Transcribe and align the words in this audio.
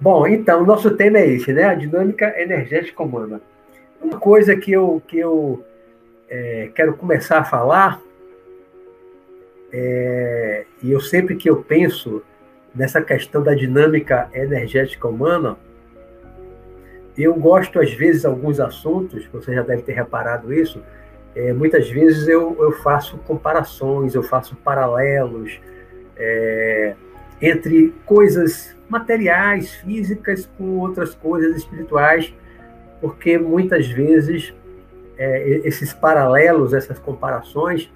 Bom, 0.00 0.26
então, 0.26 0.62
o 0.62 0.66
nosso 0.66 0.92
tema 0.92 1.18
é 1.18 1.28
esse, 1.28 1.52
né? 1.52 1.64
A 1.64 1.74
dinâmica 1.74 2.34
energética 2.40 3.02
humana. 3.02 3.38
Uma 4.00 4.18
coisa 4.18 4.56
que 4.56 4.72
eu, 4.72 5.02
que 5.06 5.18
eu 5.18 5.62
é, 6.26 6.70
quero 6.74 6.94
começar 6.94 7.40
a 7.40 7.44
falar, 7.44 8.00
é, 9.70 10.64
e 10.82 10.90
eu 10.90 11.00
sempre 11.00 11.36
que 11.36 11.50
eu 11.50 11.62
penso 11.62 12.22
nessa 12.74 13.02
questão 13.02 13.42
da 13.42 13.54
dinâmica 13.54 14.30
energética 14.32 15.06
humana, 15.06 15.58
eu 17.18 17.34
gosto, 17.34 17.78
às 17.78 17.92
vezes, 17.92 18.24
alguns 18.24 18.58
assuntos, 18.58 19.26
você 19.26 19.54
já 19.54 19.62
deve 19.62 19.82
ter 19.82 19.92
reparado 19.92 20.50
isso, 20.50 20.82
é, 21.34 21.52
muitas 21.52 21.90
vezes 21.90 22.26
eu, 22.26 22.56
eu 22.58 22.72
faço 22.72 23.18
comparações, 23.18 24.14
eu 24.14 24.22
faço 24.22 24.56
paralelos 24.56 25.60
é, 26.16 26.94
entre 27.42 27.92
coisas 28.06 28.74
materiais, 28.90 29.74
físicas, 29.74 30.50
com 30.58 30.78
outras 30.78 31.14
coisas 31.14 31.56
espirituais, 31.56 32.34
porque 33.00 33.38
muitas 33.38 33.86
vezes 33.86 34.52
é, 35.16 35.60
esses 35.64 35.92
paralelos, 35.92 36.74
essas 36.74 36.98
comparações, 36.98 37.90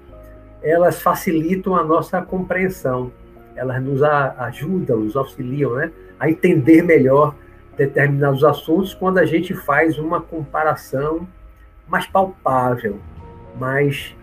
elas 0.63 1.03
facilitam 1.03 1.77
a 1.77 1.85
nossa 1.85 2.23
compreensão, 2.23 3.13
elas 3.55 3.83
nos 3.83 4.03
ajudam, 4.03 5.01
nos 5.01 5.17
auxiliam 5.17 5.75
né, 5.75 5.93
a 6.19 6.31
entender 6.31 6.83
melhor 6.83 7.35
determinados 7.77 8.45
assuntos 8.45 8.95
quando 8.95 9.19
a 9.19 9.27
gente 9.27 9.53
faz 9.55 9.99
uma 9.99 10.21
comparação 10.21 11.27
mais 11.87 12.07
palpável, 12.07 12.99
mais 13.59 14.17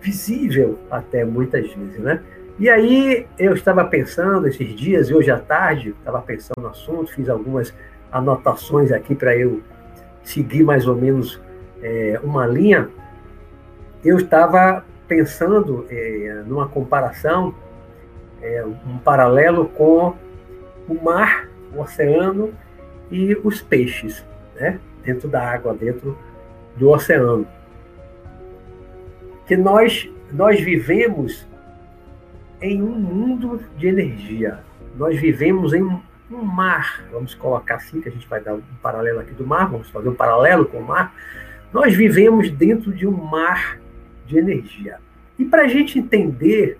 visível 0.00 0.78
até 0.90 1.24
muitas 1.24 1.72
vezes, 1.72 1.98
né? 1.98 2.22
E 2.58 2.70
aí 2.70 3.26
eu 3.38 3.52
estava 3.52 3.84
pensando 3.84 4.48
esses 4.48 4.74
dias, 4.74 5.10
e 5.10 5.14
hoje 5.14 5.30
à 5.30 5.38
tarde, 5.38 5.94
estava 5.98 6.22
pensando 6.22 6.62
no 6.62 6.68
assunto, 6.68 7.12
fiz 7.12 7.28
algumas 7.28 7.74
anotações 8.10 8.90
aqui 8.90 9.14
para 9.14 9.36
eu 9.36 9.60
seguir 10.22 10.64
mais 10.64 10.86
ou 10.86 10.96
menos 10.96 11.38
é, 11.82 12.18
uma 12.22 12.46
linha. 12.46 12.88
Eu 14.02 14.16
estava 14.16 14.82
pensando 15.06 15.86
é, 15.90 16.42
numa 16.46 16.66
comparação, 16.66 17.54
é, 18.40 18.64
um 18.64 18.96
paralelo 18.98 19.66
com 19.68 20.14
o 20.88 20.94
mar, 20.94 21.48
o 21.74 21.80
oceano 21.82 22.54
e 23.10 23.38
os 23.44 23.60
peixes, 23.60 24.24
né? 24.54 24.80
dentro 25.04 25.28
da 25.28 25.42
água, 25.42 25.74
dentro 25.74 26.16
do 26.74 26.88
oceano. 26.88 27.46
Que 29.46 29.58
nós, 29.58 30.10
nós 30.32 30.58
vivemos 30.58 31.46
em 32.60 32.82
um 32.82 32.98
mundo 32.98 33.60
de 33.76 33.86
energia. 33.86 34.60
Nós 34.96 35.18
vivemos 35.18 35.72
em 35.72 35.82
um 35.82 36.42
mar, 36.42 37.04
vamos 37.12 37.34
colocar 37.34 37.76
assim, 37.76 38.00
que 38.00 38.08
a 38.08 38.12
gente 38.12 38.26
vai 38.26 38.40
dar 38.40 38.54
um 38.54 38.62
paralelo 38.82 39.20
aqui 39.20 39.32
do 39.32 39.46
mar, 39.46 39.70
vamos 39.70 39.88
fazer 39.90 40.08
um 40.08 40.14
paralelo 40.14 40.64
com 40.66 40.78
o 40.78 40.86
mar. 40.86 41.14
Nós 41.72 41.94
vivemos 41.94 42.50
dentro 42.50 42.92
de 42.92 43.06
um 43.06 43.12
mar 43.12 43.78
de 44.26 44.38
energia. 44.38 44.98
E 45.38 45.44
para 45.44 45.62
a 45.62 45.68
gente 45.68 45.98
entender 45.98 46.78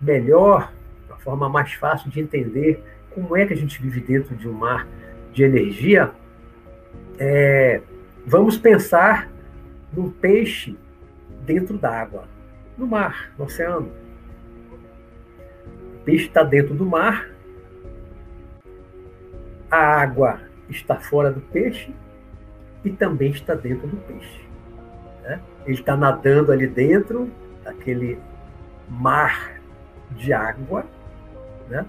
melhor, 0.00 0.72
a 1.10 1.16
forma 1.16 1.48
mais 1.48 1.72
fácil 1.72 2.10
de 2.10 2.20
entender 2.20 2.82
como 3.10 3.36
é 3.36 3.46
que 3.46 3.54
a 3.54 3.56
gente 3.56 3.80
vive 3.80 4.00
dentro 4.00 4.34
de 4.34 4.48
um 4.48 4.52
mar 4.52 4.86
de 5.32 5.42
energia, 5.42 6.10
é, 7.18 7.80
vamos 8.26 8.58
pensar 8.58 9.30
num 9.92 10.10
peixe 10.10 10.76
dentro 11.46 11.78
d'água, 11.78 12.24
no 12.76 12.86
mar, 12.86 13.32
no 13.38 13.44
oceano. 13.44 13.90
Peixe 16.06 16.26
está 16.26 16.44
dentro 16.44 16.72
do 16.72 16.86
mar, 16.86 17.28
a 19.68 19.76
água 19.76 20.40
está 20.70 20.94
fora 20.94 21.32
do 21.32 21.40
peixe 21.40 21.92
e 22.84 22.90
também 22.90 23.32
está 23.32 23.56
dentro 23.56 23.88
do 23.88 23.96
peixe. 23.96 24.40
Né? 25.24 25.40
Ele 25.66 25.74
está 25.74 25.96
nadando 25.96 26.52
ali 26.52 26.68
dentro 26.68 27.28
daquele 27.64 28.20
mar 28.88 29.60
de 30.12 30.32
água, 30.32 30.86
né? 31.68 31.84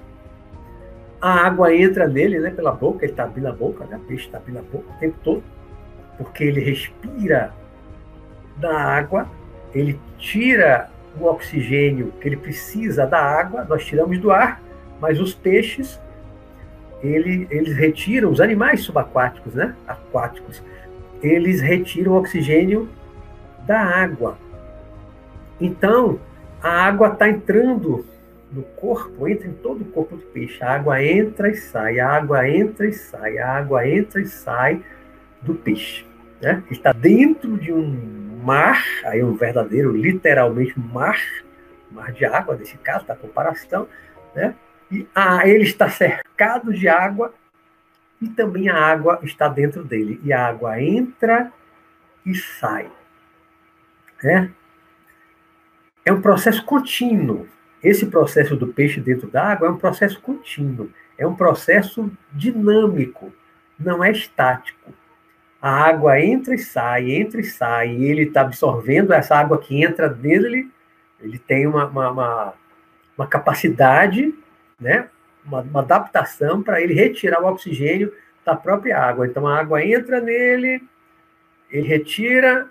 a 1.22 1.46
água 1.46 1.76
entra 1.76 2.08
nele, 2.08 2.40
né, 2.40 2.50
pela 2.50 2.72
boca, 2.72 3.06
ele 3.06 3.14
está 3.14 3.24
abrindo 3.24 3.48
a 3.48 3.52
boca, 3.52 3.86
né, 3.86 3.98
o 3.98 4.00
peixe 4.00 4.26
está 4.26 4.40
abrindo 4.40 4.60
a 4.60 4.64
boca 4.64 4.90
o 4.90 5.00
tempo 5.00 5.18
todo, 5.24 5.44
porque 6.18 6.44
ele 6.44 6.62
respira 6.62 7.54
da 8.58 8.76
água, 8.76 9.30
ele 9.74 10.00
tira 10.18 10.90
o 11.20 11.26
oxigênio 11.26 12.14
que 12.20 12.28
ele 12.28 12.38
precisa 12.38 13.06
da 13.06 13.20
água, 13.20 13.66
nós 13.66 13.86
tiramos 13.86 14.20
do 14.20 14.32
ar, 14.32 14.62
mas 15.00 15.20
os 15.20 15.34
peixes, 15.34 16.00
ele, 17.02 17.48
eles 17.50 17.76
retiram, 17.76 18.32
os 18.32 18.42
animais 18.42 18.82
subaquáticos, 18.82 19.54
né, 19.54 19.76
aquáticos, 19.88 20.64
eles 21.22 21.62
retiram 21.62 22.14
o 22.14 22.16
oxigênio 22.18 22.90
da 23.66 23.80
água. 23.80 24.38
Então, 25.60 26.20
a 26.62 26.70
água 26.70 27.10
está 27.10 27.28
entrando 27.28 28.06
no 28.52 28.64
corpo, 28.64 29.28
entra 29.28 29.48
em 29.48 29.54
todo 29.54 29.82
o 29.82 29.86
corpo 29.86 30.16
do 30.16 30.22
peixe. 30.22 30.64
A 30.64 30.76
água 30.76 31.04
entra 31.04 31.50
e 31.50 31.56
sai, 31.56 32.00
a 32.00 32.10
água 32.10 32.48
entra 32.48 32.88
e 32.88 32.94
sai, 32.94 33.38
a 33.38 33.50
água 33.50 33.88
entra 33.88 34.22
e 34.22 34.28
sai 34.28 34.82
do 35.42 35.54
peixe. 35.56 36.06
Né? 36.42 36.64
Está 36.70 36.92
dentro 36.94 37.58
de 37.58 37.74
um 37.74 38.27
mar, 38.48 38.82
aí 39.04 39.22
um 39.22 39.36
verdadeiro, 39.36 39.92
literalmente, 39.92 40.80
mar, 40.80 41.22
mar 41.92 42.14
de 42.14 42.24
água, 42.24 42.56
nesse 42.56 42.78
caso, 42.78 43.06
da 43.06 43.14
comparação, 43.14 43.90
né? 44.34 44.56
e 44.90 45.06
ah, 45.14 45.46
ele 45.46 45.64
está 45.64 45.90
cercado 45.90 46.74
de 46.74 46.88
água 46.88 47.34
e 48.22 48.30
também 48.30 48.70
a 48.70 48.78
água 48.78 49.20
está 49.22 49.50
dentro 49.50 49.84
dele. 49.84 50.22
E 50.24 50.32
a 50.32 50.48
água 50.48 50.82
entra 50.82 51.52
e 52.26 52.34
sai. 52.34 52.90
Né? 54.24 54.50
É 56.06 56.14
um 56.14 56.22
processo 56.22 56.64
contínuo. 56.64 57.48
Esse 57.84 58.06
processo 58.06 58.56
do 58.56 58.68
peixe 58.68 59.02
dentro 59.02 59.28
da 59.30 59.44
água 59.44 59.68
é 59.68 59.72
um 59.72 59.78
processo 59.78 60.20
contínuo, 60.22 60.90
é 61.18 61.28
um 61.28 61.36
processo 61.36 62.10
dinâmico, 62.32 63.32
não 63.78 64.04
é 64.04 64.10
estático. 64.10 64.94
A 65.68 65.90
água 65.90 66.18
entra 66.22 66.56
e 66.56 66.60
sai, 66.60 67.12
entra 67.12 67.42
e 67.42 67.44
sai, 67.44 67.90
e 67.90 68.06
ele 68.06 68.22
está 68.24 68.40
absorvendo 68.40 69.12
essa 69.12 69.36
água 69.36 69.58
que 69.58 69.84
entra 69.84 70.08
dele, 70.08 70.72
ele 71.20 71.38
tem 71.38 71.68
uma, 71.68 71.88
uma, 71.88 72.10
uma, 72.10 72.54
uma 73.18 73.28
capacidade, 73.28 74.34
né? 74.80 75.10
uma, 75.46 75.60
uma 75.60 75.82
adaptação 75.82 76.64
para 76.64 76.80
ele 76.82 76.94
retirar 76.94 77.44
o 77.44 77.48
oxigênio 77.48 78.14
da 78.46 78.56
própria 78.56 78.98
água. 78.98 79.28
Então 79.28 79.46
a 79.46 79.60
água 79.60 79.84
entra 79.84 80.22
nele, 80.22 80.82
ele 81.70 81.86
retira 81.86 82.70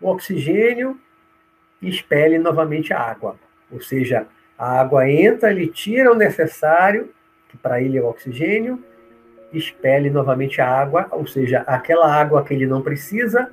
o 0.00 0.08
oxigênio 0.08 0.96
e 1.82 1.88
expele 1.88 2.38
novamente 2.38 2.92
a 2.92 3.00
água. 3.00 3.34
Ou 3.68 3.80
seja, 3.80 4.28
a 4.56 4.78
água 4.78 5.10
entra, 5.10 5.50
ele 5.50 5.66
tira 5.66 6.12
o 6.12 6.16
necessário, 6.16 7.12
que 7.48 7.56
para 7.56 7.82
ele 7.82 7.98
é 7.98 8.00
o 8.00 8.06
oxigênio, 8.06 8.80
expele 9.52 10.10
novamente 10.10 10.60
a 10.60 10.68
água, 10.68 11.08
ou 11.10 11.26
seja, 11.26 11.64
aquela 11.66 12.12
água 12.12 12.44
que 12.44 12.52
ele 12.52 12.66
não 12.66 12.82
precisa, 12.82 13.50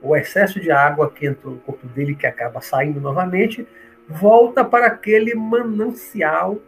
o 0.00 0.14
excesso 0.14 0.60
de 0.60 0.70
água 0.70 1.10
que 1.10 1.26
entra 1.26 1.50
no 1.50 1.56
corpo 1.58 1.86
dele, 1.88 2.14
que 2.14 2.26
acaba 2.26 2.60
saindo 2.60 3.00
novamente, 3.00 3.66
volta 4.08 4.64
para 4.64 4.86
aquele 4.86 5.34
manancial 5.34 6.58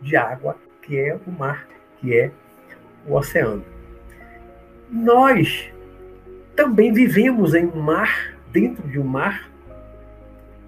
de 0.00 0.16
água 0.16 0.56
que 0.82 0.98
é 0.98 1.18
o 1.26 1.30
mar, 1.30 1.68
que 1.98 2.16
é 2.16 2.30
o 3.06 3.14
oceano. 3.14 3.64
Nós 4.90 5.70
também 6.56 6.92
vivemos 6.92 7.54
em 7.54 7.66
um 7.66 7.80
mar, 7.80 8.34
dentro 8.50 8.88
de 8.88 8.98
um 8.98 9.04
mar, 9.04 9.50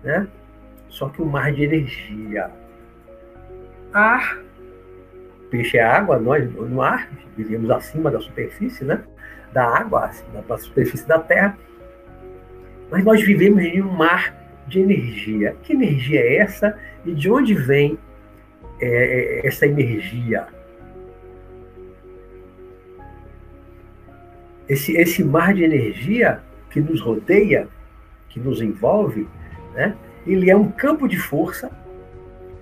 né? 0.04 0.28
só 0.88 1.08
que 1.08 1.22
um 1.22 1.26
mar 1.26 1.52
de 1.52 1.64
energia. 1.64 2.50
Ar, 3.92 4.38
peixe 5.50 5.76
é 5.76 5.82
água, 5.82 6.18
nós 6.18 6.48
no 6.52 6.80
ar, 6.80 7.10
vivemos 7.36 7.70
acima 7.70 8.10
da 8.10 8.20
superfície, 8.20 8.84
né? 8.84 9.02
Da 9.52 9.64
água, 9.64 10.06
acima 10.06 10.42
da 10.42 10.56
superfície 10.56 11.06
da 11.06 11.18
Terra. 11.18 11.58
Mas 12.90 13.04
nós 13.04 13.22
vivemos 13.22 13.62
em 13.62 13.82
um 13.82 13.92
mar 13.92 14.34
de 14.66 14.80
energia. 14.80 15.56
Que 15.62 15.72
energia 15.72 16.20
é 16.20 16.36
essa 16.36 16.78
e 17.04 17.12
de 17.12 17.30
onde 17.30 17.54
vem 17.54 17.98
é, 18.80 18.86
é 18.86 19.46
essa 19.46 19.66
energia? 19.66 20.46
Esse, 24.68 24.96
esse 24.96 25.24
mar 25.24 25.52
de 25.52 25.64
energia 25.64 26.40
que 26.70 26.80
nos 26.80 27.00
rodeia, 27.00 27.68
que 28.28 28.38
nos 28.38 28.62
envolve, 28.62 29.28
né? 29.74 29.96
ele 30.26 30.50
é 30.50 30.56
um 30.56 30.70
campo 30.70 31.08
de 31.08 31.18
força. 31.18 31.70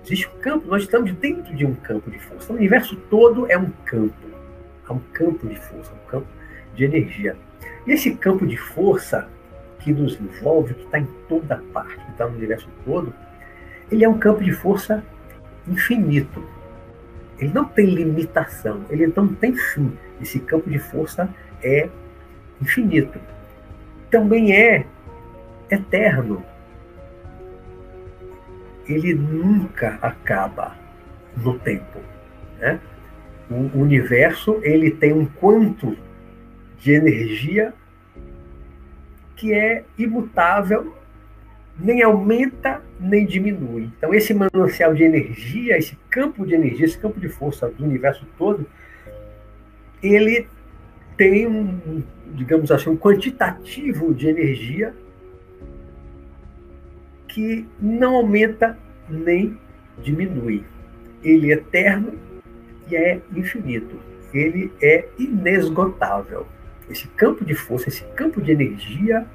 Existe 0.09 0.27
um 0.27 0.41
campo, 0.41 0.67
nós 0.67 0.81
estamos 0.81 1.11
dentro 1.13 1.55
de 1.55 1.63
um 1.67 1.75
campo 1.75 2.09
de 2.09 2.17
força. 2.17 2.51
O 2.51 2.55
universo 2.55 2.95
todo 3.11 3.45
é 3.51 3.55
um 3.55 3.69
campo. 3.85 4.15
É 4.89 4.91
um 4.91 4.99
campo 5.13 5.47
de 5.47 5.55
força, 5.55 5.91
um 5.93 6.09
campo 6.09 6.25
de 6.73 6.83
energia. 6.83 7.37
E 7.85 7.91
esse 7.91 8.15
campo 8.15 8.47
de 8.47 8.57
força 8.57 9.29
que 9.77 9.93
nos 9.93 10.19
envolve, 10.19 10.73
que 10.73 10.83
está 10.83 10.97
em 10.97 11.07
toda 11.27 11.57
parte, 11.71 12.03
que 12.03 12.11
está 12.11 12.27
no 12.27 12.35
universo 12.35 12.67
todo, 12.83 13.13
ele 13.91 14.03
é 14.03 14.09
um 14.09 14.17
campo 14.17 14.43
de 14.43 14.51
força 14.51 15.03
infinito. 15.67 16.43
ele 17.37 17.53
não 17.53 17.65
tem 17.65 17.85
limitação, 17.85 18.81
ele 18.89 19.13
não 19.15 19.27
tem 19.27 19.55
fim. 19.55 19.95
Esse 20.19 20.39
campo 20.39 20.67
de 20.67 20.79
força 20.79 21.29
é 21.61 21.87
infinito. 22.59 23.19
Também 24.09 24.53
é 24.53 24.87
eterno. 25.69 26.43
Ele 28.89 29.13
nunca 29.13 29.99
acaba 30.01 30.75
no 31.37 31.57
tempo. 31.59 31.99
Né? 32.59 32.79
O 33.49 33.79
universo 33.79 34.59
ele 34.63 34.91
tem 34.91 35.13
um 35.13 35.25
quanto 35.25 35.95
de 36.79 36.91
energia 36.91 37.73
que 39.35 39.53
é 39.53 39.83
imutável, 39.97 40.93
nem 41.79 42.01
aumenta 42.01 42.81
nem 42.99 43.25
diminui. 43.25 43.89
Então 43.97 44.13
esse 44.13 44.33
manancial 44.33 44.93
de 44.93 45.03
energia, 45.03 45.77
esse 45.77 45.97
campo 46.09 46.45
de 46.45 46.53
energia, 46.53 46.85
esse 46.85 46.97
campo 46.97 47.19
de 47.19 47.29
força 47.29 47.69
do 47.69 47.85
universo 47.85 48.25
todo, 48.37 48.65
ele 50.03 50.47
tem 51.15 51.47
um, 51.47 52.03
digamos 52.33 52.71
assim, 52.71 52.89
um 52.89 52.97
quantitativo 52.97 54.13
de 54.13 54.27
energia 54.27 54.93
que 57.29 57.65
não 57.79 58.15
aumenta 58.15 58.77
nem 59.07 59.57
diminui. 60.01 60.65
Ele 61.23 61.51
é 61.51 61.55
eterno 61.55 62.13
e 62.89 62.95
é 62.95 63.21
infinito. 63.33 63.95
Ele 64.33 64.71
é 64.81 65.07
inesgotável. 65.17 66.45
Esse 66.89 67.07
campo 67.09 67.45
de 67.45 67.53
força, 67.53 67.87
esse 67.87 68.03
campo 68.15 68.41
de 68.41 68.51
energia 68.51 69.25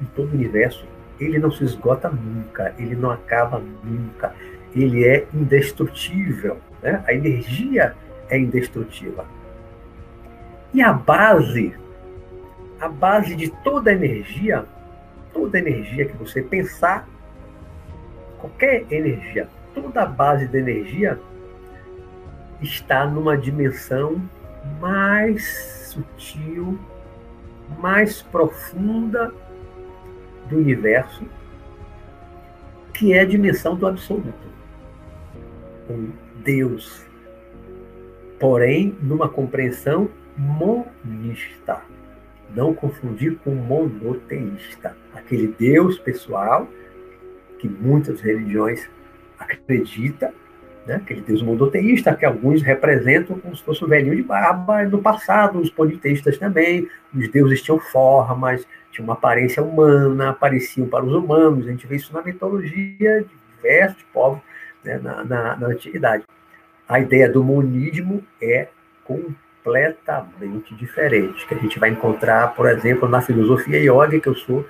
em 0.00 0.04
todo 0.06 0.30
o 0.30 0.34
universo, 0.34 0.86
ele 1.18 1.38
não 1.38 1.50
se 1.50 1.64
esgota 1.64 2.10
nunca, 2.10 2.74
ele 2.78 2.96
não 2.96 3.10
acaba 3.10 3.62
nunca. 3.84 4.34
Ele 4.74 5.04
é 5.04 5.26
indestrutível. 5.32 6.58
Né? 6.82 7.02
A 7.06 7.14
energia 7.14 7.94
é 8.28 8.38
indestrutível. 8.38 9.24
E 10.72 10.82
a 10.82 10.92
base, 10.92 11.72
a 12.80 12.88
base 12.88 13.36
de 13.36 13.48
toda 13.62 13.92
energia, 13.92 14.64
toda 15.32 15.58
energia 15.58 16.06
que 16.06 16.16
você 16.16 16.42
pensar, 16.42 17.08
qualquer 18.44 18.84
energia, 18.90 19.48
toda 19.74 20.02
a 20.02 20.06
base 20.06 20.46
da 20.46 20.58
energia 20.58 21.18
está 22.60 23.06
numa 23.06 23.38
dimensão 23.38 24.20
mais 24.80 25.90
sutil, 25.90 26.78
mais 27.80 28.20
profunda 28.20 29.32
do 30.50 30.58
universo, 30.58 31.24
que 32.92 33.14
é 33.14 33.20
a 33.20 33.24
dimensão 33.24 33.76
do 33.76 33.86
absoluto. 33.86 34.46
Um 35.88 36.10
Deus. 36.44 37.02
Porém, 38.38 38.94
numa 39.00 39.28
compreensão 39.28 40.10
monista. 40.36 41.82
Não 42.54 42.74
confundir 42.74 43.38
com 43.38 43.54
monoteísta. 43.54 44.96
Aquele 45.14 45.48
Deus 45.48 45.98
pessoal 45.98 46.68
que 47.58 47.68
muitas 47.68 48.20
religiões 48.20 48.88
acreditam, 49.38 50.32
né? 50.86 50.96
aquele 50.96 51.20
Deus 51.20 51.42
monoteísta 51.42 52.14
que 52.14 52.24
alguns 52.24 52.62
representam 52.62 53.38
como 53.38 53.56
se 53.56 53.62
fosse 53.62 53.84
o 53.84 53.88
velhinho 53.88 54.16
de 54.16 54.22
barba. 54.22 54.82
No 54.84 55.00
passado, 55.00 55.58
os 55.58 55.70
politeístas 55.70 56.38
também, 56.38 56.88
os 57.14 57.28
deuses 57.28 57.62
tinham 57.62 57.78
formas, 57.78 58.66
tinham 58.90 59.04
uma 59.04 59.14
aparência 59.14 59.62
humana, 59.62 60.30
apareciam 60.30 60.86
para 60.86 61.04
os 61.04 61.12
humanos. 61.12 61.66
A 61.66 61.70
gente 61.70 61.86
vê 61.86 61.96
isso 61.96 62.12
na 62.12 62.22
mitologia 62.22 63.22
de 63.22 63.44
diversos 63.56 64.02
povos 64.12 64.40
né? 64.84 65.00
na, 65.02 65.24
na, 65.24 65.56
na 65.56 65.66
antiguidade. 65.68 66.24
A 66.88 67.00
ideia 67.00 67.28
do 67.28 67.42
monismo 67.42 68.22
é 68.40 68.68
completamente 69.04 70.74
diferente, 70.74 71.46
que 71.46 71.54
a 71.54 71.58
gente 71.58 71.78
vai 71.78 71.88
encontrar, 71.88 72.54
por 72.54 72.68
exemplo, 72.68 73.08
na 73.08 73.22
filosofia 73.22 73.78
yoga, 73.78 74.20
que 74.20 74.28
eu 74.28 74.34
sou 74.34 74.66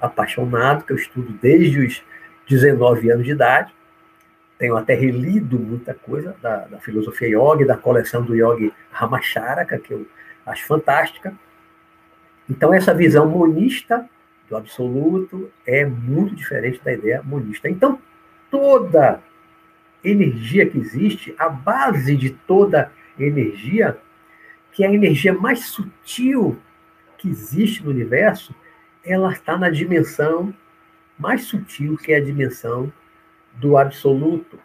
apaixonado, 0.00 0.84
que 0.84 0.92
eu 0.92 0.96
estudo 0.96 1.32
desde 1.42 1.80
os 1.80 2.02
19 2.48 3.10
anos 3.10 3.24
de 3.24 3.32
idade. 3.32 3.74
Tenho 4.58 4.76
até 4.76 4.94
relido 4.94 5.58
muita 5.58 5.92
coisa 5.92 6.34
da, 6.40 6.66
da 6.66 6.78
filosofia 6.78 7.28
yoga, 7.28 7.66
da 7.66 7.76
coleção 7.76 8.22
do 8.22 8.34
yogi 8.34 8.72
Ramacharaka, 8.90 9.78
que 9.78 9.92
eu 9.92 10.06
acho 10.46 10.66
fantástica. 10.66 11.34
Então, 12.48 12.72
essa 12.72 12.94
visão 12.94 13.28
monista 13.28 14.08
do 14.48 14.56
absoluto 14.56 15.50
é 15.66 15.84
muito 15.84 16.34
diferente 16.34 16.80
da 16.82 16.92
ideia 16.92 17.22
monista. 17.22 17.68
Então, 17.68 17.98
toda 18.50 19.20
energia 20.02 20.68
que 20.68 20.78
existe, 20.78 21.34
a 21.36 21.48
base 21.48 22.16
de 22.16 22.30
toda 22.30 22.92
energia, 23.18 23.98
que 24.72 24.84
é 24.84 24.86
a 24.86 24.92
energia 24.92 25.34
mais 25.34 25.66
sutil 25.66 26.56
que 27.18 27.28
existe 27.28 27.82
no 27.82 27.90
universo, 27.90 28.54
ela 29.04 29.32
está 29.32 29.56
na 29.56 29.68
dimensão 29.70 30.54
mais 31.18 31.44
sutil, 31.44 31.96
que 31.96 32.12
é 32.12 32.16
a 32.16 32.24
dimensão 32.24 32.92
do 33.54 33.76
absoluto, 33.76 34.58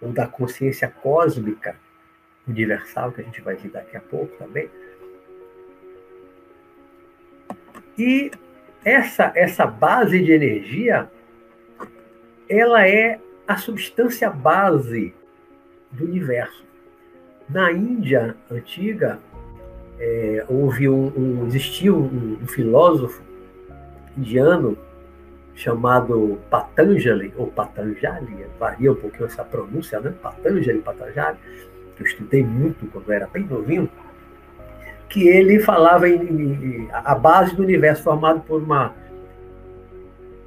ou 0.00 0.12
da 0.12 0.26
consciência 0.26 0.88
cósmica 0.88 1.76
universal, 2.46 3.12
que 3.12 3.20
a 3.20 3.24
gente 3.24 3.40
vai 3.40 3.56
ver 3.56 3.70
daqui 3.70 3.96
a 3.96 4.00
pouco 4.00 4.36
também. 4.38 4.70
E 7.96 8.30
essa, 8.84 9.32
essa 9.34 9.66
base 9.66 10.22
de 10.22 10.32
energia, 10.32 11.10
ela 12.48 12.88
é 12.88 13.20
a 13.46 13.56
substância 13.56 14.30
base 14.30 15.14
do 15.90 16.04
universo. 16.04 16.64
Na 17.48 17.72
Índia 17.72 18.36
antiga, 18.50 19.18
é, 19.98 20.44
houve 20.48 20.88
um, 20.88 21.12
um 21.16 21.46
existiu 21.46 21.96
um, 21.96 22.38
um 22.40 22.46
filósofo 22.46 23.22
indiano 24.16 24.78
chamado 25.58 26.38
Patanjali, 26.48 27.34
ou 27.36 27.48
Patanjali, 27.48 28.46
varia 28.60 28.92
um 28.92 28.94
pouquinho 28.94 29.26
essa 29.26 29.44
pronúncia, 29.44 29.98
né? 29.98 30.14
Patanjali, 30.22 30.78
Patanjali, 30.78 31.36
que 31.96 32.02
eu 32.04 32.06
estudei 32.06 32.44
muito 32.44 32.86
quando 32.86 33.10
era 33.10 33.26
bem 33.26 33.42
novinho, 33.42 33.90
que 35.08 35.26
ele 35.26 35.58
falava 35.58 36.08
em, 36.08 36.14
em, 36.14 36.88
a 36.92 37.12
base 37.12 37.56
do 37.56 37.64
universo 37.64 38.04
formado 38.04 38.40
por 38.42 38.62
uma, 38.62 38.94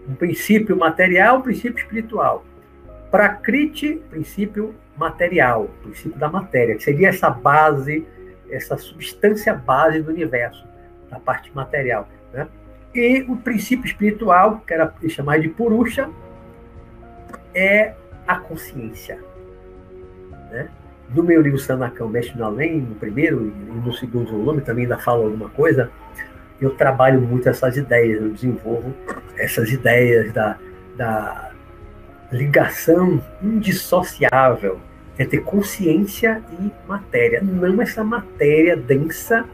um 0.08 0.16
princípio 0.16 0.78
material, 0.78 1.40
um 1.40 1.42
princípio 1.42 1.82
espiritual. 1.84 2.46
Prakriti, 3.10 4.02
princípio 4.10 4.74
material, 4.96 5.70
princípio 5.84 6.18
da 6.18 6.30
matéria, 6.30 6.76
que 6.76 6.84
seria 6.84 7.10
essa 7.10 7.30
base, 7.30 8.08
essa 8.50 8.78
substância 8.78 9.54
base 9.54 10.02
do 10.02 10.10
universo, 10.10 10.66
da 11.10 11.20
parte 11.20 11.54
material. 11.54 12.08
Né? 12.32 12.48
E 12.94 13.22
o 13.22 13.38
princípio 13.38 13.86
espiritual, 13.86 14.62
que 14.66 14.74
era 14.74 14.94
chamado 15.08 15.42
de 15.42 15.50
Purusha, 15.50 16.10
é 17.54 17.94
a 18.28 18.36
consciência. 18.36 19.20
Né? 20.52 20.70
No 21.14 21.24
meu 21.24 21.42
livro 21.42 21.58
Sanacão, 21.58 22.10
Mestre 22.10 22.38
no 22.38 22.46
Além, 22.46 22.82
no 22.82 22.96
primeiro 22.96 23.48
e 23.48 23.86
no 23.86 23.94
segundo 23.94 24.32
volume, 24.32 24.62
também 24.62 24.84
ainda 24.84 24.98
falo 24.98 25.24
alguma 25.24 25.50
coisa, 25.50 25.92
eu 26.60 26.72
trabalho 26.72 27.20
muito 27.22 27.50
essas 27.50 27.76
ideias, 27.76 28.22
eu 28.22 28.30
desenvolvo 28.30 28.94
essas 29.38 29.72
ideias 29.72 30.32
da, 30.32 30.58
da 30.96 31.52
ligação 32.32 33.22
indissociável 33.42 34.80
entre 35.18 35.42
consciência 35.42 36.42
e 36.60 36.72
matéria, 36.88 37.42
não 37.42 37.82
essa 37.82 38.04
matéria 38.04 38.76
densa 38.78 39.46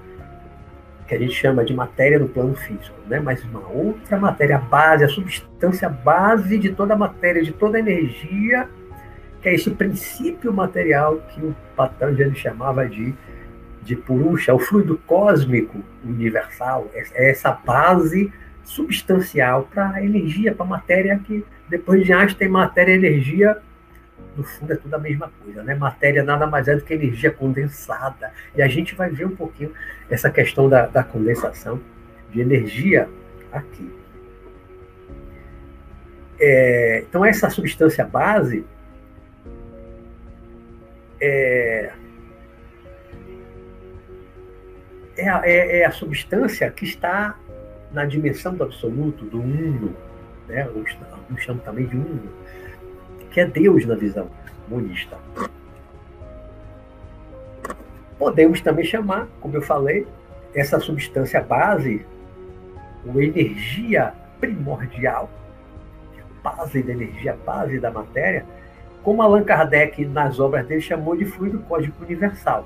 que 1.07 1.15
a 1.15 1.17
gente 1.17 1.33
chama 1.33 1.63
de 1.63 1.73
matéria 1.73 2.19
no 2.19 2.27
plano 2.27 2.53
físico, 2.55 2.95
né? 3.07 3.19
mas 3.19 3.43
uma 3.45 3.65
outra 3.69 4.17
matéria 4.19 4.57
base, 4.57 5.05
a 5.05 5.07
substância 5.07 5.87
base 5.87 6.57
de 6.57 6.71
toda 6.71 6.93
a 6.93 6.97
matéria, 6.97 7.41
de 7.41 7.53
toda 7.53 7.77
a 7.77 7.79
energia, 7.79 8.67
que 9.41 9.47
é 9.47 9.55
esse 9.55 9.71
princípio 9.71 10.51
material 10.51 11.17
que 11.29 11.41
o 11.41 11.55
Patanjali 11.75 12.35
chamava 12.35 12.87
de, 12.87 13.13
de 13.83 13.95
Purusha, 13.95 14.53
o 14.53 14.59
fluido 14.59 14.99
cósmico 15.07 15.81
universal, 16.03 16.91
é, 16.93 17.03
é 17.13 17.31
essa 17.31 17.51
base 17.51 18.31
substancial 18.63 19.69
para 19.73 19.91
a 19.91 20.03
energia, 20.03 20.53
para 20.53 20.65
a 20.65 20.69
matéria 20.69 21.17
que 21.23 21.45
depois 21.69 22.05
de 22.05 22.11
Einstein, 22.11 22.49
matéria 22.49 22.91
e 22.91 22.97
energia 22.97 23.57
no 24.35 24.43
fundo 24.43 24.73
é 24.73 24.75
tudo 24.75 24.93
a 24.93 24.99
mesma 24.99 25.31
coisa, 25.43 25.63
né? 25.63 25.73
Matéria 25.73 26.23
nada 26.23 26.45
mais 26.45 26.67
é 26.67 26.75
do 26.75 26.83
que 26.83 26.93
energia 26.93 27.31
condensada. 27.31 28.31
E 28.55 28.61
a 28.61 28.67
gente 28.67 28.93
vai 28.95 29.09
ver 29.09 29.25
um 29.25 29.35
pouquinho 29.35 29.73
essa 30.09 30.29
questão 30.29 30.69
da, 30.69 30.85
da 30.85 31.03
condensação 31.03 31.81
de 32.31 32.39
energia 32.39 33.09
aqui. 33.51 33.91
É, 36.39 37.03
então, 37.09 37.25
essa 37.25 37.49
substância 37.49 38.05
base 38.05 38.63
é, 41.19 41.91
é, 45.17 45.29
a, 45.29 45.41
é, 45.43 45.79
é 45.79 45.85
a 45.85 45.91
substância 45.91 46.69
que 46.69 46.85
está 46.85 47.35
na 47.91 48.05
dimensão 48.05 48.53
do 48.53 48.63
absoluto, 48.63 49.25
do 49.25 49.41
uno, 49.41 49.95
né? 50.47 50.61
alguns 50.61 51.43
chamam 51.43 51.63
também 51.63 51.85
de 51.87 51.95
uno, 51.95 52.29
que 53.37 53.41
é 53.41 53.45
Deus 53.45 53.85
na 53.85 53.93
visão 53.93 54.27
monista. 54.67 55.15
Podemos 58.17 58.61
também 58.61 58.83
chamar, 58.83 59.27
como 59.39 59.55
eu 59.55 59.61
falei, 59.61 60.07
essa 60.55 60.79
substância 60.79 61.39
base, 61.39 62.03
ou 63.05 63.21
energia 63.21 64.11
primordial, 64.39 65.29
base 66.41 66.81
da 66.81 66.93
energia, 66.93 67.37
base 67.45 67.79
da 67.79 67.91
matéria, 67.91 68.43
como 69.03 69.21
Allan 69.21 69.43
Kardec, 69.43 70.03
nas 70.03 70.39
obras 70.39 70.65
dele, 70.65 70.81
chamou 70.81 71.15
de 71.15 71.25
fluido 71.25 71.59
cósmico 71.59 72.03
universal. 72.03 72.65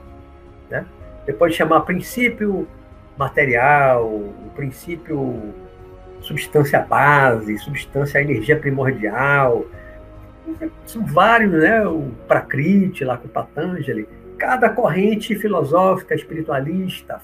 Né? 0.69 0.85
Você 1.25 1.33
pode 1.33 1.53
chamar 1.53 1.81
princípio 1.81 2.65
material, 3.17 4.09
princípio 4.55 5.53
substância 6.21 6.79
base, 6.79 7.57
substância 7.57 8.21
energia 8.21 8.57
primordial. 8.57 9.65
São 10.85 11.05
vários, 11.05 11.51
né? 11.51 11.85
O 11.87 12.11
Prakriti, 12.27 13.03
lá 13.03 13.17
com 13.17 13.27
Patanjali. 13.27 14.07
Cada 14.37 14.69
corrente 14.69 15.35
filosófica, 15.35 16.15
espiritualista, 16.15 17.21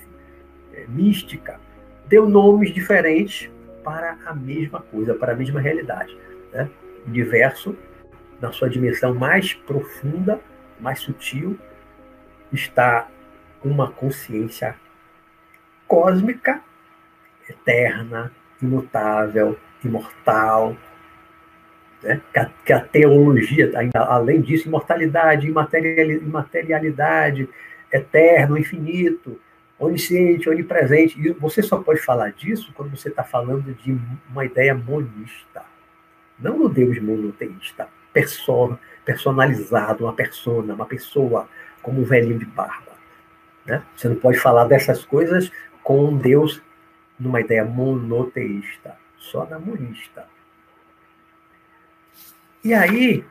é, 0.73 0.85
mística, 0.87 1.59
deu 2.07 2.29
nomes 2.29 2.73
diferentes 2.73 3.49
para 3.83 4.17
a 4.25 4.33
mesma 4.33 4.81
coisa, 4.81 5.13
para 5.15 5.33
a 5.33 5.35
mesma 5.35 5.59
realidade. 5.59 6.15
Né? 6.51 6.69
O 7.05 7.09
universo, 7.09 7.75
na 8.39 8.51
sua 8.51 8.69
dimensão 8.69 9.15
mais 9.15 9.53
profunda, 9.53 10.39
mais 10.79 10.99
sutil, 10.99 11.57
está 12.51 13.07
uma 13.63 13.91
consciência 13.91 14.75
cósmica, 15.87 16.61
eterna, 17.49 18.31
imutável, 18.61 19.57
imortal, 19.83 20.75
né? 22.01 22.21
que, 22.31 22.39
a, 22.39 22.49
que, 22.65 22.73
a, 22.73 22.79
teologia, 22.79 23.71
além 23.93 24.41
disso, 24.41 24.67
imortalidade, 24.67 25.47
imaterialidade, 25.47 27.49
eterno, 27.91 28.57
infinito, 28.57 29.39
onisciente, 29.79 30.49
onipresente. 30.49 31.19
E 31.19 31.31
você 31.33 31.61
só 31.61 31.77
pode 31.77 32.01
falar 32.01 32.31
disso 32.31 32.71
quando 32.73 32.95
você 32.95 33.09
está 33.09 33.23
falando 33.23 33.73
de 33.73 33.97
uma 34.29 34.45
ideia 34.45 34.73
monista, 34.73 35.63
não 36.39 36.57
no 36.57 36.69
Deus 36.69 36.99
monoteísta, 36.99 37.87
person, 38.13 38.77
personalizado, 39.05 40.05
uma 40.05 40.13
persona, 40.13 40.73
uma 40.73 40.85
pessoa, 40.85 41.47
como 41.81 42.01
um 42.01 42.03
velhinho 42.03 42.39
de 42.39 42.45
barba. 42.45 42.93
Né? 43.65 43.83
Você 43.95 44.09
não 44.09 44.15
pode 44.15 44.39
falar 44.39 44.65
dessas 44.65 45.03
coisas 45.03 45.51
com 45.83 46.05
um 46.05 46.17
Deus 46.17 46.61
numa 47.19 47.41
ideia 47.41 47.65
monoteísta, 47.65 48.95
só 49.17 49.45
na 49.45 49.59
monista. 49.59 50.25
E 52.67 52.73
aí, 52.73 53.23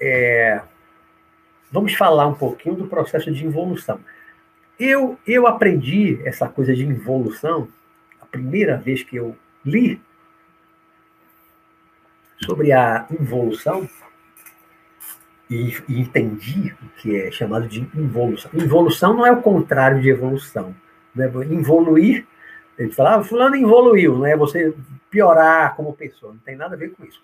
é, 0.00 0.62
vamos 1.72 1.92
falar 1.94 2.28
um 2.28 2.34
pouquinho 2.34 2.76
do 2.76 2.86
processo 2.86 3.32
de 3.32 3.44
involução. 3.44 3.98
Eu, 4.78 5.18
eu 5.26 5.48
aprendi 5.48 6.20
essa 6.24 6.48
coisa 6.48 6.72
de 6.72 6.86
involução 6.86 7.66
a 8.20 8.26
primeira 8.26 8.76
vez 8.76 9.02
que 9.02 9.16
eu 9.16 9.36
li 9.66 10.00
sobre 12.46 12.70
a 12.70 13.08
involução 13.10 13.88
e, 15.50 15.76
e, 15.88 16.00
entendi 16.00 16.76
o 16.80 16.88
que 17.00 17.16
é 17.16 17.32
chamado 17.32 17.66
de 17.66 17.80
involução. 17.92 18.52
Involução 18.54 19.14
não 19.14 19.26
é 19.26 19.32
o 19.32 19.42
contrário 19.42 20.00
de 20.00 20.10
evolução. 20.10 20.72
Né? 21.12 21.26
Involuir, 21.50 22.24
ele 22.78 22.92
fala, 22.92 23.16
ah, 23.16 23.24
fulano 23.24 23.56
evoluiu, 23.56 24.16
não 24.16 24.26
é 24.26 24.36
você 24.36 24.72
piorar 25.10 25.74
como 25.74 25.92
pessoa, 25.92 26.34
não 26.34 26.38
tem 26.38 26.54
nada 26.54 26.76
a 26.76 26.78
ver 26.78 26.92
com 26.92 27.04
isso. 27.04 27.20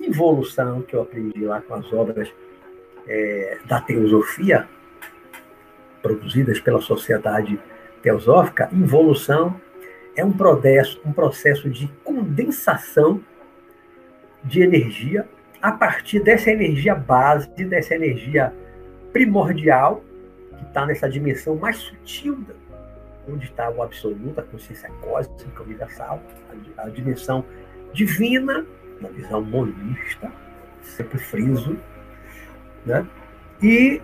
Involução, 0.00 0.82
que 0.82 0.94
eu 0.94 1.02
aprendi 1.02 1.44
lá 1.44 1.60
com 1.60 1.74
as 1.74 1.92
obras 1.92 2.32
é, 3.06 3.58
da 3.66 3.80
teosofia, 3.80 4.68
produzidas 6.02 6.60
pela 6.60 6.80
sociedade 6.80 7.58
teosófica, 8.02 8.68
involução 8.72 9.58
é 10.16 10.24
um 10.24 10.32
processo, 10.32 11.00
um 11.04 11.12
processo 11.12 11.70
de 11.70 11.88
condensação 12.04 13.20
de 14.44 14.62
energia 14.62 15.26
a 15.60 15.72
partir 15.72 16.20
dessa 16.20 16.50
energia 16.50 16.94
base, 16.94 17.48
dessa 17.64 17.94
energia 17.94 18.52
primordial, 19.12 20.04
que 20.58 20.64
está 20.64 20.84
nessa 20.84 21.08
dimensão 21.08 21.56
mais 21.56 21.76
sutil, 21.78 22.44
onde 23.26 23.46
está 23.46 23.70
o 23.70 23.82
absoluto, 23.82 24.38
a 24.38 24.42
consciência 24.42 24.90
cósmica 25.00 25.62
universal, 25.62 26.22
a, 26.76 26.82
a 26.82 26.88
dimensão 26.90 27.42
divina, 27.94 28.66
na 29.00 29.08
visão 29.08 29.42
monista, 29.42 30.30
sempre 30.82 31.18
friso, 31.18 31.76
né? 32.84 33.06
E 33.62 34.00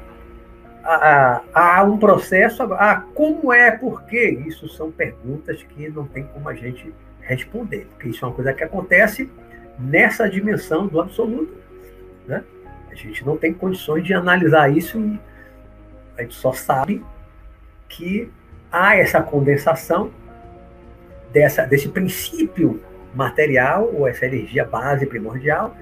há, 0.84 1.42
há 1.52 1.84
um 1.84 1.98
processo. 1.98 2.62
Ah, 2.74 3.04
como 3.14 3.52
é, 3.52 3.70
por 3.70 4.02
quê? 4.04 4.42
Isso 4.46 4.68
são 4.68 4.90
perguntas 4.90 5.62
que 5.62 5.88
não 5.90 6.06
tem 6.06 6.24
como 6.24 6.48
a 6.48 6.54
gente 6.54 6.92
responder, 7.20 7.86
porque 7.90 8.08
isso 8.08 8.24
é 8.24 8.28
uma 8.28 8.34
coisa 8.34 8.52
que 8.52 8.64
acontece 8.64 9.30
nessa 9.78 10.28
dimensão 10.28 10.86
do 10.86 11.00
absoluto. 11.00 11.54
Né? 12.26 12.42
A 12.90 12.94
gente 12.94 13.24
não 13.24 13.36
tem 13.36 13.52
condições 13.52 14.04
de 14.04 14.12
analisar 14.12 14.68
isso 14.68 14.98
e 14.98 15.20
a 16.16 16.22
gente 16.22 16.34
só 16.34 16.52
sabe 16.52 17.04
que 17.88 18.30
há 18.70 18.96
essa 18.96 19.22
condensação 19.22 20.10
dessa, 21.32 21.64
desse 21.64 21.88
princípio 21.88 22.82
material, 23.14 23.90
ou 23.92 24.06
essa 24.06 24.26
energia 24.26 24.64
base 24.64 25.06
primordial, 25.06 25.74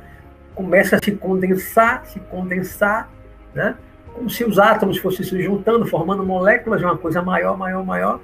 começa 0.55 0.97
a 0.97 0.99
se 1.03 1.13
condensar, 1.13 2.05
se 2.07 2.19
condensar, 2.21 3.09
né? 3.55 3.77
como 4.13 4.29
se 4.29 4.45
os 4.45 4.59
átomos 4.59 4.99
fossem 4.99 5.25
se 5.25 5.43
juntando, 5.43 5.87
formando 5.87 6.25
moléculas 6.25 6.81
de 6.81 6.87
uma 6.87 6.97
coisa 6.97 7.23
maior, 7.23 7.57
maior, 7.57 7.85
maior, 7.85 8.21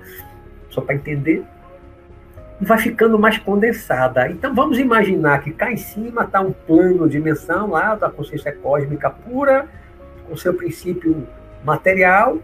só 0.68 0.80
para 0.80 0.94
entender 0.94 1.44
e 2.60 2.64
vai 2.64 2.78
ficando 2.78 3.18
mais 3.18 3.38
condensada. 3.38 4.28
Então 4.30 4.54
vamos 4.54 4.78
imaginar 4.78 5.42
que 5.42 5.52
cá 5.52 5.72
em 5.72 5.76
cima 5.76 6.24
está 6.24 6.40
um 6.40 6.52
plano, 6.52 7.08
dimensão 7.08 7.70
lá 7.70 7.94
da 7.94 8.10
consciência 8.10 8.52
cósmica 8.52 9.10
pura, 9.10 9.68
com 10.28 10.36
seu 10.36 10.54
princípio 10.54 11.26
material, 11.64 12.38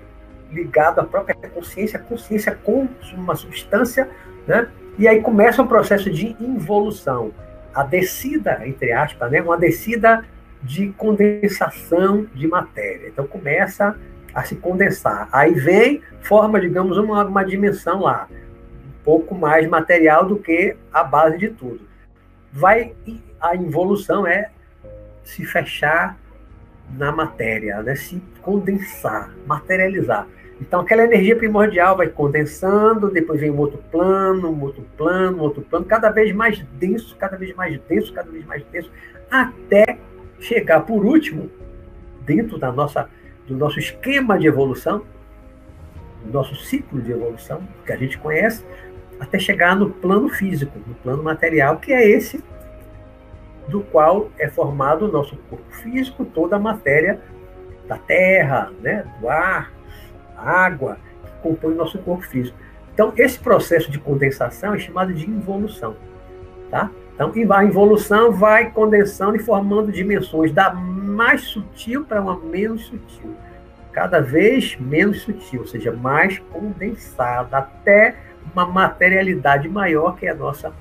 ligado 0.53 1.01
à 1.01 1.05
própria 1.05 1.35
consciência, 1.35 1.99
consciência 1.99 2.57
com 2.63 2.89
uma 3.15 3.35
substância, 3.37 4.09
né? 4.47 4.69
E 5.01 5.09
aí 5.09 5.21
começa 5.21 5.63
um 5.63 5.67
processo 5.67 6.09
de 6.11 6.37
involução. 6.39 7.33
A 7.75 7.83
descida, 7.83 8.61
entre 8.65 8.93
aspas, 8.93 9.31
né? 9.33 9.41
uma 9.41 9.59
descida 9.59 10.25
de 10.63 10.91
condensação 10.91 12.27
de 12.35 12.47
matéria. 12.47 13.09
Então 13.09 13.27
começa 13.27 13.97
a 14.33 14.45
se 14.45 14.55
condensar. 14.55 15.29
Aí 15.33 15.55
vem, 15.55 16.03
forma, 16.21 16.61
digamos, 16.61 16.99
uma, 16.99 17.25
uma 17.25 17.43
dimensão 17.43 18.03
lá 18.03 18.29
pouco 19.05 19.35
mais 19.35 19.67
material 19.69 20.27
do 20.27 20.39
que 20.39 20.77
a 20.93 21.03
base 21.03 21.39
de 21.39 21.49
tudo. 21.49 21.81
Vai 22.53 22.95
a 23.41 23.57
involução 23.57 24.27
é 24.27 24.51
se 25.25 25.45
fechar 25.45 26.19
na 26.97 27.11
matéria, 27.11 27.83
né? 27.83 27.95
se 27.95 28.23
condensar, 28.43 29.31
materializar. 29.47 30.27
Então 30.61 30.81
aquela 30.81 31.05
energia 31.05 31.35
primordial 31.35 31.97
vai 31.97 32.09
condensando, 32.09 33.11
depois 33.11 33.41
vem 33.41 33.51
um 33.51 33.59
outro 33.59 33.83
plano, 33.91 34.51
um 34.51 34.63
outro 34.63 34.85
plano, 34.97 35.39
um 35.39 35.41
outro 35.41 35.63
plano, 35.63 35.87
cada 35.87 36.11
vez 36.11 36.33
mais 36.33 36.63
denso, 36.75 37.17
cada 37.17 37.37
vez 37.37 37.55
mais 37.55 37.81
denso, 37.89 38.13
cada 38.13 38.31
vez 38.31 38.45
mais 38.45 38.63
denso, 38.71 38.91
até 39.31 39.99
chegar 40.39 40.81
por 40.81 41.05
último 41.05 41.51
dentro 42.27 42.59
da 42.59 42.71
nossa 42.71 43.09
do 43.47 43.57
nosso 43.57 43.79
esquema 43.79 44.39
de 44.39 44.47
evolução, 44.47 45.03
do 46.25 46.33
nosso 46.33 46.55
ciclo 46.55 47.01
de 47.01 47.11
evolução 47.11 47.67
que 47.85 47.93
a 47.93 47.97
gente 47.97 48.17
conhece, 48.19 48.65
até 49.19 49.39
chegar 49.39 49.75
no 49.75 49.91
plano 49.91 50.29
físico, 50.29 50.79
no 50.87 50.95
plano 50.95 51.23
material, 51.23 51.79
que 51.79 51.93
é 51.93 52.09
esse 52.09 52.45
do 53.67 53.81
qual 53.81 54.31
é 54.39 54.49
formado 54.49 55.07
o 55.07 55.13
nosso 55.13 55.37
corpo 55.49 55.71
físico, 55.71 56.25
toda 56.25 56.57
a 56.57 56.59
matéria 56.59 57.21
da 57.89 57.99
terra, 57.99 58.71
né, 58.81 59.05
do 59.21 59.29
ar, 59.29 59.73
água, 60.41 60.99
que 61.25 61.33
compõe 61.43 61.73
o 61.73 61.77
nosso 61.77 61.99
corpo 61.99 62.25
físico. 62.25 62.57
Então, 62.93 63.13
esse 63.17 63.39
processo 63.39 63.91
de 63.91 63.99
condensação 63.99 64.75
é 64.75 64.79
chamado 64.79 65.13
de 65.13 65.29
involução. 65.29 65.97
Tá? 66.71 66.91
Então, 67.15 67.33
a 67.51 67.65
involução 67.65 68.33
vai 68.33 68.71
condensando 68.71 69.37
e 69.37 69.39
formando 69.39 69.93
dimensões 69.93 70.53
da 70.53 70.73
mais 70.73 71.43
sutil 71.43 72.05
para 72.05 72.21
uma 72.21 72.39
menos 72.39 72.87
sutil. 72.87 73.35
Cada 73.93 74.21
vez 74.21 74.77
menos 74.79 75.23
sutil, 75.23 75.61
ou 75.61 75.67
seja, 75.67 75.93
mais 75.93 76.39
condensada, 76.39 77.59
até 77.59 78.17
uma 78.53 78.65
materialidade 78.65 79.69
maior 79.69 80.17
que 80.17 80.27
é 80.27 80.31
a 80.31 80.35
nossa 80.35 80.73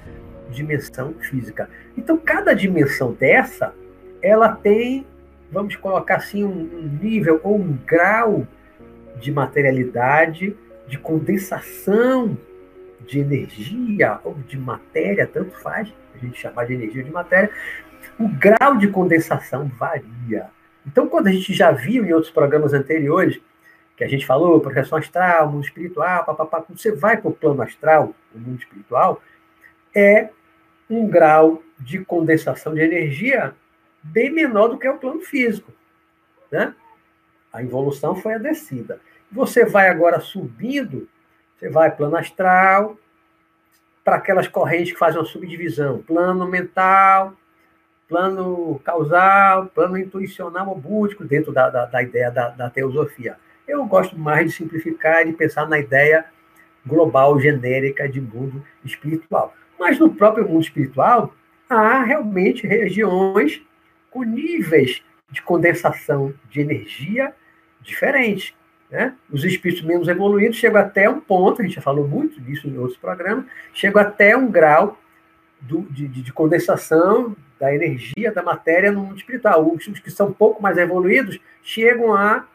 dimensão 0.50 1.13
física. 1.20 1.70
Então, 1.98 2.18
cada 2.18 2.54
dimensão 2.54 3.12
dessa, 3.12 3.74
ela 4.22 4.50
tem, 4.50 5.06
vamos 5.51 5.75
colocar 5.75 6.18
assim, 6.18 6.44
um 6.44 6.98
nível 7.01 7.39
ou 7.44 7.58
um 7.58 7.78
grau 7.86 8.48
de 9.19 9.31
materialidade, 9.31 10.55
de 10.88 10.97
condensação 10.97 12.38
de 13.01 13.19
energia 13.19 14.19
ou 14.23 14.35
de 14.47 14.57
matéria, 14.57 15.27
tanto 15.27 15.51
faz, 15.59 15.93
a 16.13 16.17
gente 16.17 16.39
chamar 16.39 16.65
de 16.65 16.73
energia 16.73 17.01
ou 17.01 17.07
de 17.07 17.13
matéria, 17.13 17.51
o 18.19 18.27
grau 18.27 18.77
de 18.77 18.88
condensação 18.88 19.67
varia. 19.67 20.49
Então, 20.85 21.07
quando 21.07 21.27
a 21.27 21.31
gente 21.31 21.53
já 21.53 21.71
viu 21.71 22.05
em 22.05 22.13
outros 22.13 22.31
programas 22.31 22.73
anteriores 22.73 23.39
que 23.95 24.03
a 24.03 24.07
gente 24.07 24.25
falou, 24.25 24.59
projeção 24.61 24.97
astral, 24.97 25.51
mundo 25.51 25.65
espiritual, 25.65 26.25
papapá, 26.25 26.61
quando 26.61 26.79
você 26.79 26.91
vai 26.91 27.17
para 27.17 27.29
o 27.29 27.33
plano 27.33 27.61
astral, 27.61 28.15
o 28.33 28.39
mundo 28.39 28.59
espiritual, 28.59 29.21
é 29.93 30.29
um 30.89 31.07
grau 31.07 31.61
de 31.79 31.99
condensação 32.03 32.73
de 32.73 32.81
energia 32.81 33.53
bem 34.01 34.31
menor 34.31 34.69
do 34.69 34.77
que 34.77 34.88
o 34.88 34.97
plano 34.97 35.21
físico. 35.21 35.71
Né? 36.51 36.73
A 37.51 37.61
evolução 37.61 38.15
foi 38.15 38.33
a 38.33 38.38
descida. 38.38 38.99
Você 39.31 39.65
vai 39.65 39.88
agora 39.89 40.19
subindo, 40.19 41.07
você 41.57 41.69
vai 41.69 41.91
plano 41.91 42.17
astral, 42.17 42.98
para 44.03 44.15
aquelas 44.15 44.48
correntes 44.48 44.93
que 44.93 45.00
fazem 45.00 45.19
uma 45.19 45.27
subdivisão, 45.27 46.01
plano 46.01 46.48
mental, 46.48 47.33
plano 48.07 48.79
causal, 48.83 49.67
plano 49.67 49.98
intuicional 49.98 50.67
ou 50.67 50.75
búdico, 50.75 51.24
dentro 51.24 51.51
da, 51.53 51.69
da, 51.69 51.86
da 51.86 52.01
ideia 52.01 52.31
da, 52.31 52.50
da, 52.50 52.69
teosofia. 52.69 53.38
Eu 53.67 53.86
gosto 53.86 54.17
mais 54.17 54.48
de 54.48 54.57
simplificar 54.57 55.21
e 55.21 55.25
de 55.25 55.33
pensar 55.33 55.69
na 55.69 55.77
ideia 55.77 56.25
global, 56.86 57.39
genérica 57.39 58.09
de 58.09 58.19
mundo 58.19 58.65
espiritual. 58.83 59.53
Mas 59.79 60.00
no 60.00 60.13
próprio 60.13 60.48
mundo 60.48 60.63
espiritual, 60.63 61.33
há 61.69 62.03
realmente 62.03 62.65
regiões 62.65 63.62
com 64.09 64.24
níveis 64.24 65.03
de 65.29 65.41
condensação 65.43 66.33
de 66.50 66.62
energia 66.62 67.31
diferentes. 67.79 68.55
Né? 68.89 69.13
Os 69.31 69.43
espíritos 69.43 69.84
menos 69.84 70.08
evoluídos 70.08 70.58
chegam 70.58 70.81
até 70.81 71.10
um 71.10 71.19
ponto, 71.19 71.62
a 71.62 71.65
gente 71.65 71.75
já 71.75 71.81
falou 71.81 72.08
muito 72.08 72.41
disso 72.41 72.67
em 72.67 72.77
outros 72.77 72.98
programas, 72.98 73.46
chegam 73.74 74.01
até 74.01 74.36
um 74.36 74.50
grau 74.50 74.98
do, 75.62 75.81
de, 75.81 76.08
de, 76.08 76.34
condensação 76.34 77.36
da 77.60 77.74
energia, 77.74 78.31
da 78.31 78.41
matéria 78.41 78.91
no 78.91 79.01
mundo 79.01 79.17
espiritual. 79.17 79.72
Os, 79.72 79.86
os 79.88 80.00
que 80.00 80.10
são 80.10 80.29
um 80.29 80.34
pouco 80.34 80.62
mais 80.62 80.77
evoluídos 80.77 81.39
chegam 81.62 82.13
a 82.13 82.46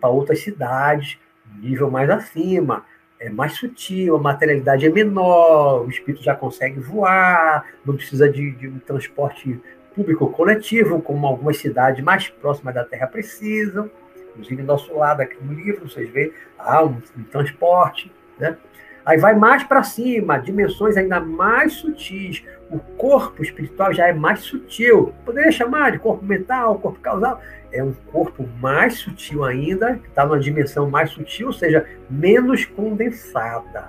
para 0.00 0.10
outras 0.10 0.40
cidades, 0.40 1.18
nível 1.60 1.90
mais 1.90 2.10
acima, 2.10 2.84
é 3.20 3.30
mais 3.30 3.54
sutil, 3.54 4.16
a 4.16 4.18
materialidade 4.18 4.86
é 4.86 4.90
menor, 4.90 5.86
o 5.86 5.90
espírito 5.90 6.22
já 6.22 6.34
consegue 6.34 6.78
voar, 6.78 7.64
não 7.84 7.96
precisa 7.96 8.28
de, 8.28 8.52
de 8.52 8.68
um 8.68 8.78
transporte 8.78 9.60
público 9.94 10.30
coletivo, 10.30 11.00
como 11.00 11.26
algumas 11.26 11.56
cidades 11.56 12.04
mais 12.04 12.28
próximas 12.28 12.74
da 12.74 12.84
Terra 12.84 13.06
precisam. 13.06 13.90
Inclusive, 14.38 14.62
nosso 14.62 14.96
lado 14.96 15.20
aqui 15.20 15.36
no 15.42 15.52
livro, 15.52 15.88
vocês 15.88 16.08
veem, 16.10 16.32
há 16.56 16.84
um, 16.84 17.02
um 17.16 17.24
transporte, 17.24 18.12
né? 18.38 18.56
Aí 19.04 19.18
vai 19.18 19.34
mais 19.34 19.64
para 19.64 19.82
cima, 19.82 20.38
dimensões 20.38 20.96
ainda 20.96 21.18
mais 21.18 21.72
sutis. 21.72 22.44
O 22.70 22.78
corpo 22.78 23.42
espiritual 23.42 23.92
já 23.92 24.06
é 24.06 24.12
mais 24.12 24.40
sutil. 24.40 25.14
Poderia 25.24 25.50
chamar 25.50 25.92
de 25.92 25.98
corpo 25.98 26.22
mental, 26.22 26.78
corpo 26.78 27.00
causal. 27.00 27.40
É 27.72 27.82
um 27.82 27.94
corpo 28.12 28.46
mais 28.60 28.98
sutil 28.98 29.44
ainda, 29.44 29.94
que 29.94 30.08
está 30.08 30.26
numa 30.26 30.38
dimensão 30.38 30.90
mais 30.90 31.10
sutil, 31.10 31.46
ou 31.46 31.52
seja, 31.54 31.86
menos 32.10 32.66
condensada. 32.66 33.88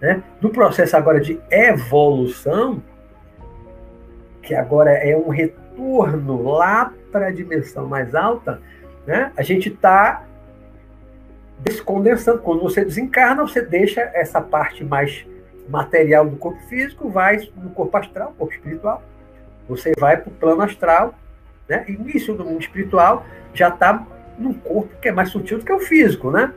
Né? 0.00 0.22
No 0.40 0.50
processo 0.50 0.96
agora 0.96 1.20
de 1.20 1.40
evolução, 1.50 2.80
que 4.42 4.54
agora 4.54 4.92
é 4.92 5.16
um 5.16 5.28
retorno 5.28 6.42
lá 6.42 6.94
para 7.10 7.26
a 7.26 7.32
dimensão 7.32 7.88
mais 7.88 8.14
alta, 8.14 8.62
né? 9.06 9.32
a 9.36 9.42
gente 9.42 9.68
está 9.68 10.24
descondensando. 11.60 12.40
Quando 12.40 12.62
você 12.62 12.84
desencarna, 12.84 13.42
você 13.42 13.62
deixa 13.62 14.00
essa 14.14 14.40
parte 14.40 14.84
mais 14.84 15.24
material 15.68 16.26
do 16.26 16.36
corpo 16.36 16.60
físico, 16.68 17.08
vai 17.08 17.48
no 17.56 17.70
corpo 17.70 17.96
astral, 17.96 18.34
corpo 18.36 18.52
espiritual. 18.52 19.02
Você 19.68 19.92
vai 19.98 20.16
para 20.16 20.30
o 20.30 20.34
plano 20.34 20.62
astral, 20.62 21.14
né? 21.68 21.84
Início 21.88 22.34
do 22.34 22.44
mundo 22.44 22.60
espiritual 22.60 23.26
já 23.52 23.68
está 23.68 24.06
num 24.38 24.54
corpo 24.54 24.94
que 25.00 25.08
é 25.08 25.12
mais 25.12 25.30
sutil 25.30 25.58
do 25.58 25.64
que 25.64 25.72
o 25.72 25.80
físico, 25.80 26.30
né? 26.30 26.52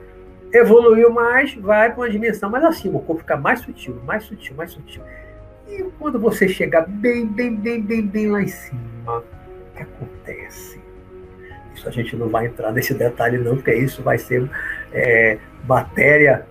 Evoluiu 0.53 1.11
mais, 1.11 1.53
vai 1.55 1.91
para 1.91 2.01
uma 2.01 2.09
dimensão 2.09 2.49
mais 2.49 2.63
acima, 2.63 2.97
o 2.97 3.01
corpo 3.01 3.21
fica 3.21 3.37
mais 3.37 3.61
sutil, 3.61 3.99
mais 4.05 4.23
sutil, 4.23 4.55
mais 4.55 4.71
sutil. 4.71 5.01
E 5.67 5.83
quando 5.99 6.19
você 6.19 6.47
chega 6.47 6.81
bem, 6.81 7.25
bem, 7.25 7.55
bem, 7.55 7.81
bem, 7.81 8.05
bem 8.05 8.31
lá 8.31 8.41
em 8.41 8.47
cima, 8.47 9.17
o 9.17 9.23
que 9.75 9.83
acontece? 9.83 10.88
A 11.87 11.91
gente 11.91 12.15
não 12.15 12.29
vai 12.29 12.47
entrar 12.47 12.71
nesse 12.71 12.93
detalhe, 12.93 13.37
não, 13.37 13.55
porque 13.55 13.73
isso 13.73 14.01
vai 14.01 14.17
ser 14.17 14.49
é, 14.93 15.37
matéria 15.67 16.45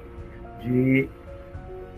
de, 0.63 1.09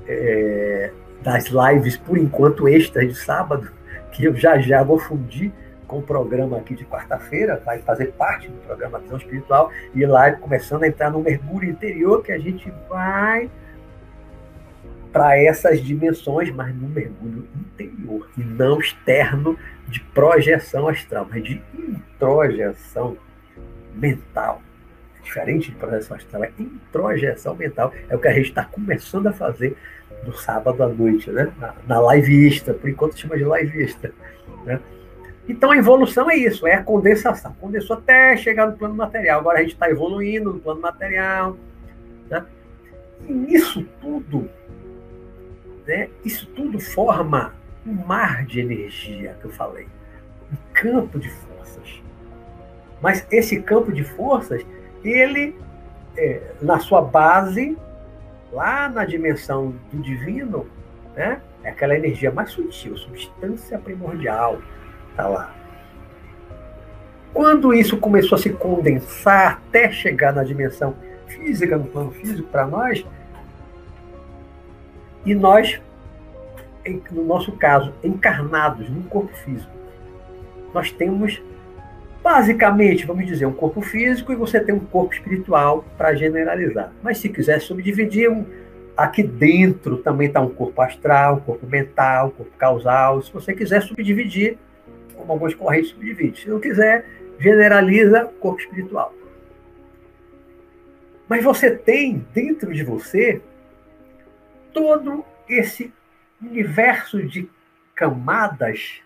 é, 0.06 0.90
das 1.22 1.46
lives, 1.46 1.96
por 1.96 2.18
enquanto, 2.18 2.68
extras 2.68 3.08
de 3.08 3.14
sábado, 3.14 3.70
que 4.12 4.24
eu 4.24 4.34
já 4.34 4.58
já 4.58 4.82
vou 4.82 4.98
fundir 4.98 5.52
com 5.86 5.98
o 5.98 6.02
programa 6.02 6.56
aqui 6.56 6.74
de 6.74 6.84
quarta-feira, 6.84 7.60
vai 7.64 7.80
fazer 7.80 8.12
parte 8.12 8.48
do 8.48 8.56
programa 8.58 9.00
Visão 9.00 9.18
Espiritual, 9.18 9.72
e 9.92 10.06
lá 10.06 10.30
começando 10.32 10.84
a 10.84 10.88
entrar 10.88 11.10
no 11.10 11.20
mergulho 11.20 11.68
interior, 11.68 12.22
que 12.22 12.30
a 12.30 12.38
gente 12.38 12.72
vai 12.88 13.50
para 15.12 15.36
essas 15.36 15.82
dimensões, 15.82 16.50
mas 16.54 16.72
no 16.74 16.88
mergulho 16.88 17.48
interior, 17.56 18.28
e 18.38 18.42
não 18.42 18.78
externo 18.78 19.58
de 19.90 20.00
projeção 20.00 20.88
astral, 20.88 21.26
mas 21.28 21.42
de 21.42 21.60
introjeção 21.74 23.16
mental. 23.94 24.62
É 25.18 25.22
diferente 25.22 25.70
de 25.70 25.76
projeção 25.76 26.16
astral, 26.16 26.44
é 26.44 26.52
introjeção 26.58 27.54
mental. 27.56 27.92
É 28.08 28.14
o 28.14 28.18
que 28.18 28.28
a 28.28 28.32
gente 28.32 28.48
está 28.48 28.64
começando 28.64 29.26
a 29.26 29.32
fazer 29.32 29.76
no 30.24 30.32
sábado 30.32 30.82
à 30.82 30.88
noite, 30.88 31.30
né? 31.30 31.52
na, 31.58 31.74
na 31.86 32.00
live 32.00 32.46
extra, 32.46 32.72
por 32.72 32.88
enquanto 32.88 33.18
chama 33.18 33.36
de 33.36 33.44
live 33.44 33.82
extra. 33.82 34.12
Né? 34.64 34.80
Então 35.48 35.72
a 35.72 35.76
evolução 35.76 36.30
é 36.30 36.36
isso, 36.36 36.66
é 36.66 36.74
a 36.74 36.82
condensação. 36.82 37.52
Condensou 37.60 37.96
até 37.96 38.36
chegar 38.36 38.66
no 38.66 38.76
plano 38.76 38.94
material. 38.94 39.40
Agora 39.40 39.58
a 39.58 39.62
gente 39.62 39.72
está 39.72 39.90
evoluindo 39.90 40.52
no 40.52 40.60
plano 40.60 40.80
material. 40.80 41.56
Né? 42.28 42.44
E 43.28 43.32
nisso 43.32 43.84
tudo, 44.00 44.48
né, 45.86 46.08
isso 46.24 46.46
tudo 46.54 46.78
forma 46.78 47.54
um 47.86 47.94
mar 48.06 48.44
de 48.44 48.60
energia 48.60 49.36
que 49.40 49.46
eu 49.46 49.50
falei, 49.50 49.86
um 50.52 50.56
campo 50.72 51.18
de 51.18 51.30
forças. 51.30 52.02
Mas 53.00 53.26
esse 53.30 53.60
campo 53.62 53.92
de 53.92 54.04
forças, 54.04 54.64
ele, 55.02 55.56
é, 56.16 56.52
na 56.60 56.78
sua 56.78 57.00
base, 57.00 57.76
lá 58.52 58.88
na 58.88 59.04
dimensão 59.04 59.74
do 59.92 60.02
divino, 60.02 60.66
né, 61.14 61.40
é 61.62 61.70
aquela 61.70 61.94
energia 61.94 62.30
mais 62.30 62.50
sutil, 62.50 62.96
substância 62.96 63.78
primordial, 63.78 64.60
está 65.10 65.26
lá. 65.28 65.54
Quando 67.32 67.72
isso 67.72 67.96
começou 67.96 68.36
a 68.36 68.40
se 68.40 68.50
condensar 68.50 69.62
até 69.68 69.90
chegar 69.90 70.32
na 70.32 70.42
dimensão 70.42 70.96
física, 71.26 71.78
no 71.78 71.84
plano 71.84 72.10
físico 72.10 72.48
para 72.48 72.66
nós, 72.66 73.06
e 75.24 75.34
nós 75.34 75.80
no 77.10 77.24
nosso 77.24 77.52
caso, 77.52 77.92
encarnados 78.02 78.88
num 78.88 79.02
corpo 79.02 79.34
físico, 79.36 79.70
nós 80.72 80.90
temos 80.90 81.42
basicamente, 82.22 83.06
vamos 83.06 83.26
dizer, 83.26 83.46
um 83.46 83.52
corpo 83.52 83.80
físico 83.80 84.32
e 84.32 84.36
você 84.36 84.60
tem 84.60 84.74
um 84.74 84.80
corpo 84.80 85.14
espiritual 85.14 85.84
para 85.96 86.14
generalizar. 86.14 86.92
Mas 87.02 87.18
se 87.18 87.28
quiser 87.28 87.60
subdividir, 87.60 88.30
aqui 88.96 89.22
dentro 89.22 89.98
também 89.98 90.28
está 90.28 90.40
um 90.40 90.50
corpo 90.50 90.80
astral, 90.82 91.36
um 91.36 91.40
corpo 91.40 91.66
mental, 91.66 92.28
um 92.28 92.30
corpo 92.30 92.52
causal. 92.58 93.22
Se 93.22 93.32
você 93.32 93.54
quiser 93.54 93.82
subdividir, 93.82 94.58
como 95.16 95.32
algumas 95.32 95.54
correntes 95.54 95.90
subdividem. 95.90 96.34
Se 96.34 96.48
não 96.48 96.60
quiser, 96.60 97.06
generaliza 97.38 98.26
corpo 98.40 98.60
espiritual. 98.60 99.14
Mas 101.28 101.44
você 101.44 101.70
tem 101.70 102.26
dentro 102.34 102.72
de 102.72 102.82
você 102.82 103.40
todo 104.72 105.24
esse 105.48 105.92
universo 106.42 107.22
de 107.22 107.48
camadas, 107.94 109.00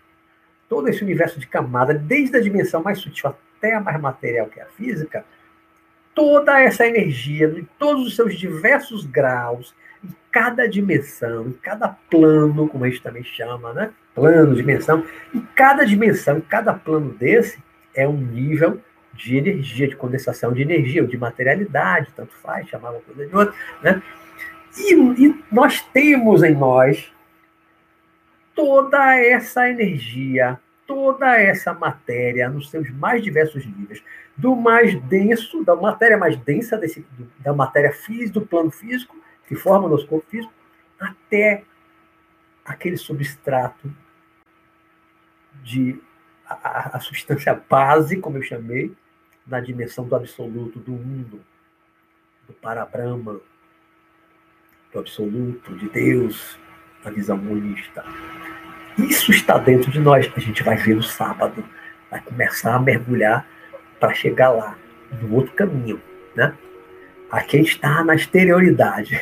todo 0.69 0.87
esse 0.87 1.03
universo 1.03 1.39
de 1.39 1.47
camadas, 1.47 1.99
desde 2.01 2.37
a 2.37 2.41
dimensão 2.41 2.81
mais 2.81 2.99
sutil 2.99 3.29
até 3.29 3.73
a 3.73 3.81
mais 3.81 3.99
material, 3.99 4.47
que 4.47 4.59
é 4.59 4.63
a 4.63 4.67
física, 4.67 5.25
toda 6.13 6.59
essa 6.61 6.87
energia, 6.87 7.47
em 7.47 7.67
todos 7.77 8.07
os 8.07 8.15
seus 8.15 8.35
diversos 8.35 9.05
graus, 9.05 9.75
em 10.03 10.09
cada 10.31 10.67
dimensão, 10.67 11.47
em 11.47 11.53
cada 11.53 11.89
plano, 11.89 12.67
como 12.69 12.85
a 12.85 12.89
gente 12.89 13.01
também 13.01 13.23
chama, 13.23 13.73
né? 13.73 13.91
Plano, 14.13 14.55
dimensão. 14.55 15.05
Em 15.33 15.41
cada 15.55 15.85
dimensão, 15.85 16.37
em 16.37 16.41
cada 16.41 16.73
plano 16.73 17.11
desse, 17.11 17.61
é 17.93 18.07
um 18.07 18.17
nível 18.17 18.79
de 19.13 19.37
energia, 19.37 19.87
de 19.87 19.95
condensação 19.95 20.53
de 20.53 20.61
energia, 20.61 21.01
ou 21.01 21.07
de 21.07 21.17
materialidade, 21.17 22.11
tanto 22.15 22.33
faz, 22.35 22.67
chamar 22.67 22.91
uma 22.91 23.01
coisa 23.01 23.25
de 23.25 23.35
outra, 23.35 23.53
né? 23.81 24.01
E, 24.77 24.93
e 24.93 25.43
nós 25.51 25.81
temos 25.81 26.43
em 26.43 26.53
nós 26.53 27.13
toda 28.55 29.15
essa 29.17 29.69
energia, 29.69 30.59
toda 30.87 31.37
essa 31.39 31.73
matéria 31.73 32.49
nos 32.49 32.69
seus 32.69 32.89
mais 32.91 33.21
diversos 33.21 33.65
níveis, 33.65 34.01
do 34.35 34.55
mais 34.55 34.99
denso, 35.03 35.63
da 35.63 35.75
matéria 35.75 36.17
mais 36.17 36.37
densa 36.37 36.77
desse, 36.77 37.05
da 37.39 37.53
matéria 37.53 37.91
física, 37.91 38.39
do 38.39 38.45
plano 38.45 38.71
físico, 38.71 39.15
que 39.47 39.55
forma 39.55 39.87
o 39.87 39.89
nosso 39.89 40.07
corpo 40.07 40.27
físico, 40.29 40.53
até 40.99 41.63
aquele 42.63 42.97
substrato 42.97 43.93
de 45.63 46.01
a, 46.47 46.97
a 46.97 46.99
substância 46.99 47.53
base, 47.69 48.17
como 48.17 48.37
eu 48.37 48.41
chamei, 48.41 48.95
na 49.45 49.59
dimensão 49.59 50.07
do 50.07 50.15
absoluto 50.15 50.79
do 50.79 50.91
mundo, 50.91 51.41
do 52.47 52.53
Parabrahma, 52.53 53.39
do 54.91 54.99
Absoluto, 54.99 55.75
de 55.75 55.89
Deus, 55.89 56.59
a 57.05 57.09
visão 57.09 57.37
monista. 57.37 58.03
Isso 58.97 59.31
está 59.31 59.57
dentro 59.57 59.91
de 59.91 59.99
nós. 59.99 60.31
A 60.35 60.39
gente 60.39 60.63
vai 60.63 60.75
ver 60.75 60.95
no 60.95 61.03
sábado, 61.03 61.63
vai 62.09 62.21
começar 62.21 62.75
a 62.75 62.79
mergulhar 62.79 63.45
para 63.99 64.13
chegar 64.13 64.49
lá, 64.49 64.77
no 65.21 65.35
outro 65.35 65.53
caminho, 65.53 66.01
né? 66.35 66.53
Aqui 67.29 67.57
está 67.57 68.03
na 68.03 68.15
exterioridade. 68.15 69.19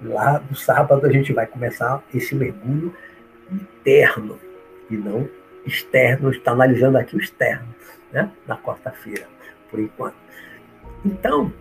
Lá 0.00 0.42
no 0.50 0.56
sábado 0.56 1.06
a 1.06 1.12
gente 1.12 1.32
vai 1.32 1.46
começar 1.46 2.02
esse 2.12 2.34
mergulho 2.34 2.94
interno 3.50 4.38
e 4.90 4.96
não 4.96 5.28
externo. 5.64 6.30
Está 6.30 6.52
analisando 6.52 6.98
aqui 6.98 7.16
o 7.16 7.20
externo, 7.20 7.68
né? 8.12 8.30
Na 8.46 8.56
quarta-feira, 8.56 9.26
por 9.70 9.78
enquanto. 9.78 10.16
Então, 11.04 11.52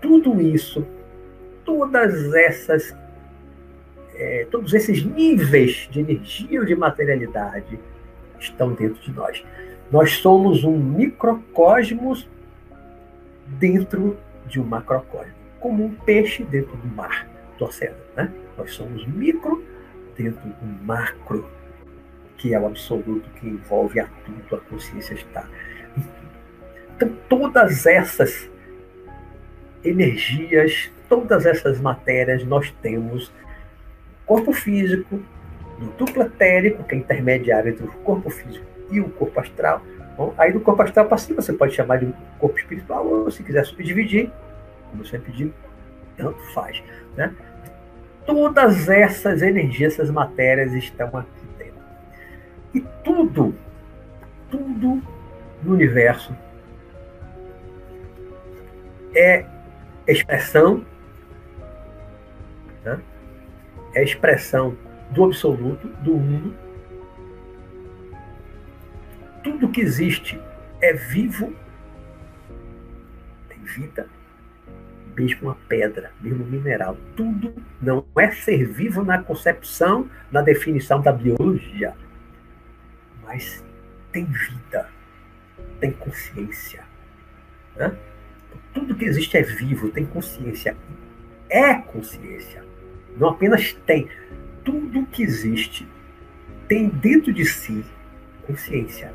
tudo 0.00 0.40
isso, 0.40 0.86
todas 1.64 2.34
essas, 2.34 2.94
é, 4.14 4.46
todos 4.50 4.74
esses 4.74 5.04
níveis 5.04 5.88
de 5.90 6.00
energia 6.00 6.60
ou 6.60 6.66
de 6.66 6.74
materialidade 6.74 7.78
estão 8.38 8.72
dentro 8.72 9.00
de 9.02 9.12
nós. 9.12 9.44
Nós 9.90 10.16
somos 10.18 10.64
um 10.64 10.76
microcosmos 10.76 12.28
dentro 13.46 14.16
de 14.46 14.60
um 14.60 14.64
macrocosmo, 14.64 15.34
como 15.60 15.84
um 15.84 15.94
peixe 15.94 16.44
dentro 16.44 16.76
do 16.76 16.88
mar, 16.88 17.28
do 17.58 17.64
oceano. 17.64 17.96
Né? 18.16 18.32
Nós 18.56 18.72
somos 18.72 19.06
micro 19.06 19.62
dentro 20.16 20.48
do 20.48 20.84
macro, 20.84 21.48
que 22.36 22.54
é 22.54 22.60
o 22.60 22.66
absoluto 22.66 23.28
que 23.38 23.46
envolve 23.48 24.00
a 24.00 24.06
tudo, 24.24 24.56
a 24.56 24.60
consciência 24.60 25.14
está. 25.14 25.48
Então, 26.96 27.16
todas 27.28 27.86
essas 27.86 28.50
energias, 29.84 30.90
todas 31.08 31.46
essas 31.46 31.80
matérias 31.80 32.44
nós 32.44 32.70
temos 32.82 33.32
corpo 34.32 34.50
físico, 34.54 35.20
no 35.78 35.92
duplo 35.92 36.22
etérico, 36.22 36.82
que 36.84 36.94
é 36.94 36.98
intermediário 36.98 37.70
entre 37.70 37.84
o 37.84 37.92
corpo 37.98 38.30
físico 38.30 38.64
e 38.90 38.98
o 38.98 39.10
corpo 39.10 39.38
astral. 39.38 39.82
Bom, 40.16 40.32
aí 40.38 40.50
do 40.50 40.60
corpo 40.60 40.80
astral 40.80 41.04
para 41.04 41.18
cima 41.18 41.42
você 41.42 41.52
pode 41.52 41.74
chamar 41.74 41.98
de 41.98 42.14
corpo 42.38 42.58
espiritual, 42.58 43.06
ou 43.06 43.30
se 43.30 43.42
quiser 43.42 43.66
subdividir, 43.66 44.30
como 44.90 45.02
eu 45.02 45.06
sempre 45.06 45.30
digo, 45.32 45.52
tanto 46.16 46.40
faz. 46.54 46.82
Né? 47.14 47.34
Todas 48.24 48.88
essas 48.88 49.42
energias, 49.42 49.94
essas 49.94 50.10
matérias 50.10 50.72
estão 50.72 51.08
aqui 51.08 51.46
dentro. 51.58 51.82
E 52.72 52.80
tudo, 53.04 53.54
tudo 54.50 55.02
no 55.62 55.74
universo 55.74 56.34
é 59.14 59.44
expressão, 60.06 60.86
né? 62.82 62.98
É 63.94 64.02
expressão 64.02 64.76
do 65.10 65.24
absoluto, 65.24 65.88
do 65.88 66.14
mundo. 66.14 66.54
Tudo 69.42 69.68
que 69.68 69.80
existe 69.80 70.40
é 70.80 70.92
vivo, 70.92 71.52
tem 73.48 73.58
vida, 73.64 74.08
mesmo 75.16 75.48
uma 75.48 75.56
pedra, 75.68 76.12
mesmo 76.20 76.44
um 76.44 76.48
mineral. 76.48 76.96
Tudo 77.16 77.54
não 77.80 78.04
é 78.18 78.30
ser 78.30 78.64
vivo 78.64 79.04
na 79.04 79.22
concepção, 79.22 80.08
na 80.30 80.42
definição 80.42 81.00
da 81.00 81.12
biologia, 81.12 81.94
mas 83.24 83.64
tem 84.10 84.24
vida, 84.24 84.88
tem 85.80 85.90
consciência. 85.90 86.82
Né? 87.76 87.96
Tudo 88.72 88.94
que 88.94 89.04
existe 89.04 89.36
é 89.36 89.42
vivo, 89.42 89.90
tem 89.90 90.06
consciência. 90.06 90.76
É 91.48 91.74
consciência. 91.74 92.71
Não 93.16 93.28
apenas 93.28 93.72
tem. 93.86 94.08
Tudo 94.64 95.06
que 95.06 95.22
existe 95.22 95.88
tem 96.68 96.88
dentro 96.88 97.32
de 97.32 97.44
si 97.44 97.84
consciência. 98.46 99.12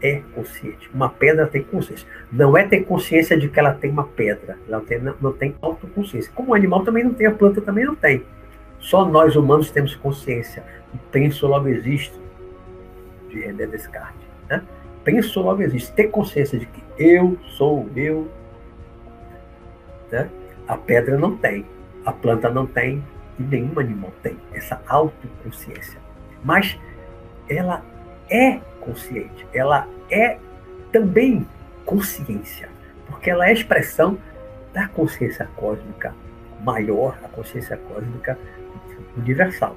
É 0.00 0.22
consciente. 0.32 0.88
Uma 0.94 1.08
pedra 1.08 1.46
tem 1.46 1.62
consciência. 1.62 2.06
Não 2.30 2.56
é 2.56 2.66
ter 2.66 2.84
consciência 2.84 3.36
de 3.36 3.48
que 3.48 3.58
ela 3.58 3.74
tem 3.74 3.90
uma 3.90 4.04
pedra. 4.04 4.56
Ela 4.68 4.80
tem, 4.80 5.00
não, 5.00 5.14
não 5.20 5.32
tem 5.32 5.56
autoconsciência. 5.60 6.30
Como 6.34 6.52
o 6.52 6.54
animal 6.54 6.84
também 6.84 7.02
não 7.02 7.14
tem, 7.14 7.26
a 7.26 7.32
planta 7.32 7.60
também 7.60 7.84
não 7.84 7.96
tem. 7.96 8.24
Só 8.78 9.04
nós 9.04 9.34
humanos 9.34 9.70
temos 9.70 9.96
consciência. 9.96 10.62
Penso 11.10 11.46
logo 11.46 11.68
existe. 11.68 12.14
De 13.28 13.40
René 13.40 13.66
Descartes. 13.66 14.28
Né? 14.48 14.62
Penso 15.02 15.40
logo 15.40 15.62
existe. 15.62 15.92
Ter 15.92 16.08
consciência 16.08 16.58
de 16.58 16.66
que 16.66 16.82
eu 16.98 17.36
sou 17.56 17.88
eu, 17.96 18.28
né? 20.10 20.28
A 20.66 20.76
pedra 20.76 21.16
não 21.16 21.36
tem, 21.36 21.64
a 22.04 22.12
planta 22.12 22.50
não 22.50 22.66
tem 22.66 23.02
e 23.38 23.42
nenhum 23.42 23.78
animal 23.78 24.12
tem 24.22 24.36
essa 24.52 24.80
autoconsciência. 24.86 26.00
Mas 26.42 26.78
ela 27.48 27.82
é 28.30 28.60
consciente, 28.80 29.46
ela 29.52 29.88
é 30.10 30.38
também 30.92 31.46
consciência, 31.84 32.68
porque 33.06 33.30
ela 33.30 33.48
é 33.48 33.52
expressão 33.52 34.18
da 34.72 34.88
consciência 34.88 35.48
cósmica 35.56 36.14
maior, 36.62 37.18
a 37.22 37.28
consciência 37.28 37.76
cósmica 37.76 38.38
universal. 39.16 39.76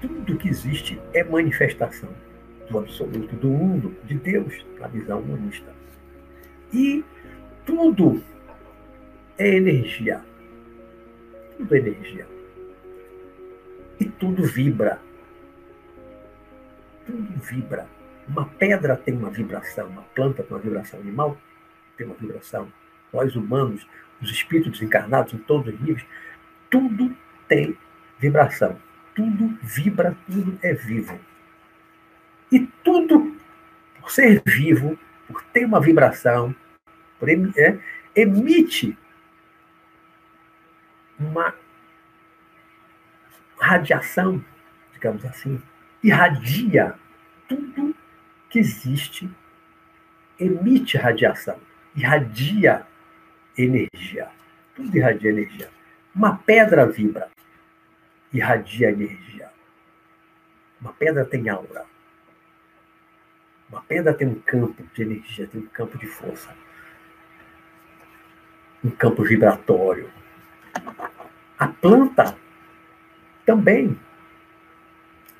Tudo 0.00 0.36
que 0.36 0.48
existe 0.48 1.00
é 1.14 1.22
manifestação 1.22 2.08
do 2.68 2.78
absoluto, 2.78 3.36
do 3.36 3.48
mundo, 3.48 3.94
de 4.04 4.16
Deus, 4.16 4.66
na 4.80 4.88
visão 4.88 5.20
humanista. 5.20 5.72
E 6.72 7.04
tudo 7.64 8.22
é 9.38 9.56
energia. 9.56 10.22
Tudo 11.56 11.74
é 11.74 11.78
energia. 11.78 12.26
E 14.00 14.04
tudo 14.06 14.44
vibra. 14.44 15.00
Tudo 17.06 17.40
vibra. 17.40 17.86
Uma 18.28 18.46
pedra 18.46 18.96
tem 18.96 19.14
uma 19.14 19.30
vibração, 19.30 19.88
uma 19.88 20.02
planta 20.02 20.42
tem 20.42 20.56
uma 20.56 20.62
vibração, 20.62 21.00
um 21.00 21.02
animal 21.02 21.36
tem 21.96 22.06
uma 22.06 22.16
vibração. 22.16 22.72
Nós 23.12 23.36
humanos, 23.36 23.86
os 24.20 24.30
espíritos 24.30 24.80
encarnados 24.80 25.34
em 25.34 25.38
todos 25.38 25.72
os 25.72 25.80
níveis, 25.80 26.06
tudo 26.70 27.14
tem 27.48 27.76
vibração. 28.18 28.78
Tudo 29.14 29.58
vibra, 29.62 30.16
tudo 30.30 30.58
é 30.62 30.72
vivo. 30.72 31.18
E 32.50 32.60
tudo, 32.82 33.36
por 34.00 34.10
ser 34.10 34.42
vivo, 34.46 34.98
por 35.26 35.42
ter 35.44 35.64
uma 35.64 35.80
vibração, 35.80 36.54
por 37.18 37.28
é, 37.28 37.78
emite 38.14 38.96
uma 41.22 41.54
radiação, 43.58 44.44
digamos 44.92 45.24
assim, 45.24 45.62
irradia 46.02 46.94
tudo 47.48 47.94
que 48.50 48.58
existe, 48.58 49.30
emite 50.38 50.96
radiação, 50.96 51.58
irradia 51.94 52.86
energia, 53.56 54.28
tudo 54.74 54.96
irradia 54.96 55.30
energia. 55.30 55.70
Uma 56.14 56.36
pedra 56.36 56.86
vibra, 56.86 57.30
irradia 58.32 58.90
energia. 58.90 59.50
Uma 60.80 60.92
pedra 60.92 61.24
tem 61.24 61.48
aura. 61.48 61.86
Uma 63.70 63.80
pedra 63.82 64.12
tem 64.12 64.28
um 64.28 64.40
campo 64.40 64.84
de 64.92 65.02
energia, 65.02 65.46
tem 65.46 65.60
um 65.60 65.66
campo 65.66 65.96
de 65.96 66.06
força 66.06 66.54
um 68.84 68.90
campo 68.90 69.22
vibratório. 69.22 70.10
A 71.62 71.68
planta 71.68 72.34
também 73.46 73.96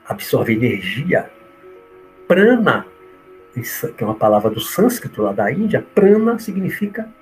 absorve 0.06 0.52
energia. 0.52 1.28
Prana, 2.28 2.86
que 3.52 4.04
é 4.04 4.06
uma 4.06 4.14
palavra 4.14 4.48
do 4.48 4.60
sânscrito 4.60 5.20
lá 5.20 5.32
da 5.32 5.50
Índia, 5.50 5.84
prana 5.96 6.38
significa 6.38 7.12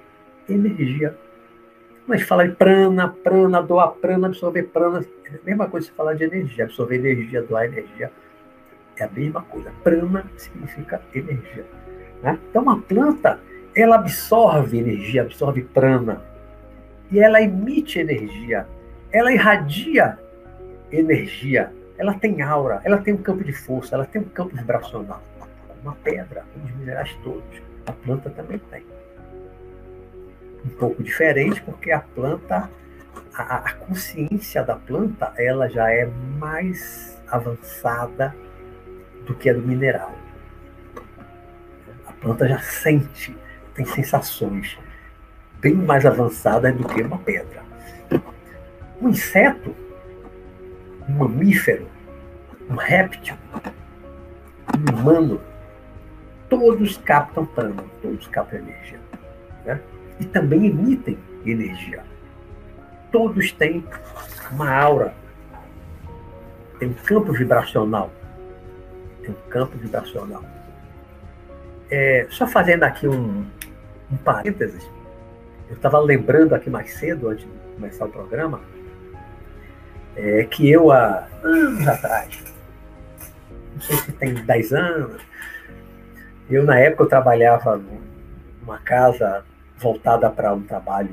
energia. 0.46 1.16
Mas 2.06 2.20
fala 2.24 2.46
de 2.46 2.54
prana, 2.54 3.08
prana, 3.08 3.62
doar 3.62 3.92
prana, 3.92 4.26
absorver 4.26 4.64
prana. 4.64 5.02
É 5.24 5.36
a 5.36 5.46
mesma 5.46 5.66
coisa 5.66 5.88
que 5.88 5.96
falar 5.96 6.12
de 6.12 6.24
energia. 6.24 6.64
Absorver 6.64 6.96
energia, 6.96 7.40
doar 7.40 7.64
energia. 7.64 8.12
É 8.98 9.04
a 9.04 9.08
mesma 9.08 9.40
coisa. 9.40 9.72
Prana 9.82 10.30
significa 10.36 11.00
energia. 11.14 11.64
Né? 12.22 12.38
Então, 12.50 12.68
a 12.68 12.76
planta 12.76 13.40
ela 13.74 13.96
absorve 13.96 14.76
energia, 14.76 15.22
absorve 15.22 15.62
prana. 15.62 16.22
E 17.10 17.18
ela 17.18 17.40
emite 17.40 17.98
energia. 17.98 18.68
Ela 19.12 19.32
irradia 19.32 20.18
energia. 20.92 21.72
Ela 21.98 22.14
tem 22.14 22.40
aura, 22.40 22.80
ela 22.84 22.98
tem 22.98 23.12
um 23.12 23.18
campo 23.18 23.44
de 23.44 23.52
força, 23.52 23.94
ela 23.94 24.06
tem 24.06 24.22
um 24.22 24.28
campo 24.28 24.56
vibracional. 24.56 25.22
Uma 25.82 25.94
pedra, 25.96 26.44
os 26.64 26.74
minerais 26.76 27.12
todos. 27.22 27.62
A 27.86 27.92
planta 27.92 28.30
também 28.30 28.58
tem. 28.70 28.84
Um 30.64 30.70
pouco 30.70 31.02
diferente, 31.02 31.60
porque 31.62 31.90
a 31.90 32.00
planta, 32.00 32.70
a, 33.34 33.56
a 33.56 33.72
consciência 33.74 34.62
da 34.62 34.76
planta, 34.76 35.32
ela 35.36 35.68
já 35.68 35.90
é 35.90 36.06
mais 36.38 37.20
avançada 37.28 38.34
do 39.26 39.34
que 39.34 39.50
a 39.50 39.54
do 39.54 39.62
mineral. 39.62 40.14
A 42.06 42.12
planta 42.12 42.48
já 42.48 42.58
sente 42.58 43.36
tem 43.74 43.84
sensações 43.84 44.78
bem 45.60 45.74
mais 45.74 46.04
avançadas 46.04 46.74
do 46.74 46.86
que 46.86 47.02
uma 47.02 47.18
pedra. 47.18 47.69
Um 49.00 49.08
inseto, 49.08 49.74
um 51.08 51.12
mamífero, 51.14 51.86
um 52.68 52.74
réptil, 52.74 53.36
um 54.76 54.94
humano, 54.94 55.40
todos 56.48 56.96
captam 56.98 57.46
prana, 57.46 57.84
todos 58.02 58.26
captam 58.28 58.58
energia. 58.60 59.00
Né? 59.64 59.80
E 60.18 60.24
também 60.24 60.66
emitem 60.66 61.18
energia. 61.44 62.04
Todos 63.10 63.52
têm 63.52 63.84
uma 64.52 64.70
aura, 64.70 65.14
tem 66.78 66.88
um 66.88 66.94
campo 66.94 67.32
vibracional. 67.32 68.10
Tem 69.22 69.30
um 69.30 69.50
campo 69.50 69.76
vibracional. 69.76 70.42
É, 71.90 72.26
só 72.30 72.46
fazendo 72.46 72.84
aqui 72.84 73.06
um, 73.06 73.44
um 74.10 74.16
parênteses, 74.16 74.88
eu 75.68 75.76
estava 75.76 75.98
lembrando 75.98 76.54
aqui 76.54 76.70
mais 76.70 76.94
cedo, 76.94 77.28
antes 77.28 77.44
de 77.44 77.74
começar 77.74 78.06
o 78.06 78.08
programa, 78.08 78.60
é, 80.16 80.44
que 80.44 80.70
eu, 80.70 80.90
há 80.92 81.26
anos 81.42 81.86
atrás, 81.86 82.38
não 83.74 83.80
sei 83.80 83.96
se 83.96 84.12
tem 84.12 84.34
10 84.34 84.72
anos, 84.72 85.22
eu, 86.50 86.64
na 86.64 86.78
época, 86.78 87.04
eu 87.04 87.08
trabalhava 87.08 87.80
numa 88.60 88.78
casa 88.78 89.44
voltada 89.78 90.28
para 90.28 90.52
um 90.52 90.62
trabalho 90.62 91.10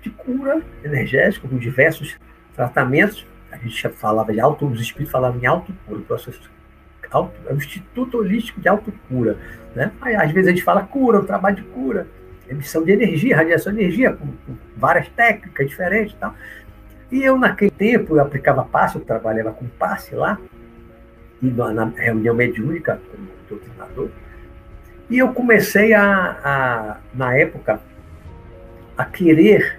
de 0.00 0.10
cura 0.10 0.62
energética, 0.84 1.48
com 1.48 1.58
diversos 1.58 2.16
tratamentos. 2.54 3.26
A 3.50 3.56
gente 3.56 3.88
falava 3.90 4.32
de 4.32 4.40
auto, 4.40 4.66
os 4.66 4.80
espíritos 4.80 5.10
falavam 5.10 5.40
em 5.40 5.46
autocura, 5.46 6.00
processo 6.02 6.40
auto, 7.10 7.32
é 7.48 7.54
instituto 7.54 8.18
holístico 8.18 8.60
de 8.60 8.68
autocura. 8.68 9.38
Né? 9.74 9.90
Aí, 10.00 10.14
às 10.14 10.30
vezes 10.30 10.48
a 10.48 10.50
gente 10.50 10.62
fala 10.62 10.82
cura, 10.82 11.20
um 11.20 11.24
trabalho 11.24 11.56
de 11.56 11.62
cura, 11.62 12.06
emissão 12.48 12.84
de 12.84 12.92
energia, 12.92 13.36
radiação 13.36 13.72
de 13.72 13.80
energia, 13.80 14.12
com, 14.12 14.26
com 14.26 14.56
várias 14.76 15.08
técnicas 15.10 15.68
diferentes 15.68 16.14
e 16.14 16.16
tal. 16.16 16.34
E 17.10 17.22
eu, 17.22 17.38
naquele 17.38 17.70
tempo, 17.70 18.16
eu 18.16 18.22
aplicava 18.22 18.64
passe, 18.64 18.96
eu 18.96 19.04
trabalhava 19.04 19.52
com 19.52 19.66
passe 19.66 20.14
lá, 20.14 20.38
e 21.42 21.46
na, 21.46 21.84
reunião 21.84 22.34
mediúnica 22.34 23.00
como 23.10 23.28
doutrinador. 23.48 24.08
E 25.08 25.18
eu 25.18 25.32
comecei 25.32 25.94
a, 25.94 26.38
a 26.44 26.96
na 27.14 27.36
época, 27.36 27.80
a 28.96 29.04
querer 29.04 29.78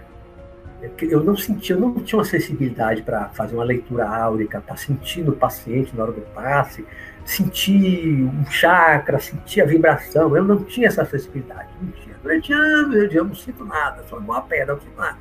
eu 1.01 1.23
não 1.23 1.35
sentia, 1.35 1.75
eu 1.75 1.79
não 1.79 1.93
tinha 1.95 2.19
uma 2.19 2.25
sensibilidade 2.25 3.01
para 3.01 3.29
fazer 3.29 3.55
uma 3.55 3.63
leitura 3.63 4.07
áurica, 4.07 4.61
para 4.61 4.75
sentir 4.77 5.23
no 5.23 5.33
paciente 5.33 5.95
na 5.95 6.03
hora 6.03 6.11
do 6.11 6.21
passe, 6.21 6.85
sentir 7.25 8.23
um 8.23 8.45
chakra, 8.45 9.19
sentir 9.19 9.61
a 9.61 9.65
vibração. 9.65 10.35
Eu 10.37 10.43
não 10.43 10.63
tinha 10.63 10.87
essa 10.87 11.03
sensibilidade, 11.03 11.69
não 11.81 11.91
tinha. 11.91 12.15
Durante 12.21 12.53
anos 12.53 12.95
eu, 12.95 13.05
dizia, 13.05 13.19
eu 13.19 13.25
não 13.25 13.35
sinto 13.35 13.65
nada, 13.65 14.03
só 14.07 14.17
uma 14.17 14.41
pedra, 14.41 14.75
não 14.75 14.81
sinto 14.81 14.97
nada. 14.97 15.17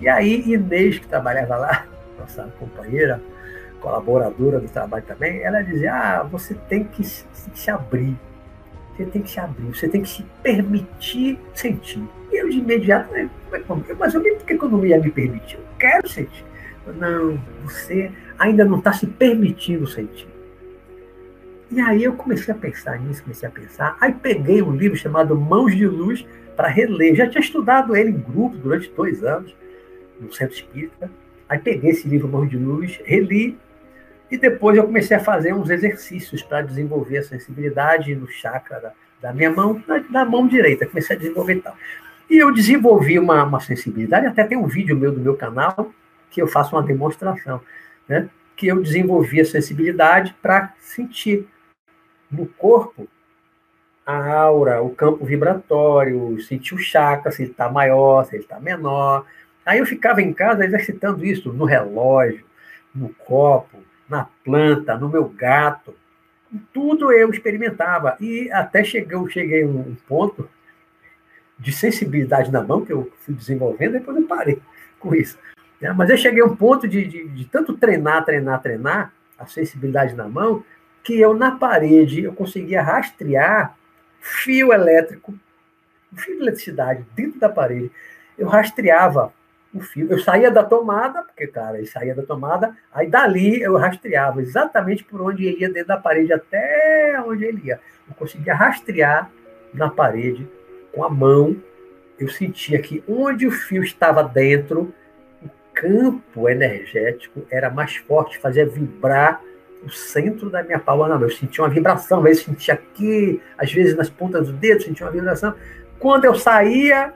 E 0.00 0.08
aí 0.08 0.42
Inês, 0.46 0.98
que 0.98 1.06
trabalhava 1.06 1.56
lá, 1.56 1.86
nossa 2.18 2.44
companheira, 2.58 3.20
colaboradora 3.80 4.60
do 4.60 4.68
trabalho 4.68 5.04
também, 5.04 5.42
ela 5.42 5.62
dizia, 5.62 5.94
ah, 5.94 6.22
você 6.22 6.54
tem 6.68 6.84
que 6.84 7.04
se 7.04 7.70
abrir, 7.70 8.16
você 8.96 9.06
tem 9.06 9.22
que 9.22 9.30
se 9.30 9.40
abrir, 9.40 9.74
você 9.74 9.88
tem 9.88 10.02
que 10.02 10.08
se 10.08 10.22
permitir 10.42 11.38
sentir. 11.54 12.02
E 12.32 12.36
eu 12.36 12.48
de 12.48 12.58
imediato, 12.58 13.12
né, 13.12 13.30
mas 13.98 14.14
eu, 14.14 14.20
por 14.20 14.44
que 14.44 14.52
eu 14.54 14.68
não 14.68 14.84
ia 14.84 14.98
me 14.98 15.10
permitir? 15.10 15.56
Eu 15.56 15.64
quero 15.78 16.08
sentir. 16.08 16.44
Não, 16.98 17.38
você 17.64 18.12
ainda 18.38 18.64
não 18.64 18.78
está 18.78 18.92
se 18.92 19.06
permitindo 19.06 19.86
sentir. 19.86 20.28
E 21.70 21.80
aí 21.80 22.04
eu 22.04 22.12
comecei 22.14 22.54
a 22.54 22.56
pensar 22.56 22.98
nisso, 23.00 23.22
comecei 23.22 23.48
a 23.48 23.50
pensar. 23.50 23.96
Aí 24.00 24.12
peguei 24.12 24.62
um 24.62 24.70
livro 24.70 24.96
chamado 24.96 25.34
Mãos 25.34 25.74
de 25.74 25.86
Luz 25.86 26.24
para 26.54 26.68
reler. 26.68 27.16
Já 27.16 27.28
tinha 27.28 27.40
estudado 27.40 27.96
ele 27.96 28.10
em 28.10 28.18
grupo 28.18 28.56
durante 28.56 28.90
dois 28.92 29.24
anos, 29.24 29.54
no 30.20 30.32
Centro 30.32 30.54
Espírita. 30.54 31.10
Aí 31.48 31.58
peguei 31.58 31.90
esse 31.90 32.08
livro 32.08 32.28
Mãos 32.28 32.48
de 32.48 32.56
Luz, 32.56 33.00
reli, 33.04 33.58
e 34.30 34.36
depois 34.36 34.76
eu 34.76 34.84
comecei 34.84 35.16
a 35.16 35.20
fazer 35.20 35.54
uns 35.54 35.70
exercícios 35.70 36.42
para 36.42 36.62
desenvolver 36.62 37.18
a 37.18 37.22
sensibilidade 37.22 38.14
no 38.14 38.26
chakra 38.26 38.80
da, 38.80 38.92
da 39.20 39.32
minha 39.32 39.50
mão, 39.50 39.82
da, 39.86 39.98
da, 39.98 40.24
mão 40.24 40.48
direita. 40.48 40.86
Comecei 40.86 41.14
a 41.14 41.18
desenvolver 41.18 41.60
tal. 41.60 41.76
E 42.28 42.36
eu 42.36 42.52
desenvolvi 42.52 43.18
uma, 43.18 43.44
uma 43.44 43.60
sensibilidade, 43.60 44.26
até 44.26 44.42
tem 44.42 44.58
um 44.58 44.66
vídeo 44.66 44.96
meu 44.96 45.12
do 45.12 45.20
meu 45.20 45.36
canal, 45.36 45.92
que 46.28 46.42
eu 46.42 46.48
faço 46.48 46.74
uma 46.74 46.82
demonstração, 46.82 47.60
né? 48.08 48.28
que 48.56 48.66
eu 48.66 48.82
desenvolvi 48.82 49.40
a 49.40 49.44
sensibilidade 49.44 50.34
para 50.42 50.74
sentir 50.80 51.46
no 52.30 52.46
corpo 52.46 53.06
a 54.04 54.32
aura, 54.32 54.82
o 54.82 54.90
campo 54.90 55.24
vibratório, 55.24 56.40
sentir 56.42 56.74
o 56.74 56.78
chakra, 56.78 57.30
se 57.32 57.42
ele 57.42 57.50
está 57.50 57.68
maior, 57.68 58.24
se 58.24 58.36
ele 58.36 58.44
está 58.44 58.58
menor. 58.58 59.26
Aí 59.66 59.80
eu 59.80 59.86
ficava 59.86 60.22
em 60.22 60.32
casa 60.32 60.64
exercitando 60.64 61.26
isso 61.26 61.52
no 61.52 61.64
relógio, 61.64 62.44
no 62.94 63.08
copo, 63.08 63.82
na 64.08 64.28
planta, 64.44 64.96
no 64.96 65.08
meu 65.08 65.28
gato. 65.28 65.92
Tudo 66.72 67.12
eu 67.12 67.28
experimentava. 67.30 68.16
E 68.20 68.48
até 68.52 68.84
cheguei, 68.84 69.18
cheguei 69.28 69.64
a 69.64 69.66
um 69.66 69.96
ponto 70.06 70.48
de 71.58 71.72
sensibilidade 71.72 72.52
na 72.52 72.62
mão 72.62 72.84
que 72.84 72.92
eu 72.92 73.10
fui 73.20 73.34
desenvolvendo, 73.34 73.92
depois 73.92 74.16
eu 74.16 74.26
parei 74.26 74.62
com 75.00 75.14
isso. 75.14 75.36
Né? 75.80 75.92
Mas 75.92 76.10
eu 76.10 76.16
cheguei 76.16 76.42
a 76.42 76.46
um 76.46 76.54
ponto 76.54 76.86
de, 76.86 77.04
de, 77.04 77.28
de 77.28 77.44
tanto 77.46 77.76
treinar, 77.76 78.24
treinar, 78.24 78.62
treinar 78.62 79.12
a 79.36 79.46
sensibilidade 79.46 80.14
na 80.14 80.28
mão, 80.28 80.64
que 81.02 81.18
eu 81.18 81.34
na 81.34 81.52
parede 81.52 82.22
eu 82.22 82.32
conseguia 82.32 82.82
rastrear 82.82 83.76
fio 84.20 84.72
elétrico, 84.72 85.34
fio 86.14 86.36
de 86.36 86.42
eletricidade 86.42 87.04
dentro 87.14 87.40
da 87.40 87.48
parede. 87.48 87.90
Eu 88.38 88.48
rastreava 88.48 89.32
o 89.78 89.80
fio. 89.80 90.06
Eu 90.10 90.18
saía 90.18 90.50
da 90.50 90.64
tomada, 90.64 91.22
porque, 91.22 91.46
cara, 91.46 91.78
ele 91.78 91.86
saía 91.86 92.14
da 92.14 92.22
tomada, 92.22 92.76
aí 92.92 93.08
dali 93.08 93.60
eu 93.60 93.76
rastreava 93.76 94.40
exatamente 94.40 95.04
por 95.04 95.20
onde 95.20 95.46
ele 95.46 95.60
ia 95.60 95.68
dentro 95.68 95.88
da 95.88 95.96
parede, 95.96 96.32
até 96.32 97.22
onde 97.26 97.44
ele 97.44 97.62
ia. 97.64 97.80
Eu 98.08 98.14
conseguia 98.14 98.54
rastrear 98.54 99.30
na 99.72 99.90
parede 99.90 100.48
com 100.92 101.04
a 101.04 101.10
mão. 101.10 101.56
Eu 102.18 102.28
sentia 102.28 102.80
que 102.80 103.02
onde 103.06 103.46
o 103.46 103.50
fio 103.50 103.82
estava 103.82 104.22
dentro, 104.22 104.92
o 105.42 105.48
campo 105.74 106.48
energético 106.48 107.46
era 107.50 107.68
mais 107.68 107.96
forte, 107.96 108.38
fazia 108.38 108.66
vibrar 108.66 109.40
o 109.84 109.90
centro 109.90 110.48
da 110.50 110.62
minha 110.62 110.78
palma 110.78 111.08
na 111.08 111.14
mão. 111.16 111.24
Eu 111.24 111.30
sentia 111.30 111.62
uma 111.62 111.70
vibração, 111.70 112.18
às 112.18 112.24
vezes 112.24 112.42
sentia 112.44 112.74
aqui, 112.74 113.40
às 113.58 113.72
vezes 113.72 113.94
nas 113.94 114.08
pontas 114.08 114.46
do 114.46 114.52
dedo, 114.54 114.82
sentia 114.82 115.06
uma 115.06 115.12
vibração. 115.12 115.54
Quando 115.98 116.24
eu 116.24 116.34
saía 116.34 117.12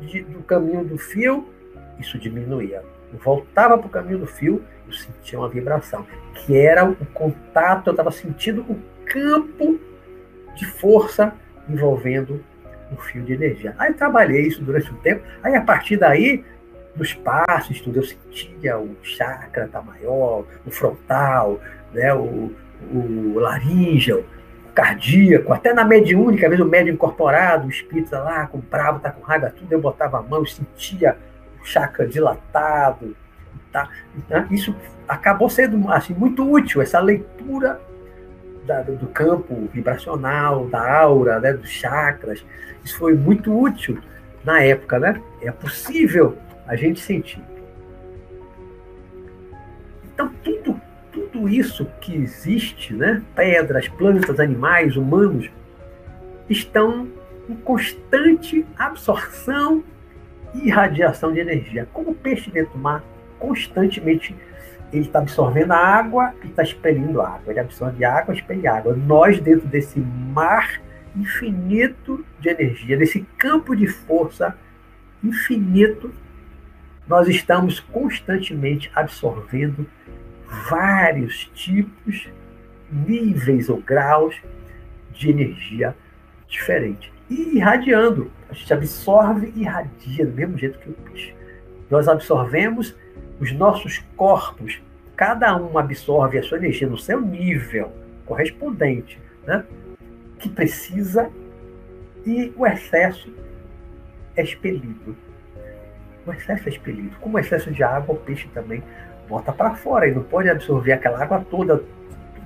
de, 0.00 0.22
do 0.22 0.42
caminho 0.42 0.84
do 0.84 0.96
fio, 0.98 1.48
isso 1.98 2.18
diminuía. 2.18 2.82
Eu 3.12 3.18
voltava 3.18 3.78
para 3.78 3.86
o 3.86 3.90
caminho 3.90 4.18
do 4.18 4.26
fio, 4.26 4.62
eu 4.86 4.92
sentia 4.92 5.38
uma 5.38 5.48
vibração, 5.48 6.06
que 6.34 6.56
era 6.56 6.84
o 6.84 6.96
contato, 7.06 7.88
eu 7.88 7.92
estava 7.92 8.10
sentindo 8.10 8.62
o 8.62 8.78
campo 9.06 9.78
de 10.56 10.66
força 10.66 11.32
envolvendo 11.68 12.42
o 12.92 12.96
fio 12.96 13.22
de 13.22 13.32
energia. 13.32 13.74
Aí 13.78 13.92
trabalhei 13.94 14.42
isso 14.46 14.62
durante 14.62 14.92
um 14.92 14.96
tempo, 14.96 15.22
aí 15.42 15.54
a 15.54 15.60
partir 15.60 15.96
daí 15.96 16.44
nos 16.96 17.12
passos, 17.12 17.80
tudo, 17.80 17.98
eu 17.98 18.04
sentia 18.04 18.78
o 18.78 18.96
chakra 19.02 19.68
tá 19.68 19.82
maior, 19.82 20.44
o 20.64 20.70
frontal, 20.70 21.60
né, 21.92 22.14
o, 22.14 22.52
o 22.92 23.38
laríngeo, 23.38 24.24
o 24.68 24.72
cardíaco, 24.72 25.52
até 25.52 25.72
na 25.72 25.84
mediúnica, 25.84 26.46
às 26.46 26.50
vezes 26.50 26.64
o 26.64 26.68
médio 26.68 26.92
incorporado, 26.92 27.66
o 27.66 27.70
espírito 27.70 28.10
tá 28.10 28.22
lá 28.22 28.46
com 28.46 28.58
bravo, 28.58 29.00
tá 29.00 29.10
com 29.10 29.22
raiva, 29.22 29.50
tudo, 29.50 29.72
eu 29.72 29.80
botava 29.80 30.18
a 30.18 30.22
mão, 30.22 30.46
sentia 30.46 31.16
chakra 31.64 32.06
dilatado, 32.06 33.16
tá? 33.72 33.88
Então, 34.16 34.46
isso 34.50 34.74
acabou 35.08 35.48
sendo 35.48 35.90
assim, 35.90 36.14
muito 36.14 36.48
útil, 36.50 36.80
essa 36.80 37.00
leitura 37.00 37.80
da, 38.66 38.82
do 38.82 39.06
campo 39.08 39.68
vibracional, 39.72 40.66
da 40.66 41.00
aura, 41.00 41.38
né, 41.40 41.52
dos 41.52 41.68
chakras, 41.68 42.44
isso 42.84 42.98
foi 42.98 43.14
muito 43.14 43.56
útil 43.56 43.98
na 44.44 44.62
época, 44.62 44.98
né? 44.98 45.20
É 45.40 45.50
possível 45.50 46.36
a 46.66 46.76
gente 46.76 47.00
sentir. 47.00 47.42
Então, 50.12 50.30
tudo, 50.42 50.80
tudo 51.10 51.48
isso 51.48 51.86
que 52.00 52.14
existe, 52.14 52.94
né? 52.94 53.22
pedras, 53.34 53.88
plantas, 53.88 54.38
animais, 54.38 54.96
humanos, 54.96 55.50
estão 56.48 57.08
em 57.48 57.54
constante 57.56 58.64
absorção 58.78 59.82
irradiação 60.54 61.32
de 61.32 61.40
energia. 61.40 61.88
Como 61.92 62.10
o 62.10 62.14
peixe 62.14 62.50
dentro 62.50 62.72
do 62.72 62.78
mar, 62.78 63.02
constantemente 63.38 64.34
ele 64.92 65.06
está 65.06 65.18
absorvendo 65.18 65.72
a 65.72 65.76
água 65.76 66.34
e 66.42 66.46
está 66.46 66.62
expelindo 66.62 67.20
água. 67.20 67.52
Ele 67.52 67.60
absorve 67.60 68.04
água, 68.04 68.34
expele 68.34 68.66
água. 68.66 68.94
Nós, 68.94 69.40
dentro 69.40 69.66
desse 69.66 69.98
mar 69.98 70.80
infinito 71.16 72.24
de 72.40 72.48
energia, 72.48 72.96
desse 72.96 73.20
campo 73.36 73.74
de 73.74 73.86
força 73.86 74.56
infinito, 75.22 76.12
nós 77.06 77.28
estamos 77.28 77.80
constantemente 77.80 78.90
absorvendo 78.94 79.86
vários 80.68 81.50
tipos, 81.54 82.28
níveis 82.90 83.68
ou 83.68 83.78
graus 83.78 84.36
de 85.12 85.30
energia 85.30 85.94
diferente. 86.48 87.13
E 87.34 87.56
irradiando. 87.56 88.30
A 88.48 88.54
gente 88.54 88.72
absorve 88.72 89.52
e 89.56 89.62
irradia 89.62 90.24
do 90.24 90.32
mesmo 90.32 90.56
jeito 90.56 90.78
que 90.78 90.90
o 90.90 90.92
peixe. 90.92 91.34
Nós 91.90 92.06
absorvemos 92.08 92.94
os 93.40 93.52
nossos 93.52 93.98
corpos, 94.16 94.80
cada 95.16 95.56
um 95.56 95.76
absorve 95.76 96.38
a 96.38 96.42
sua 96.42 96.58
energia 96.58 96.88
no 96.88 96.96
seu 96.96 97.20
nível 97.20 97.90
correspondente, 98.24 99.20
né? 99.46 99.64
que 100.38 100.48
precisa, 100.48 101.30
e 102.24 102.52
o 102.56 102.66
excesso 102.66 103.32
é 104.36 104.42
expelido. 104.42 105.16
O 106.26 106.32
excesso 106.32 106.68
é 106.68 106.72
expelido. 106.72 107.16
Como 107.20 107.36
o 107.36 107.40
excesso 107.40 107.70
de 107.70 107.82
água, 107.82 108.14
o 108.14 108.18
peixe 108.18 108.48
também 108.54 108.82
bota 109.28 109.52
para 109.52 109.74
fora. 109.74 110.06
Ele 110.06 110.16
não 110.16 110.22
pode 110.22 110.48
absorver 110.48 110.92
aquela 110.92 111.22
água 111.22 111.44
toda, 111.50 111.82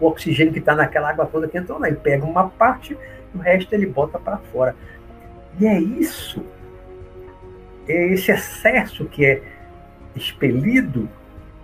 o 0.00 0.06
oxigênio 0.06 0.52
que 0.52 0.58
está 0.58 0.74
naquela 0.74 1.10
água 1.10 1.26
toda 1.26 1.48
que 1.48 1.58
entrou 1.58 1.78
lá. 1.78 1.88
Ele 1.88 1.96
pega 1.96 2.24
uma 2.24 2.48
parte, 2.48 2.96
o 3.34 3.38
resto 3.38 3.72
ele 3.72 3.86
bota 3.86 4.18
para 4.18 4.38
fora. 4.38 4.74
E 5.58 5.66
é 5.66 5.80
isso, 5.80 6.44
é 7.88 8.12
esse 8.12 8.30
excesso 8.30 9.06
que 9.06 9.24
é 9.24 9.42
expelido, 10.14 11.08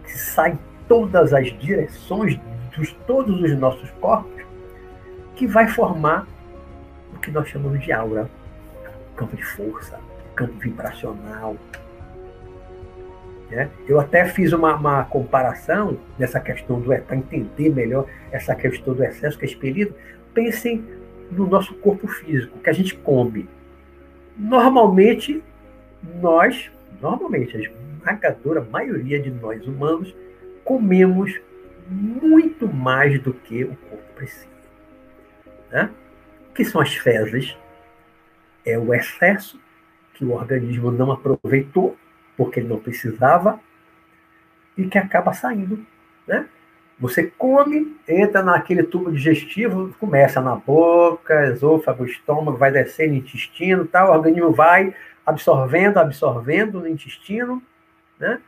que 0.05 0.18
sai 0.18 0.53
em 0.53 0.59
todas 0.88 1.33
as 1.33 1.46
direções 1.59 2.38
de 2.77 2.94
todos 3.07 3.40
os 3.40 3.57
nossos 3.59 3.90
corpos, 3.92 4.42
que 5.37 5.46
vai 5.46 5.68
formar 5.68 6.27
o 7.14 7.18
que 7.18 7.31
nós 7.31 7.48
chamamos 7.48 7.81
de 7.83 7.92
aura, 7.92 8.29
campo 9.16 9.37
de 9.37 9.44
força, 9.44 9.98
campo 10.35 10.55
vibracional. 10.59 11.57
Né? 13.50 13.70
Eu 13.87 14.00
até 14.00 14.24
fiz 14.24 14.53
uma, 14.53 14.74
uma 14.74 15.05
comparação 15.05 15.98
nessa 16.18 16.40
questão 16.40 16.81
do 16.81 16.87
para 17.03 17.16
entender 17.16 17.70
melhor 17.70 18.07
essa 18.33 18.55
questão 18.55 18.94
do 18.94 19.05
excesso 19.05 19.38
que 19.38 19.44
é 19.44 19.48
expelido. 19.48 19.94
Pensem 20.33 20.85
no 21.30 21.46
nosso 21.46 21.74
corpo 21.74 22.06
físico, 22.06 22.58
que 22.58 22.70
a 22.70 22.72
gente 22.72 22.94
come. 22.96 23.48
Normalmente, 24.37 25.42
nós, 26.20 26.70
normalmente, 27.00 27.56
a 27.56 27.60
esmagadora 27.60 28.60
maioria 28.62 29.20
de 29.20 29.30
nós 29.30 29.66
humanos, 29.66 30.14
comemos 30.64 31.40
muito 31.88 32.66
mais 32.66 33.20
do 33.20 33.32
que 33.32 33.64
o 33.64 33.76
corpo 33.76 34.14
precisa. 34.14 34.48
Né? 35.70 35.90
O 36.50 36.54
que 36.54 36.64
são 36.64 36.80
as 36.80 36.94
fezes? 36.94 37.56
É 38.64 38.78
o 38.78 38.94
excesso 38.94 39.60
que 40.14 40.24
o 40.24 40.32
organismo 40.32 40.90
não 40.90 41.12
aproveitou, 41.12 41.96
porque 42.37 42.60
ele 42.60 42.68
não 42.68 42.78
precisava, 42.78 43.60
e 44.76 44.87
que 44.87 44.98
acaba 44.98 45.32
saindo. 45.32 45.84
Né? 46.26 46.48
Você 46.98 47.24
come, 47.24 47.96
entra 48.07 48.42
naquele 48.42 48.85
tubo 48.85 49.11
digestivo, 49.11 49.94
começa 49.98 50.40
na 50.40 50.54
boca, 50.54 51.46
esôfago, 51.48 52.04
estômago, 52.04 52.57
vai 52.57 52.70
descendo 52.70 53.14
intestino, 53.14 53.85
tal, 53.85 54.11
o 54.11 54.12
organismo 54.12 54.52
vai 54.52 54.94
absorvendo, 55.26 55.98
absorvendo 55.98 56.80
no 56.80 56.88
intestino, 56.88 57.62
né? 58.18 58.40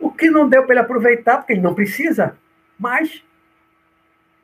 O 0.00 0.10
que 0.10 0.30
não 0.30 0.48
deu 0.48 0.62
para 0.62 0.74
ele 0.74 0.80
aproveitar, 0.80 1.38
porque 1.38 1.52
ele 1.52 1.60
não 1.60 1.74
precisa, 1.74 2.36
mas 2.78 3.22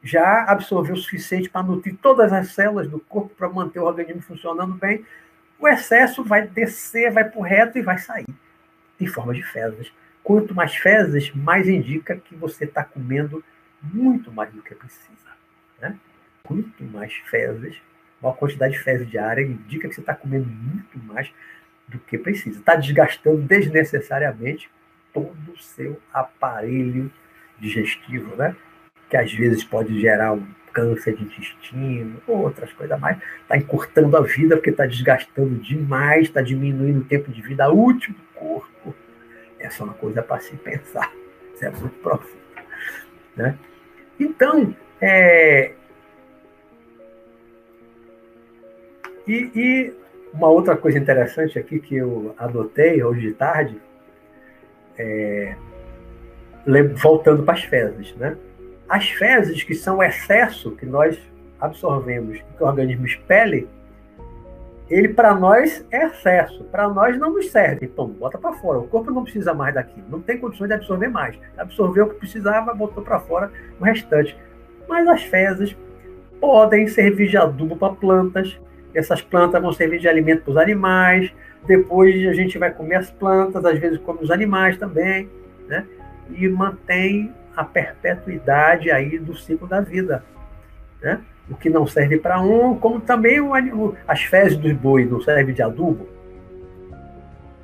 já 0.02 0.44
absorveu 0.44 0.94
o 0.94 0.98
suficiente 0.98 1.48
para 1.48 1.62
nutrir 1.62 1.96
todas 2.02 2.30
as 2.32 2.48
células 2.48 2.88
do 2.88 3.00
corpo 3.00 3.34
para 3.34 3.48
manter 3.48 3.78
o 3.78 3.84
organismo 3.84 4.20
funcionando 4.20 4.74
bem. 4.74 5.04
O 5.58 5.66
excesso 5.66 6.22
vai 6.22 6.46
descer, 6.46 7.10
vai 7.10 7.24
para 7.24 7.38
o 7.38 7.42
reto 7.42 7.78
e 7.78 7.82
vai 7.82 7.96
sair 7.96 8.26
em 9.00 9.06
forma 9.06 9.32
de 9.32 9.42
fezes. 9.42 9.90
Quanto 10.24 10.54
mais 10.54 10.74
fezes, 10.74 11.30
mais 11.34 11.68
indica 11.68 12.16
que 12.16 12.34
você 12.34 12.64
está 12.64 12.82
comendo 12.82 13.44
muito 13.80 14.32
mais 14.32 14.50
do 14.52 14.62
que 14.62 14.74
precisa. 14.74 15.28
Né? 15.80 15.96
Quanto 16.42 16.82
mais 16.82 17.12
fezes, 17.30 17.76
maior 18.22 18.34
quantidade 18.34 18.72
de 18.72 18.80
fezes 18.80 19.08
diária 19.08 19.42
indica 19.42 19.86
que 19.86 19.94
você 19.94 20.00
está 20.00 20.14
comendo 20.14 20.46
muito 20.46 20.98
mais 20.98 21.30
do 21.86 21.98
que 21.98 22.16
precisa. 22.16 22.58
Está 22.58 22.74
desgastando 22.74 23.42
desnecessariamente 23.42 24.70
todo 25.12 25.52
o 25.52 25.58
seu 25.58 26.00
aparelho 26.12 27.12
digestivo, 27.60 28.34
né? 28.34 28.56
que 29.10 29.16
às 29.16 29.32
vezes 29.32 29.62
pode 29.62 30.00
gerar 30.00 30.32
um 30.32 30.46
câncer 30.72 31.14
de 31.14 31.22
intestino, 31.22 32.20
ou 32.26 32.38
outras 32.38 32.72
coisas 32.72 32.98
mais. 32.98 33.18
Está 33.42 33.56
encurtando 33.56 34.16
a 34.16 34.22
vida 34.22 34.56
porque 34.56 34.70
está 34.70 34.86
desgastando 34.86 35.54
demais, 35.56 36.24
está 36.24 36.42
diminuindo 36.42 37.00
o 37.00 37.04
tempo 37.04 37.30
de 37.30 37.40
vida 37.42 37.70
útil 37.70 38.12
do 38.14 38.38
corpo. 38.38 38.94
Essa 39.64 39.82
é 39.82 39.86
uma 39.86 39.94
coisa 39.94 40.22
para 40.22 40.40
se 40.40 40.54
pensar. 40.56 41.10
Isso 41.54 41.64
é 41.64 41.70
muito 41.70 41.98
profundo. 42.00 42.44
Né? 43.34 43.58
Então, 44.20 44.76
é... 45.00 45.72
e, 49.26 49.50
e 49.54 49.94
uma 50.32 50.48
outra 50.48 50.76
coisa 50.76 50.98
interessante 50.98 51.58
aqui 51.58 51.80
que 51.80 51.96
eu 51.96 52.34
adotei 52.36 53.02
hoje 53.02 53.28
de 53.28 53.32
tarde, 53.32 53.80
é... 54.98 55.56
voltando 56.96 57.42
para 57.42 57.54
as 57.54 57.64
fezes, 57.64 58.14
né? 58.16 58.36
As 58.86 59.08
fezes, 59.08 59.62
que 59.62 59.74
são 59.74 59.98
o 59.98 60.02
excesso 60.02 60.72
que 60.72 60.84
nós 60.84 61.18
absorvemos, 61.58 62.38
que 62.38 62.62
o 62.62 62.66
organismo 62.66 63.06
expele, 63.06 63.66
ele 64.88 65.08
para 65.08 65.34
nós 65.34 65.84
é 65.90 66.06
excesso, 66.06 66.64
para 66.64 66.88
nós 66.88 67.18
não 67.18 67.32
nos 67.32 67.50
serve. 67.50 67.86
Então, 67.86 68.06
bota 68.06 68.36
para 68.36 68.52
fora. 68.52 68.78
O 68.78 68.88
corpo 68.88 69.10
não 69.10 69.22
precisa 69.22 69.54
mais 69.54 69.74
daquilo, 69.74 70.06
não 70.10 70.20
tem 70.20 70.38
condições 70.38 70.68
de 70.68 70.74
absorver 70.74 71.08
mais. 71.08 71.38
Absorveu 71.56 72.06
o 72.06 72.10
que 72.10 72.16
precisava, 72.16 72.74
botou 72.74 73.02
para 73.02 73.18
fora 73.18 73.50
o 73.80 73.84
restante. 73.84 74.36
Mas 74.86 75.08
as 75.08 75.22
fezes 75.22 75.76
podem 76.40 76.86
servir 76.86 77.28
de 77.28 77.36
adubo 77.36 77.76
para 77.76 77.94
plantas. 77.94 78.60
Essas 78.94 79.22
plantas 79.22 79.60
vão 79.60 79.72
servir 79.72 79.98
de 79.98 80.08
alimento 80.08 80.42
para 80.42 80.50
os 80.50 80.56
animais. 80.58 81.32
Depois 81.66 82.14
a 82.28 82.34
gente 82.34 82.58
vai 82.58 82.70
comer 82.70 82.96
as 82.96 83.10
plantas, 83.10 83.64
às 83.64 83.78
vezes 83.78 83.98
come 83.98 84.20
os 84.22 84.30
animais 84.30 84.76
também, 84.76 85.30
né? 85.66 85.86
E 86.30 86.46
mantém 86.46 87.32
a 87.56 87.64
perpetuidade 87.64 88.90
aí 88.90 89.18
do 89.18 89.34
ciclo 89.34 89.66
da 89.66 89.80
vida, 89.80 90.22
né? 91.00 91.22
O 91.50 91.54
que 91.54 91.68
não 91.68 91.86
serve 91.86 92.18
para 92.18 92.40
um, 92.40 92.76
como 92.76 93.00
também 93.00 93.40
o, 93.40 93.94
as 94.08 94.22
fezes 94.22 94.56
dos 94.56 94.72
bois 94.72 95.10
não 95.10 95.20
servem 95.20 95.54
de 95.54 95.62
adubo. 95.62 96.08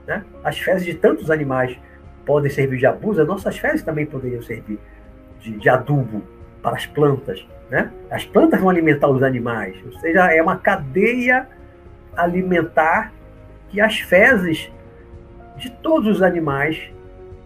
Né? 0.07 0.25
As 0.45 0.59
fezes 0.59 0.85
de 0.85 0.95
tantos 0.95 1.31
animais 1.31 1.79
podem 2.27 2.51
servir 2.51 2.79
de 2.79 2.87
abuso, 2.87 3.23
as 3.23 3.29
nossas 3.29 3.59
fezes 3.59 3.83
também 3.83 4.05
poderiam 4.05 4.43
servir 4.43 4.79
de, 5.41 5.53
de 5.53 5.69
adubo 5.69 6.23
para 6.63 6.77
as 6.77 6.87
plantas. 6.87 7.47
Né? 7.71 7.91
As 8.11 8.25
plantas 8.25 8.61
vão 8.61 8.69
alimentar 8.69 9.09
os 9.09 9.23
animais, 9.23 9.77
ou 9.85 9.93
seja, 10.01 10.33
é 10.33 10.43
uma 10.43 10.57
cadeia 10.57 11.49
alimentar 12.17 13.13
que 13.71 13.81
as 13.81 14.01
fezes 14.01 14.71
de 15.57 15.71
todos 15.71 16.17
os 16.17 16.23
animais 16.23 16.91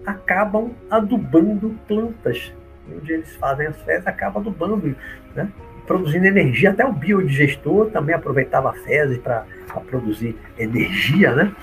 acabam 0.07 0.73
adubando 0.91 1.79
plantas. 1.87 2.53
Onde 2.91 3.13
eles 3.13 3.35
fazem 3.37 3.67
as 3.67 3.77
fezes, 3.83 4.07
acaba 4.07 4.41
adubando. 4.41 4.95
Né? 5.35 5.49
Produzindo 5.87 6.27
energia, 6.27 6.71
até 6.71 6.85
o 6.85 6.93
biodigestor 6.93 7.91
também 7.91 8.15
aproveitava 8.15 8.73
fezes 8.73 9.19
para 9.19 9.47
produzir 9.87 10.37
energia, 10.59 11.35
né? 11.35 11.55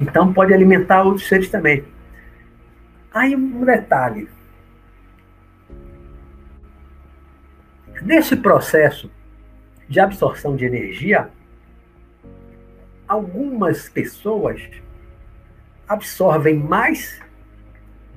Então 0.00 0.32
pode 0.32 0.52
alimentar 0.52 1.02
outros 1.02 1.26
seres 1.26 1.48
também. 1.48 1.84
Aí 3.12 3.34
um 3.34 3.64
detalhe. 3.64 4.28
Nesse 8.02 8.36
processo 8.36 9.10
de 9.88 9.98
absorção 9.98 10.54
de 10.54 10.64
energia, 10.64 11.30
algumas 13.08 13.88
pessoas 13.88 14.60
absorvem 15.88 16.56
mais 16.56 17.22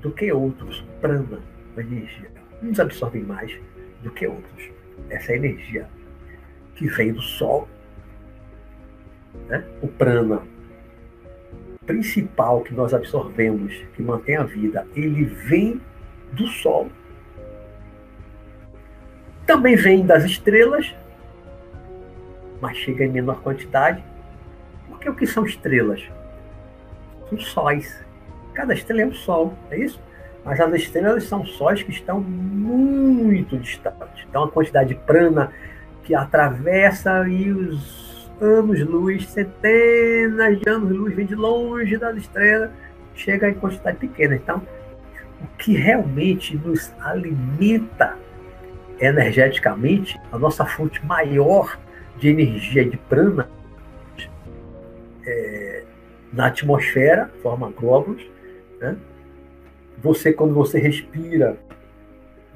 do 0.01 0.11
que 0.11 0.31
outros 0.31 0.85
prana, 0.99 1.39
energia. 1.77 2.29
Uns 2.61 2.79
absorvem 2.79 3.23
mais, 3.23 3.57
do 4.01 4.11
que 4.11 4.27
outros. 4.27 4.69
Essa 5.09 5.33
é 5.33 5.35
energia 5.35 5.87
que 6.75 6.87
vem 6.87 7.13
do 7.13 7.21
Sol. 7.21 7.67
Né? 9.47 9.63
O 9.81 9.87
prana 9.87 10.41
principal 11.85 12.61
que 12.61 12.73
nós 12.73 12.93
absorvemos, 12.93 13.73
que 13.95 14.01
mantém 14.01 14.37
a 14.37 14.43
vida, 14.43 14.87
ele 14.95 15.25
vem 15.25 15.81
do 16.33 16.47
Sol. 16.47 16.89
Também 19.45 19.75
vem 19.75 20.05
das 20.05 20.23
estrelas, 20.23 20.95
mas 22.61 22.77
chega 22.77 23.03
em 23.03 23.09
menor 23.09 23.41
quantidade. 23.41 24.03
Porque 24.87 25.09
o 25.09 25.15
que 25.15 25.25
são 25.25 25.45
estrelas? 25.45 26.03
São 27.29 27.39
sóis. 27.39 28.05
Cada 28.53 28.73
estrela 28.73 29.01
é 29.01 29.05
um 29.05 29.13
sol, 29.13 29.57
é 29.71 29.79
isso? 29.79 29.99
Mas 30.43 30.59
as 30.59 30.73
estrelas 30.73 31.23
são 31.25 31.45
sóis 31.45 31.83
que 31.83 31.91
estão 31.91 32.19
muito 32.19 33.57
distantes. 33.57 34.25
Então, 34.27 34.43
a 34.43 34.51
quantidade 34.51 34.89
de 34.89 34.95
prana 34.95 35.51
que 36.03 36.15
atravessa 36.15 37.21
aí 37.21 37.51
os 37.51 38.31
anos-luz, 38.41 39.27
centenas 39.27 40.59
de 40.59 40.69
anos-luz, 40.69 41.13
vem 41.13 41.25
de 41.25 41.35
longe 41.35 41.97
das 41.97 42.15
estrelas, 42.17 42.71
chega 43.13 43.49
em 43.49 43.53
quantidade 43.53 43.97
pequena. 43.97 44.35
Então, 44.35 44.61
o 45.41 45.47
que 45.57 45.75
realmente 45.75 46.57
nos 46.57 46.93
alimenta 47.01 48.17
energeticamente, 48.99 50.19
a 50.31 50.37
nossa 50.37 50.65
fonte 50.65 51.03
maior 51.05 51.77
de 52.17 52.29
energia 52.29 52.83
de 52.83 52.97
prana 52.97 53.49
é, 55.25 55.83
na 56.33 56.47
atmosfera, 56.47 57.29
forma 57.41 57.71
glóbulos. 57.71 58.25
Né? 58.79 58.95
Você, 60.01 60.31
quando 60.33 60.53
você 60.53 60.79
respira, 60.79 61.57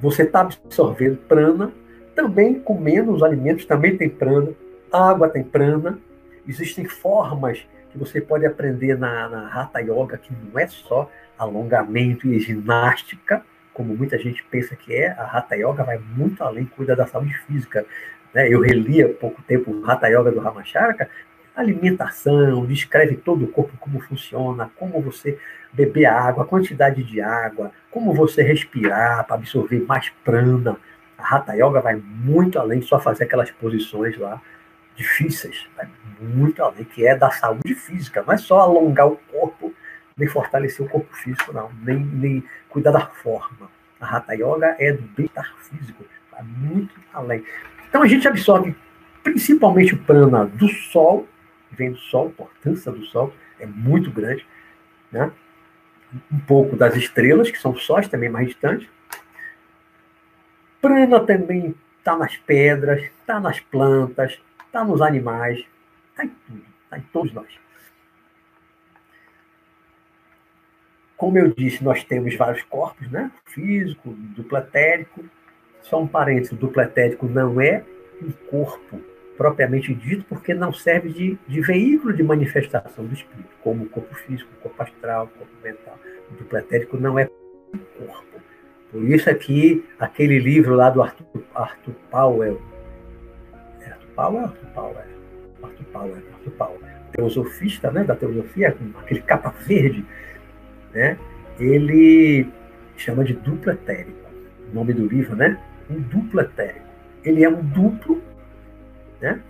você 0.00 0.22
está 0.22 0.40
absorvendo 0.40 1.16
prana, 1.28 1.72
também 2.14 2.58
comendo 2.58 3.12
os 3.12 3.22
alimentos, 3.22 3.64
também 3.64 3.96
tem 3.96 4.08
prana, 4.08 4.52
água 4.92 5.28
tem 5.28 5.42
prana. 5.42 5.98
Existem 6.46 6.84
formas 6.84 7.66
que 7.90 7.98
você 7.98 8.20
pode 8.20 8.46
aprender 8.46 8.98
na, 8.98 9.28
na 9.28 9.48
Hatha 9.48 9.80
Yoga, 9.80 10.18
que 10.18 10.32
não 10.32 10.58
é 10.58 10.66
só 10.66 11.10
alongamento 11.38 12.26
e 12.28 12.38
ginástica, 12.38 13.42
como 13.72 13.94
muita 13.94 14.18
gente 14.18 14.44
pensa 14.44 14.76
que 14.76 14.94
é, 14.94 15.10
a 15.10 15.24
Hatha 15.24 15.56
Yoga 15.56 15.82
vai 15.82 15.98
muito 15.98 16.42
além, 16.42 16.64
cuida 16.64 16.94
da 16.94 17.06
saúde 17.06 17.36
física. 17.46 17.84
Né? 18.32 18.48
Eu 18.48 18.60
reli 18.60 19.02
há 19.02 19.08
pouco 19.08 19.42
tempo 19.42 19.72
o 19.72 19.90
Hatha 19.90 20.08
Yoga 20.08 20.30
do 20.30 20.40
Ramacharaka, 20.40 21.08
alimentação, 21.54 22.66
descreve 22.66 23.16
todo 23.16 23.44
o 23.44 23.48
corpo 23.48 23.76
como 23.78 24.00
funciona, 24.00 24.70
como 24.76 25.00
você 25.00 25.38
beber 25.72 26.06
água, 26.06 26.44
a 26.44 26.46
quantidade 26.46 27.02
de 27.02 27.20
água, 27.20 27.72
como 27.90 28.12
você 28.12 28.42
respirar 28.42 29.24
para 29.24 29.36
absorver 29.36 29.84
mais 29.86 30.10
prana. 30.24 30.76
A 31.16 31.36
Hatha 31.36 31.54
Yoga 31.54 31.80
vai 31.80 31.96
muito 31.96 32.58
além 32.58 32.80
de 32.80 32.86
só 32.86 32.98
fazer 32.98 33.24
aquelas 33.24 33.50
posições 33.50 34.16
lá 34.18 34.40
difíceis, 34.96 35.66
vai 35.76 35.88
muito 36.20 36.62
além, 36.62 36.84
que 36.84 37.06
é 37.06 37.16
da 37.16 37.30
saúde 37.30 37.74
física, 37.74 38.22
não 38.24 38.32
é 38.32 38.36
só 38.36 38.60
alongar 38.60 39.08
o 39.08 39.16
corpo, 39.30 39.74
nem 40.16 40.28
fortalecer 40.28 40.84
o 40.84 40.88
corpo 40.88 41.14
físico, 41.16 41.52
não, 41.52 41.70
nem, 41.82 41.98
nem 41.98 42.44
cuidar 42.68 42.92
da 42.92 43.06
forma. 43.06 43.68
A 44.00 44.16
Hatha 44.16 44.34
Yoga 44.34 44.76
é 44.78 44.92
do 44.92 45.02
bem-estar 45.02 45.52
físico, 45.58 46.04
vai 46.30 46.42
muito 46.42 46.94
além. 47.12 47.44
Então 47.88 48.02
a 48.02 48.06
gente 48.06 48.26
absorve 48.28 48.74
principalmente 49.22 49.94
o 49.94 49.98
prana 49.98 50.44
do 50.46 50.68
sol, 50.68 51.26
vem 51.74 51.92
do 51.92 51.98
sol, 51.98 52.26
a 52.26 52.30
importância 52.30 52.90
do 52.90 53.04
sol 53.06 53.32
é 53.58 53.66
muito 53.66 54.10
grande, 54.10 54.46
né? 55.10 55.30
um 56.32 56.38
pouco 56.40 56.76
das 56.76 56.96
estrelas, 56.96 57.50
que 57.50 57.58
são 57.58 57.74
sóis 57.74 58.08
também 58.08 58.28
mais 58.28 58.48
distantes. 58.48 58.88
Prana 60.80 61.20
também 61.20 61.74
está 61.98 62.16
nas 62.16 62.36
pedras, 62.36 63.02
está 63.02 63.40
nas 63.40 63.58
plantas, 63.60 64.40
está 64.66 64.84
nos 64.84 65.00
animais, 65.00 65.64
está 66.10 66.24
em 66.24 66.28
tudo, 66.28 66.64
está 66.84 66.98
em 66.98 67.02
todos 67.12 67.32
nós. 67.32 67.58
Como 71.16 71.38
eu 71.38 71.54
disse, 71.54 71.82
nós 71.82 72.04
temos 72.04 72.36
vários 72.36 72.62
corpos, 72.64 73.10
né? 73.10 73.30
Físico, 73.46 74.10
duplo 74.10 74.58
etérico. 74.58 75.24
Só 75.80 76.00
um 76.02 76.06
parênteses, 76.06 76.52
o 76.52 76.56
duplo 76.56 76.82
etérico 76.82 77.26
não 77.26 77.60
é 77.60 77.84
um 78.20 78.30
corpo 78.50 79.00
propriamente 79.36 79.92
dito, 79.94 80.24
porque 80.28 80.54
não 80.54 80.72
serve 80.72 81.10
de, 81.10 81.38
de 81.46 81.60
veículo 81.60 82.12
de 82.12 82.22
manifestação 82.22 83.04
do 83.04 83.14
espírito, 83.14 83.50
como 83.62 83.84
o 83.84 83.88
corpo 83.88 84.14
físico, 84.14 84.50
o 84.58 84.62
corpo 84.62 84.82
astral, 84.82 85.24
o 85.24 85.38
corpo 85.38 85.52
mental. 85.62 85.98
O 86.30 86.34
duplo 86.34 86.58
etérico 86.58 86.96
não 86.96 87.18
é 87.18 87.28
corpo. 87.98 88.40
Por 88.90 89.04
isso 89.04 89.28
aqui, 89.28 89.84
aquele 89.98 90.38
livro 90.38 90.74
lá 90.74 90.88
do 90.88 91.02
Arthur, 91.02 91.42
Arthur 91.54 91.94
Powell, 92.10 92.62
é 93.80 93.86
Arthur 93.90 94.08
Powell? 94.14 94.44
Arthur 94.44 94.66
Powell, 94.74 94.98
Arthur 95.62 95.84
Powell, 95.92 96.16
Arthur 96.32 96.50
Powell, 96.52 96.80
teosofista, 97.12 97.90
né, 97.90 98.04
da 98.04 98.14
teosofia, 98.14 98.72
com 98.72 98.98
aquele 99.00 99.20
capa 99.22 99.50
verde, 99.66 100.04
né, 100.92 101.18
ele 101.58 102.48
chama 102.96 103.24
de 103.24 103.34
duplo 103.34 103.72
etérico. 103.72 104.24
O 104.70 104.74
nome 104.74 104.92
do 104.92 105.06
livro, 105.06 105.36
né? 105.36 105.58
Um 105.90 106.00
duplo 106.00 106.40
etérico. 106.40 106.86
Ele 107.24 107.44
é 107.44 107.48
um 107.48 107.62
duplo 107.62 108.22
né? 109.24 109.40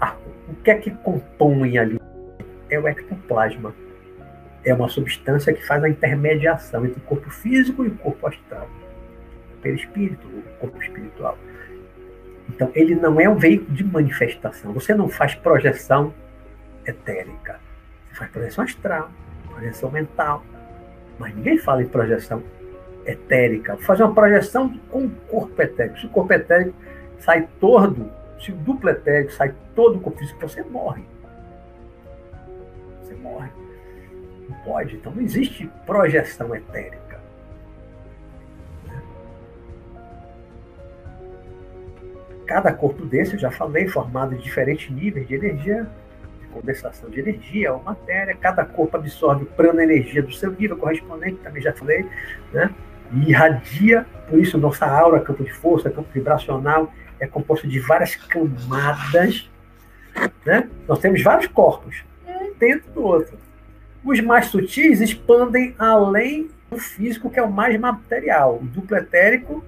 Ah, 0.00 0.14
o 0.48 0.54
que 0.56 0.70
é 0.70 0.74
que 0.76 0.90
compõe 0.90 1.78
ali? 1.78 1.98
É 2.68 2.78
o 2.78 2.86
ectoplasma. 2.86 3.74
É 4.62 4.74
uma 4.74 4.88
substância 4.88 5.52
que 5.54 5.64
faz 5.64 5.82
a 5.82 5.88
intermediação 5.88 6.84
entre 6.84 6.98
o 6.98 7.02
corpo 7.02 7.30
físico 7.30 7.84
e 7.84 7.88
o 7.88 7.94
corpo 7.96 8.26
astral. 8.26 8.68
O 9.56 9.60
perispírito, 9.62 10.26
o 10.26 10.42
corpo 10.60 10.82
espiritual. 10.82 11.38
Então, 12.48 12.70
ele 12.74 12.94
não 12.94 13.18
é 13.20 13.28
um 13.28 13.36
veículo 13.36 13.74
de 13.74 13.84
manifestação. 13.84 14.72
Você 14.72 14.94
não 14.94 15.08
faz 15.08 15.34
projeção 15.34 16.12
etérica. 16.84 17.58
Você 18.08 18.18
faz 18.18 18.30
projeção 18.30 18.64
astral, 18.64 19.10
projeção 19.48 19.90
mental. 19.90 20.44
Mas 21.18 21.34
ninguém 21.34 21.58
fala 21.58 21.82
em 21.82 21.86
projeção 21.86 22.42
etérica. 23.06 23.76
Fazer 23.78 24.02
uma 24.02 24.14
projeção 24.14 24.78
com 24.90 25.06
o 25.06 25.10
corpo 25.10 25.62
etérico. 25.62 25.98
Se 26.00 26.06
o 26.06 26.10
corpo 26.10 26.32
etérico 26.32 26.74
sai 27.18 27.48
tordo 27.58 28.10
se 28.40 28.52
o 28.52 28.56
duplo 28.56 28.90
etérico 28.90 29.32
sai 29.32 29.54
todo 29.74 29.96
o 29.96 30.00
corpo 30.00 30.18
físico, 30.18 30.40
você 30.40 30.62
morre. 30.62 31.04
Você 33.02 33.14
morre. 33.14 33.50
Não 34.48 34.56
pode. 34.58 34.96
Então 34.96 35.12
não 35.12 35.22
existe 35.22 35.70
projeção 35.84 36.54
etérica. 36.54 37.06
Cada 42.46 42.72
corpo 42.72 43.04
desse, 43.04 43.34
eu 43.34 43.38
já 43.40 43.50
falei, 43.50 43.88
formado 43.88 44.36
de 44.36 44.42
diferentes 44.42 44.88
níveis 44.88 45.26
de 45.26 45.34
energia, 45.34 45.86
de 46.40 46.46
condensação 46.46 47.10
de 47.10 47.18
energia 47.18 47.72
ou 47.72 47.82
matéria. 47.82 48.36
Cada 48.36 48.64
corpo 48.64 48.96
absorve 48.96 49.42
o 49.42 49.46
prana 49.46 49.82
energia 49.82 50.22
do 50.22 50.32
seu 50.32 50.52
nível 50.52 50.76
correspondente, 50.76 51.38
também 51.42 51.60
já 51.60 51.72
falei, 51.72 52.06
né? 52.52 52.72
E 53.12 53.30
irradia, 53.30 54.06
por 54.28 54.38
isso 54.38 54.56
nossa 54.58 54.86
aura, 54.86 55.20
campo 55.20 55.42
de 55.42 55.52
força, 55.52 55.90
campo 55.90 56.08
vibracional, 56.12 56.92
é 57.20 57.26
composto 57.26 57.66
de 57.66 57.80
várias 57.80 58.14
camadas. 58.14 59.50
Né? 60.44 60.68
Nós 60.88 60.98
temos 60.98 61.22
vários 61.22 61.46
corpos, 61.46 62.04
um 62.26 62.54
dentro 62.58 62.90
do 62.92 63.02
outro. 63.02 63.38
Os 64.04 64.20
mais 64.20 64.46
sutis 64.46 65.00
expandem 65.00 65.74
além 65.78 66.50
do 66.70 66.78
físico, 66.78 67.30
que 67.30 67.38
é 67.38 67.42
o 67.42 67.50
mais 67.50 67.78
material. 67.78 68.56
O 68.56 68.64
duplo 68.64 68.96
etérico, 68.96 69.64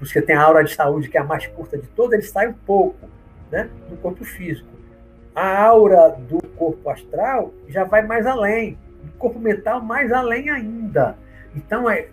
você 0.00 0.22
tem 0.22 0.34
a 0.34 0.42
aura 0.42 0.64
de 0.64 0.74
saúde, 0.74 1.08
que 1.08 1.16
é 1.16 1.20
a 1.20 1.24
mais 1.24 1.46
curta 1.46 1.76
de 1.78 1.86
todas, 1.88 2.12
ele 2.12 2.22
sai 2.22 2.48
um 2.48 2.52
pouco 2.52 3.08
né, 3.50 3.68
do 3.88 3.96
corpo 3.96 4.24
físico. 4.24 4.68
A 5.34 5.62
aura 5.64 6.10
do 6.10 6.40
corpo 6.56 6.90
astral 6.90 7.52
já 7.68 7.84
vai 7.84 8.02
mais 8.02 8.26
além. 8.26 8.78
Do 9.02 9.12
corpo 9.12 9.38
mental, 9.38 9.80
mais 9.80 10.12
além 10.12 10.50
ainda. 10.50 11.16
Então, 11.54 11.88
é, 11.88 12.08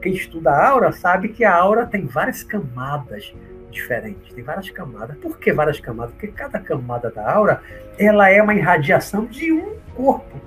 quem 0.00 0.12
estuda 0.12 0.50
a 0.50 0.68
aura 0.68 0.92
sabe 0.92 1.28
que 1.28 1.44
a 1.44 1.54
aura 1.54 1.86
tem 1.86 2.06
várias 2.06 2.42
camadas 2.42 3.32
diferentes, 3.72 4.32
tem 4.32 4.44
várias 4.44 4.70
camadas. 4.70 5.16
Por 5.18 5.38
que 5.38 5.52
várias 5.52 5.80
camadas? 5.80 6.12
Porque 6.12 6.28
cada 6.28 6.60
camada 6.60 7.10
da 7.10 7.28
aura, 7.30 7.60
ela 7.98 8.28
é 8.28 8.40
uma 8.42 8.54
irradiação 8.54 9.26
de 9.26 9.52
um 9.52 9.74
corpo 9.94 10.40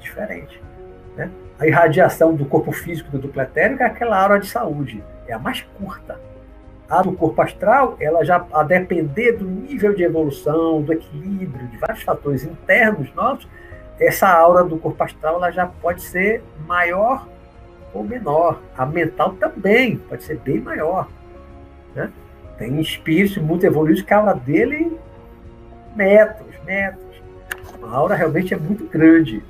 diferente. 0.00 0.62
Né? 1.16 1.30
A 1.58 1.66
irradiação 1.66 2.34
do 2.34 2.44
corpo 2.44 2.70
físico 2.70 3.10
do 3.10 3.18
duplo 3.18 3.42
etérico 3.42 3.82
é 3.82 3.86
aquela 3.86 4.20
aura 4.20 4.38
de 4.38 4.46
saúde, 4.46 5.02
é 5.26 5.32
a 5.32 5.38
mais 5.38 5.62
curta. 5.78 6.20
A 6.88 7.02
do 7.02 7.12
corpo 7.12 7.42
astral, 7.42 7.96
ela 8.00 8.24
já, 8.24 8.46
a 8.52 8.62
depender 8.62 9.32
do 9.32 9.44
nível 9.44 9.94
de 9.94 10.02
evolução, 10.02 10.80
do 10.80 10.92
equilíbrio, 10.92 11.66
de 11.68 11.76
vários 11.76 12.02
fatores 12.02 12.44
internos 12.44 13.12
nossos, 13.14 13.46
essa 14.00 14.28
aura 14.28 14.64
do 14.64 14.78
corpo 14.78 15.02
astral 15.02 15.36
ela 15.36 15.50
já 15.50 15.66
pode 15.66 16.02
ser 16.02 16.42
maior 16.66 17.26
ou 17.92 18.04
menor. 18.04 18.60
A 18.76 18.86
mental 18.86 19.32
também 19.34 19.96
pode 19.96 20.22
ser 20.22 20.38
bem 20.38 20.60
maior. 20.60 21.08
Né? 21.94 22.10
Tem 22.58 22.80
espíritos 22.80 23.38
muito 23.38 23.64
evoluídos 23.64 24.02
que 24.02 24.12
a 24.12 24.18
aura 24.18 24.34
dele 24.34 24.98
metros, 25.94 26.54
metros. 26.64 27.22
A 27.82 27.96
aura 27.96 28.14
realmente 28.14 28.54
é 28.54 28.56
muito 28.56 28.84
grande, 28.86 29.42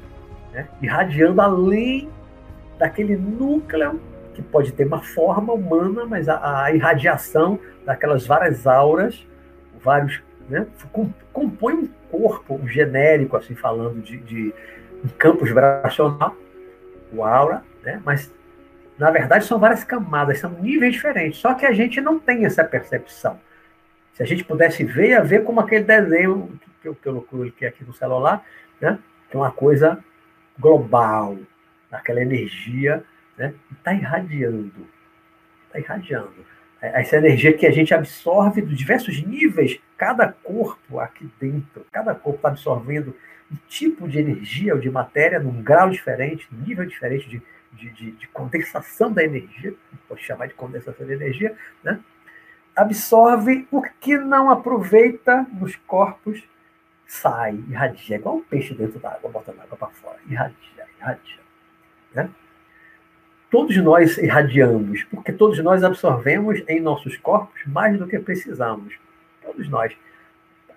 né? 0.52 0.68
irradiando 0.80 1.40
além 1.40 2.08
daquele 2.78 3.16
núcleo 3.16 4.00
que 4.34 4.42
pode 4.42 4.72
ter 4.72 4.86
uma 4.86 5.02
forma 5.02 5.52
humana, 5.52 6.06
mas 6.06 6.28
a, 6.28 6.64
a 6.64 6.72
irradiação 6.72 7.58
daquelas 7.84 8.24
várias 8.24 8.66
auras, 8.66 9.26
vários, 9.82 10.22
né, 10.48 10.64
compõe 11.32 11.74
um 11.74 11.88
corpo 12.08 12.54
um 12.54 12.68
genérico, 12.68 13.36
assim 13.36 13.56
falando 13.56 14.00
de, 14.00 14.16
de 14.18 14.54
um 15.04 15.08
campo 15.08 15.44
vibracional, 15.44 16.36
o 17.12 17.24
aura, 17.24 17.62
né, 17.82 18.00
mas 18.04 18.32
na 18.98 19.10
verdade, 19.10 19.44
são 19.44 19.58
várias 19.58 19.84
camadas, 19.84 20.40
são 20.40 20.50
níveis 20.50 20.94
diferentes. 20.94 21.38
Só 21.38 21.54
que 21.54 21.64
a 21.64 21.72
gente 21.72 22.00
não 22.00 22.18
tem 22.18 22.44
essa 22.44 22.64
percepção. 22.64 23.40
Se 24.12 24.22
a 24.22 24.26
gente 24.26 24.42
pudesse 24.42 24.84
ver, 24.84 25.10
ia 25.10 25.22
ver 25.22 25.44
como 25.44 25.60
aquele 25.60 25.84
desenho 25.84 26.58
que 26.82 26.88
eu, 26.88 26.94
que 26.94 27.08
eu 27.08 27.68
aqui 27.68 27.84
no 27.84 27.94
celular, 27.94 28.44
né? 28.80 28.98
que 29.30 29.36
é 29.36 29.40
uma 29.40 29.52
coisa 29.52 30.02
global, 30.58 31.38
aquela 31.92 32.20
energia, 32.20 33.04
né? 33.36 33.54
está 33.70 33.94
irradiando. 33.94 34.88
Está 35.66 35.78
irradiando. 35.78 36.44
É, 36.82 37.00
essa 37.00 37.16
energia 37.16 37.52
que 37.52 37.66
a 37.66 37.70
gente 37.70 37.94
absorve 37.94 38.62
dos 38.62 38.76
diversos 38.76 39.22
níveis, 39.24 39.78
cada 39.96 40.32
corpo 40.32 40.98
aqui 40.98 41.30
dentro, 41.40 41.86
cada 41.92 42.14
corpo 42.14 42.38
está 42.38 42.48
absorvendo 42.48 43.14
um 43.50 43.56
tipo 43.68 44.08
de 44.08 44.18
energia 44.18 44.74
ou 44.74 44.80
de 44.80 44.90
matéria 44.90 45.38
num 45.38 45.62
grau 45.62 45.88
diferente, 45.88 46.48
nível 46.52 46.84
diferente 46.84 47.28
de 47.28 47.40
de, 47.72 47.90
de, 47.90 48.10
de 48.12 48.28
condensação 48.28 49.12
da 49.12 49.22
energia, 49.22 49.74
pode 50.08 50.22
chamar 50.22 50.46
de 50.46 50.54
condensação 50.54 51.06
de 51.06 51.12
energia, 51.12 51.56
né? 51.82 52.00
absorve 52.74 53.66
o 53.70 53.82
que 54.00 54.16
não 54.16 54.50
aproveita 54.50 55.46
nos 55.52 55.74
corpos, 55.76 56.42
sai, 57.06 57.54
irradia, 57.68 58.16
igual 58.16 58.36
um 58.36 58.42
peixe 58.42 58.74
dentro 58.74 59.00
da 59.00 59.10
água, 59.10 59.30
botando 59.30 59.60
água 59.60 59.76
para 59.76 59.88
fora, 59.88 60.18
irradia, 60.28 60.86
irradia. 60.98 61.40
Né? 62.14 62.30
Todos 63.50 63.76
nós 63.78 64.18
irradiamos, 64.18 65.04
porque 65.04 65.32
todos 65.32 65.58
nós 65.62 65.82
absorvemos 65.82 66.62
em 66.68 66.80
nossos 66.80 67.16
corpos 67.16 67.60
mais 67.66 67.98
do 67.98 68.06
que 68.06 68.18
precisamos. 68.18 68.94
Todos 69.42 69.68
nós. 69.68 69.96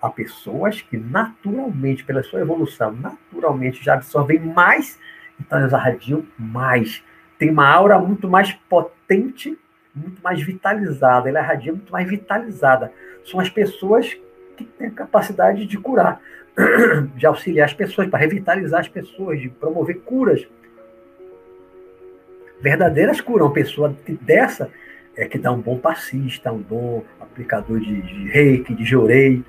Há 0.00 0.08
pessoas 0.08 0.80
que 0.80 0.96
naturalmente, 0.96 2.02
pela 2.02 2.22
sua 2.24 2.40
evolução, 2.40 2.90
naturalmente 2.92 3.84
já 3.84 3.94
absorvem 3.94 4.40
mais, 4.40 4.98
então 5.40 5.58
elas 5.58 5.72
irradiam 5.72 6.24
mais. 6.38 7.02
Tem 7.38 7.50
uma 7.50 7.68
aura 7.68 7.98
muito 7.98 8.28
mais 8.28 8.52
potente 8.68 9.58
muito 9.94 10.22
mais 10.22 10.42
vitalizada, 10.42 11.28
ela 11.28 11.40
irradia 11.40 11.72
muito 11.72 11.92
mais 11.92 12.08
vitalizada. 12.08 12.92
São 13.24 13.38
as 13.38 13.48
pessoas 13.48 14.14
que 14.56 14.64
têm 14.64 14.88
a 14.88 14.90
capacidade 14.90 15.66
de 15.66 15.78
curar, 15.78 16.20
de 17.14 17.26
auxiliar 17.26 17.66
as 17.66 17.74
pessoas, 17.74 18.08
para 18.08 18.18
revitalizar 18.18 18.80
as 18.80 18.88
pessoas, 18.88 19.40
de 19.40 19.48
promover 19.48 20.00
curas. 20.00 20.46
Verdadeiras 22.60 23.20
curas. 23.20 23.46
Uma 23.46 23.52
pessoa 23.52 23.96
dessa 24.20 24.70
é 25.16 25.26
que 25.26 25.38
dá 25.38 25.52
um 25.52 25.60
bom 25.60 25.78
passista, 25.78 26.52
um 26.52 26.62
bom 26.62 27.04
aplicador 27.20 27.80
de, 27.80 28.00
de 28.00 28.28
reiki, 28.28 28.74
de 28.74 28.84
jorei. 28.84 29.44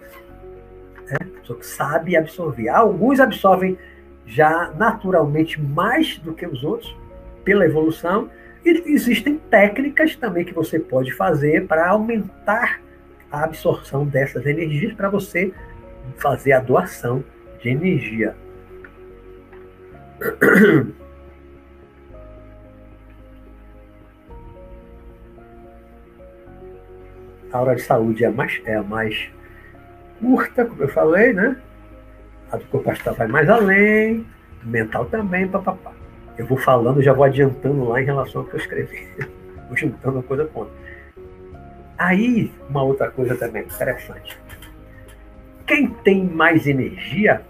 Né? 1.10 1.18
Pessoa 1.40 1.60
que 1.60 1.66
sabe 1.66 2.18
absorver. 2.18 2.70
Alguns 2.70 3.20
absorvem 3.20 3.78
já 4.26 4.72
naturalmente 4.78 5.62
mais 5.62 6.18
do 6.20 6.34
que 6.34 6.46
os 6.46 6.64
outros, 6.64 6.96
pela 7.44 7.66
evolução, 7.66 8.30
e 8.66 8.94
existem 8.94 9.38
técnicas 9.50 10.16
também 10.16 10.46
que 10.46 10.54
você 10.54 10.80
pode 10.80 11.12
fazer 11.12 11.68
para 11.68 11.90
aumentar 11.90 12.82
a 13.30 13.44
absorção 13.44 14.06
dessas 14.06 14.46
energias 14.46 14.94
para 14.94 15.10
você 15.10 15.54
fazer 16.18 16.54
a 16.54 16.60
doação 16.60 17.24
de 17.62 17.70
energia. 17.70 18.36
A 27.52 27.62
hora 27.62 27.76
de 27.76 27.82
saúde 27.82 28.24
é 28.24 28.28
a 28.28 28.32
mais, 28.32 28.62
é 28.66 28.82
mais 28.82 29.30
curta, 30.20 30.66
como 30.66 30.84
eu 30.84 30.88
falei, 30.88 31.34
né? 31.34 31.62
A 32.54 32.58
do 32.58 32.66
corpo 32.66 32.92
astral 32.92 33.16
vai 33.16 33.28
mais 33.28 33.50
além, 33.50 34.28
mental 34.64 35.06
também, 35.06 35.48
papapá. 35.48 35.92
Eu 36.38 36.46
vou 36.46 36.58
falando, 36.58 37.02
já 37.02 37.12
vou 37.12 37.24
adiantando 37.24 37.84
lá 37.86 38.00
em 38.00 38.06
relação 38.06 38.42
ao 38.42 38.48
que 38.48 38.54
eu 38.54 38.60
escrevi. 38.60 39.08
vou 39.68 39.76
juntando 39.76 40.18
uma 40.18 40.24
coisa 40.24 40.46
com 40.46 40.60
outra. 40.60 40.76
Aí, 41.98 42.52
uma 42.70 42.84
outra 42.84 43.10
coisa 43.10 43.36
também 43.36 43.64
interessante. 43.64 44.38
Quem 45.66 45.88
tem 45.88 46.24
mais 46.24 46.68
energia, 46.68 47.42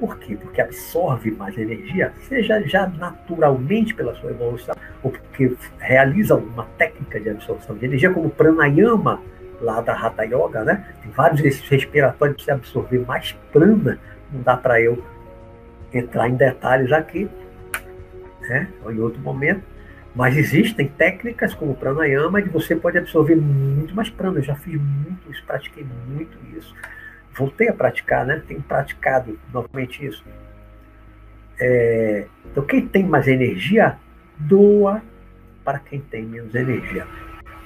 por 0.00 0.18
quê? 0.18 0.36
Porque 0.36 0.60
absorve 0.60 1.30
mais 1.30 1.56
energia, 1.56 2.12
seja 2.28 2.60
já 2.66 2.88
naturalmente 2.88 3.94
pela 3.94 4.16
sua 4.16 4.30
evolução, 4.30 4.74
ou 5.00 5.12
porque 5.12 5.54
realiza 5.78 6.34
uma 6.34 6.64
técnica 6.76 7.20
de 7.20 7.30
absorção 7.30 7.76
de 7.76 7.84
energia, 7.84 8.12
como 8.12 8.30
pranayama, 8.30 9.22
lá 9.60 9.80
da 9.80 9.92
Hatha 9.92 10.24
Yoga, 10.24 10.64
né? 10.64 10.86
Tem 11.02 11.10
vários 11.10 11.40
exercícios 11.40 11.68
respiratórios 11.68 12.36
para 12.36 12.44
você 12.44 12.50
absorver 12.52 12.98
mais 13.00 13.32
prana. 13.52 13.98
Não 14.32 14.42
dá 14.42 14.56
para 14.56 14.80
eu 14.80 15.02
entrar 15.92 16.28
em 16.28 16.34
detalhes 16.34 16.92
aqui, 16.92 17.28
né? 18.48 18.68
ou 18.84 18.92
em 18.92 19.00
outro 19.00 19.20
momento. 19.20 19.62
Mas 20.14 20.36
existem 20.36 20.88
técnicas 20.88 21.54
como 21.54 21.72
o 21.72 21.76
pranayama 21.76 22.42
que 22.42 22.48
você 22.48 22.74
pode 22.74 22.98
absorver 22.98 23.36
muito 23.36 23.94
mais 23.94 24.10
prana. 24.10 24.38
Eu 24.38 24.42
já 24.42 24.54
fiz 24.54 24.80
muito 24.80 25.30
isso, 25.30 25.44
pratiquei 25.44 25.86
muito 26.08 26.36
isso. 26.56 26.74
Voltei 27.34 27.68
a 27.68 27.72
praticar, 27.72 28.26
né? 28.26 28.42
Tenho 28.46 28.60
praticado 28.62 29.38
novamente 29.52 30.04
isso. 30.04 30.24
É, 31.60 32.26
então, 32.50 32.64
quem 32.64 32.86
tem 32.86 33.04
mais 33.04 33.28
energia, 33.28 33.96
doa 34.38 35.02
para 35.64 35.78
quem 35.78 36.00
tem 36.00 36.24
menos 36.24 36.54
energia. 36.54 37.06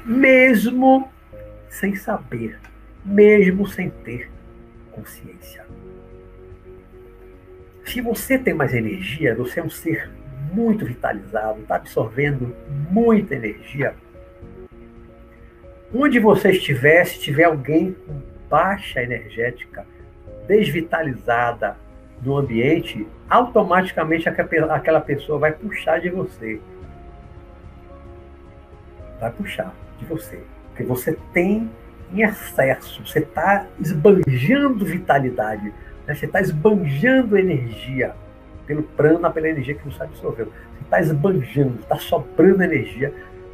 Mesmo 0.04 1.10
sem 1.72 1.96
saber, 1.96 2.58
mesmo 3.02 3.66
sem 3.66 3.88
ter 3.88 4.30
consciência. 4.90 5.64
Se 7.86 8.00
você 8.02 8.38
tem 8.38 8.52
mais 8.52 8.74
energia, 8.74 9.34
você 9.34 9.58
é 9.58 9.64
um 9.64 9.70
ser 9.70 10.10
muito 10.52 10.84
vitalizado, 10.84 11.62
está 11.62 11.76
absorvendo 11.76 12.54
muita 12.90 13.34
energia. 13.34 13.94
Onde 15.94 16.20
você 16.20 16.50
estiver, 16.50 17.06
se 17.06 17.18
tiver 17.18 17.44
alguém 17.44 17.92
com 18.06 18.20
baixa 18.50 19.02
energética, 19.02 19.86
desvitalizada 20.46 21.76
no 22.22 22.36
ambiente, 22.36 23.06
automaticamente 23.30 24.28
aquela 24.28 25.00
pessoa 25.00 25.38
vai 25.38 25.52
puxar 25.52 26.00
de 26.00 26.10
você. 26.10 26.60
Vai 29.18 29.32
puxar 29.32 29.74
de 29.98 30.04
você. 30.04 30.38
Porque 30.72 30.84
você 30.84 31.16
tem 31.32 31.70
em 32.12 32.22
excesso, 32.22 33.06
você 33.06 33.20
está 33.20 33.66
esbanjando 33.80 34.84
vitalidade, 34.84 35.72
né? 36.06 36.14
você 36.14 36.26
está 36.26 36.40
esbanjando 36.40 37.38
energia 37.38 38.14
pelo 38.66 38.82
prana, 38.82 39.30
pela 39.30 39.48
energia 39.48 39.74
que 39.74 39.84
você 39.84 40.02
absorveu. 40.02 40.46
Você 40.46 40.84
está 40.84 41.00
esbanjando, 41.00 41.80
está 41.80 41.96
sobrando 41.96 42.62
energia 42.62 43.12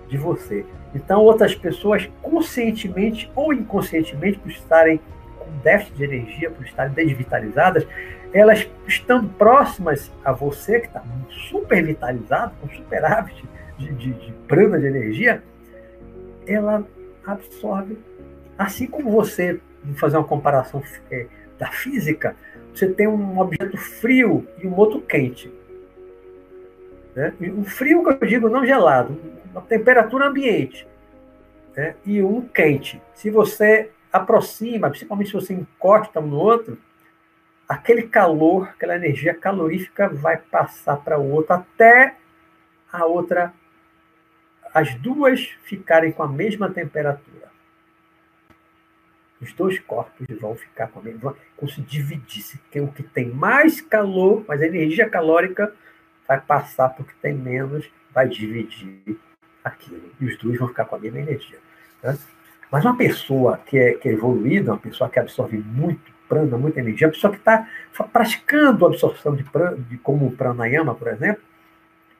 de 0.08 0.16
você. 0.16 0.64
Então, 0.94 1.20
outras 1.20 1.54
pessoas, 1.54 2.08
conscientemente 2.22 3.30
ou 3.34 3.52
inconscientemente, 3.52 4.38
por 4.38 4.50
estarem 4.50 5.00
com 5.38 5.46
déficit 5.62 5.96
de 5.96 6.04
energia, 6.04 6.50
por 6.50 6.64
estarem 6.64 6.92
desvitalizadas, 6.92 7.86
elas 8.32 8.68
estando 8.86 9.28
próximas 9.30 10.10
a 10.24 10.32
você, 10.32 10.80
que 10.80 10.86
está 10.86 11.02
super 11.50 11.84
vitalizado, 11.84 12.52
com 12.60 12.68
superávit 12.68 13.44
de, 13.78 13.92
de, 13.92 14.12
de 14.12 14.32
prana 14.46 14.78
de 14.78 14.86
energia, 14.86 15.42
ela 16.46 16.84
absorve. 17.32 17.98
Assim 18.56 18.86
como 18.86 19.10
você, 19.10 19.60
vou 19.84 19.94
fazer 19.96 20.16
uma 20.16 20.24
comparação 20.24 20.82
é, 21.10 21.26
da 21.58 21.70
física, 21.70 22.36
você 22.74 22.88
tem 22.88 23.06
um 23.06 23.38
objeto 23.38 23.76
frio 23.76 24.46
e 24.62 24.66
um 24.66 24.74
outro 24.76 25.00
quente. 25.00 25.52
Né? 27.14 27.32
Um 27.40 27.64
frio 27.64 28.02
que 28.04 28.24
eu 28.24 28.28
digo 28.28 28.48
não 28.48 28.64
gelado, 28.64 29.18
uma 29.50 29.62
temperatura 29.62 30.26
ambiente. 30.26 30.86
Né? 31.76 31.94
E 32.04 32.22
um 32.22 32.42
quente. 32.42 33.00
Se 33.14 33.30
você 33.30 33.90
aproxima, 34.12 34.88
principalmente 34.88 35.28
se 35.28 35.34
você 35.34 35.54
encosta 35.54 36.20
um 36.20 36.26
no 36.26 36.36
outro, 36.36 36.78
aquele 37.68 38.02
calor, 38.02 38.68
aquela 38.68 38.96
energia 38.96 39.34
calorífica 39.34 40.08
vai 40.08 40.38
passar 40.38 40.96
para 40.96 41.18
o 41.18 41.30
outro 41.30 41.54
até 41.54 42.16
a 42.90 43.04
outra, 43.04 43.52
as 44.72 44.94
duas 44.94 45.40
ficarem 45.64 46.12
com 46.12 46.22
a 46.22 46.28
mesma 46.28 46.70
temperatura. 46.70 47.48
Os 49.40 49.52
dois 49.52 49.78
corpos 49.78 50.26
vão 50.40 50.56
ficar 50.56 50.88
com 50.88 50.98
a 50.98 51.02
mesma, 51.02 51.36
vão 51.58 51.68
se 51.68 51.80
dividir. 51.80 52.42
Se 52.42 52.58
tem 52.70 52.82
o 52.82 52.88
que 52.88 53.02
tem 53.02 53.30
mais 53.30 53.80
calor, 53.80 54.44
mais 54.48 54.60
energia 54.60 55.08
calórica, 55.08 55.72
vai 56.26 56.40
passar 56.40 56.88
para 56.90 57.02
o 57.02 57.06
que 57.06 57.14
tem 57.16 57.34
menos, 57.34 57.88
vai 58.12 58.28
dividir 58.28 59.16
aquilo. 59.62 60.10
E 60.20 60.26
os 60.26 60.36
dois 60.38 60.58
vão 60.58 60.68
ficar 60.68 60.86
com 60.86 60.96
a 60.96 60.98
mesma 60.98 61.20
energia. 61.20 61.58
Né? 62.02 62.18
Mas 62.70 62.84
uma 62.84 62.96
pessoa 62.96 63.58
que 63.58 63.78
é, 63.78 63.92
que 63.94 64.08
é 64.08 64.12
evoluída, 64.12 64.72
uma 64.72 64.78
pessoa 64.78 65.08
que 65.08 65.18
absorve 65.18 65.56
muito 65.56 66.12
prana, 66.28 66.58
muita 66.58 66.80
energia, 66.80 67.06
uma 67.06 67.12
pessoa 67.12 67.32
que 67.32 67.38
está 67.38 67.66
praticando 68.12 68.84
a 68.84 68.88
absorção 68.88 69.34
de, 69.34 69.44
prana, 69.44 69.76
de 69.76 69.96
como 69.98 70.26
o 70.26 70.32
pranayama, 70.32 70.94
por 70.94 71.08
exemplo, 71.08 71.42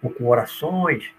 ou 0.02 0.10
com 0.10 0.26
orações, 0.26 1.10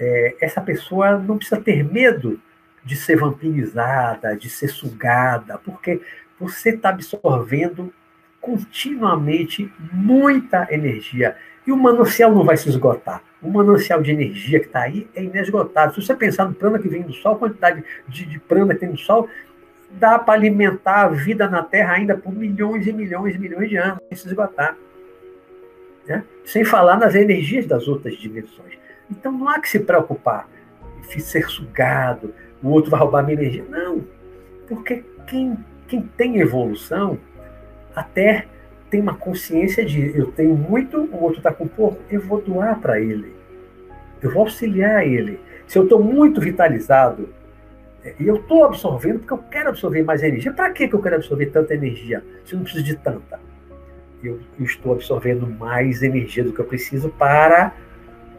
é, 0.00 0.34
essa 0.40 0.62
pessoa 0.62 1.18
não 1.18 1.36
precisa 1.36 1.60
ter 1.60 1.84
medo 1.84 2.40
de 2.82 2.96
ser 2.96 3.16
vampirizada, 3.16 4.34
de 4.34 4.48
ser 4.48 4.68
sugada, 4.68 5.58
porque 5.58 6.00
você 6.38 6.70
está 6.70 6.88
absorvendo 6.88 7.92
continuamente 8.40 9.70
muita 9.92 10.66
energia. 10.70 11.36
E 11.66 11.70
o 11.70 11.76
manancial 11.76 12.32
não 12.32 12.42
vai 12.42 12.56
se 12.56 12.70
esgotar. 12.70 13.22
O 13.42 13.50
manancial 13.50 14.00
de 14.00 14.10
energia 14.10 14.58
que 14.58 14.66
está 14.66 14.80
aí 14.80 15.06
é 15.14 15.22
inesgotável. 15.22 15.94
Se 15.94 16.06
você 16.06 16.14
pensar 16.14 16.46
no 16.46 16.54
prana 16.54 16.78
que 16.78 16.88
vem 16.88 17.02
do 17.02 17.12
Sol, 17.12 17.34
a 17.34 17.38
quantidade 17.38 17.84
de, 18.08 18.24
de 18.24 18.38
prana 18.38 18.72
que 18.72 18.80
tem 18.80 18.88
no 18.88 18.96
Sol, 18.96 19.28
dá 19.90 20.18
para 20.18 20.34
alimentar 20.34 21.02
a 21.02 21.08
vida 21.08 21.46
na 21.48 21.62
Terra 21.62 21.92
ainda 21.92 22.16
por 22.16 22.32
milhões 22.32 22.86
e 22.86 22.92
milhões 22.92 23.34
e 23.34 23.38
milhões 23.38 23.68
de 23.68 23.76
anos, 23.76 24.00
sem 24.08 24.16
se 24.16 24.26
esgotar. 24.28 24.74
Né? 26.06 26.24
Sem 26.46 26.64
falar 26.64 26.98
nas 26.98 27.14
energias 27.14 27.66
das 27.66 27.86
outras 27.86 28.16
dimensões. 28.16 28.80
Então 29.10 29.32
não 29.32 29.48
há 29.48 29.60
que 29.60 29.68
se 29.68 29.80
preocupar 29.80 30.48
em 31.14 31.18
ser 31.18 31.48
sugado, 31.48 32.32
o 32.62 32.68
outro 32.68 32.90
vai 32.90 33.00
roubar 33.00 33.24
minha 33.24 33.34
energia. 33.34 33.64
Não, 33.68 34.04
porque 34.68 35.04
quem, 35.26 35.58
quem 35.88 36.02
tem 36.02 36.38
evolução 36.38 37.18
até 37.94 38.46
tem 38.88 39.00
uma 39.00 39.14
consciência 39.14 39.84
de 39.84 40.16
eu 40.16 40.30
tenho 40.32 40.54
muito, 40.54 40.98
o 40.98 41.22
outro 41.22 41.38
está 41.38 41.52
com 41.52 41.66
pouco, 41.66 42.00
eu 42.10 42.20
vou 42.20 42.40
doar 42.40 42.78
para 42.80 43.00
ele. 43.00 43.34
Eu 44.22 44.30
vou 44.32 44.42
auxiliar 44.42 45.06
ele. 45.06 45.40
Se 45.66 45.78
eu 45.78 45.84
estou 45.84 46.02
muito 46.02 46.40
vitalizado, 46.40 47.28
E 48.18 48.26
eu 48.26 48.36
estou 48.36 48.64
absorvendo 48.64 49.18
porque 49.20 49.32
eu 49.32 49.38
quero 49.50 49.68
absorver 49.68 50.02
mais 50.02 50.22
energia. 50.22 50.52
Para 50.52 50.72
que 50.72 50.84
eu 50.90 51.02
quero 51.02 51.16
absorver 51.16 51.46
tanta 51.46 51.74
energia 51.74 52.24
se 52.44 52.54
eu 52.54 52.56
não 52.56 52.64
preciso 52.64 52.84
de 52.84 52.96
tanta? 52.96 53.38
Eu, 54.22 54.40
eu 54.58 54.64
estou 54.64 54.92
absorvendo 54.92 55.46
mais 55.46 56.02
energia 56.02 56.42
do 56.42 56.52
que 56.52 56.60
eu 56.60 56.64
preciso 56.64 57.10
para 57.10 57.74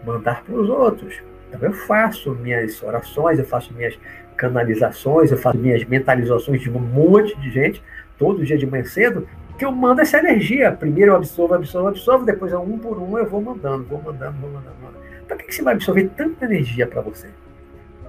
mandar 0.06 0.44
para 0.44 0.56
os 0.56 0.70
outros. 0.70 1.22
Então 1.50 1.70
eu 1.70 1.74
faço 1.74 2.32
minhas 2.36 2.82
orações, 2.82 3.40
eu 3.40 3.46
faço 3.46 3.74
minhas 3.74 3.98
canalizações, 4.36 5.32
eu 5.32 5.38
faço 5.38 5.58
minhas 5.58 5.84
mentalizações 5.84 6.62
de 6.62 6.70
um 6.70 6.80
monte 6.80 7.38
de 7.40 7.52
gente, 7.52 7.84
todo 8.18 8.44
dia 8.44 8.58
de 8.58 8.66
manhã 8.66 8.84
cedo, 8.84 9.28
que 9.58 9.66
eu 9.66 9.72
mando 9.72 10.02
essa 10.02 10.18
energia. 10.18 10.72
Primeiro 10.72 11.12
eu 11.12 11.16
absorvo, 11.16 11.54
absorvo, 11.54 11.90
absorvo, 11.90 12.26
depois 12.26 12.54
um 12.54 12.78
por 12.80 12.98
um 12.98 13.18
eu 13.18 13.30
vou 13.30 13.42
mandando, 13.42 13.84
vou 13.84 14.02
mandando, 14.02 14.38
vou 14.40 14.50
mandando. 14.50 14.76
Mandando. 14.82 15.00
Para 15.28 15.38
que 15.38 15.54
você 15.54 15.62
vai 15.62 15.76
absorver 15.76 16.10
tanta 16.16 16.46
energia 16.46 16.88
para 16.88 17.02
você? 17.02 17.28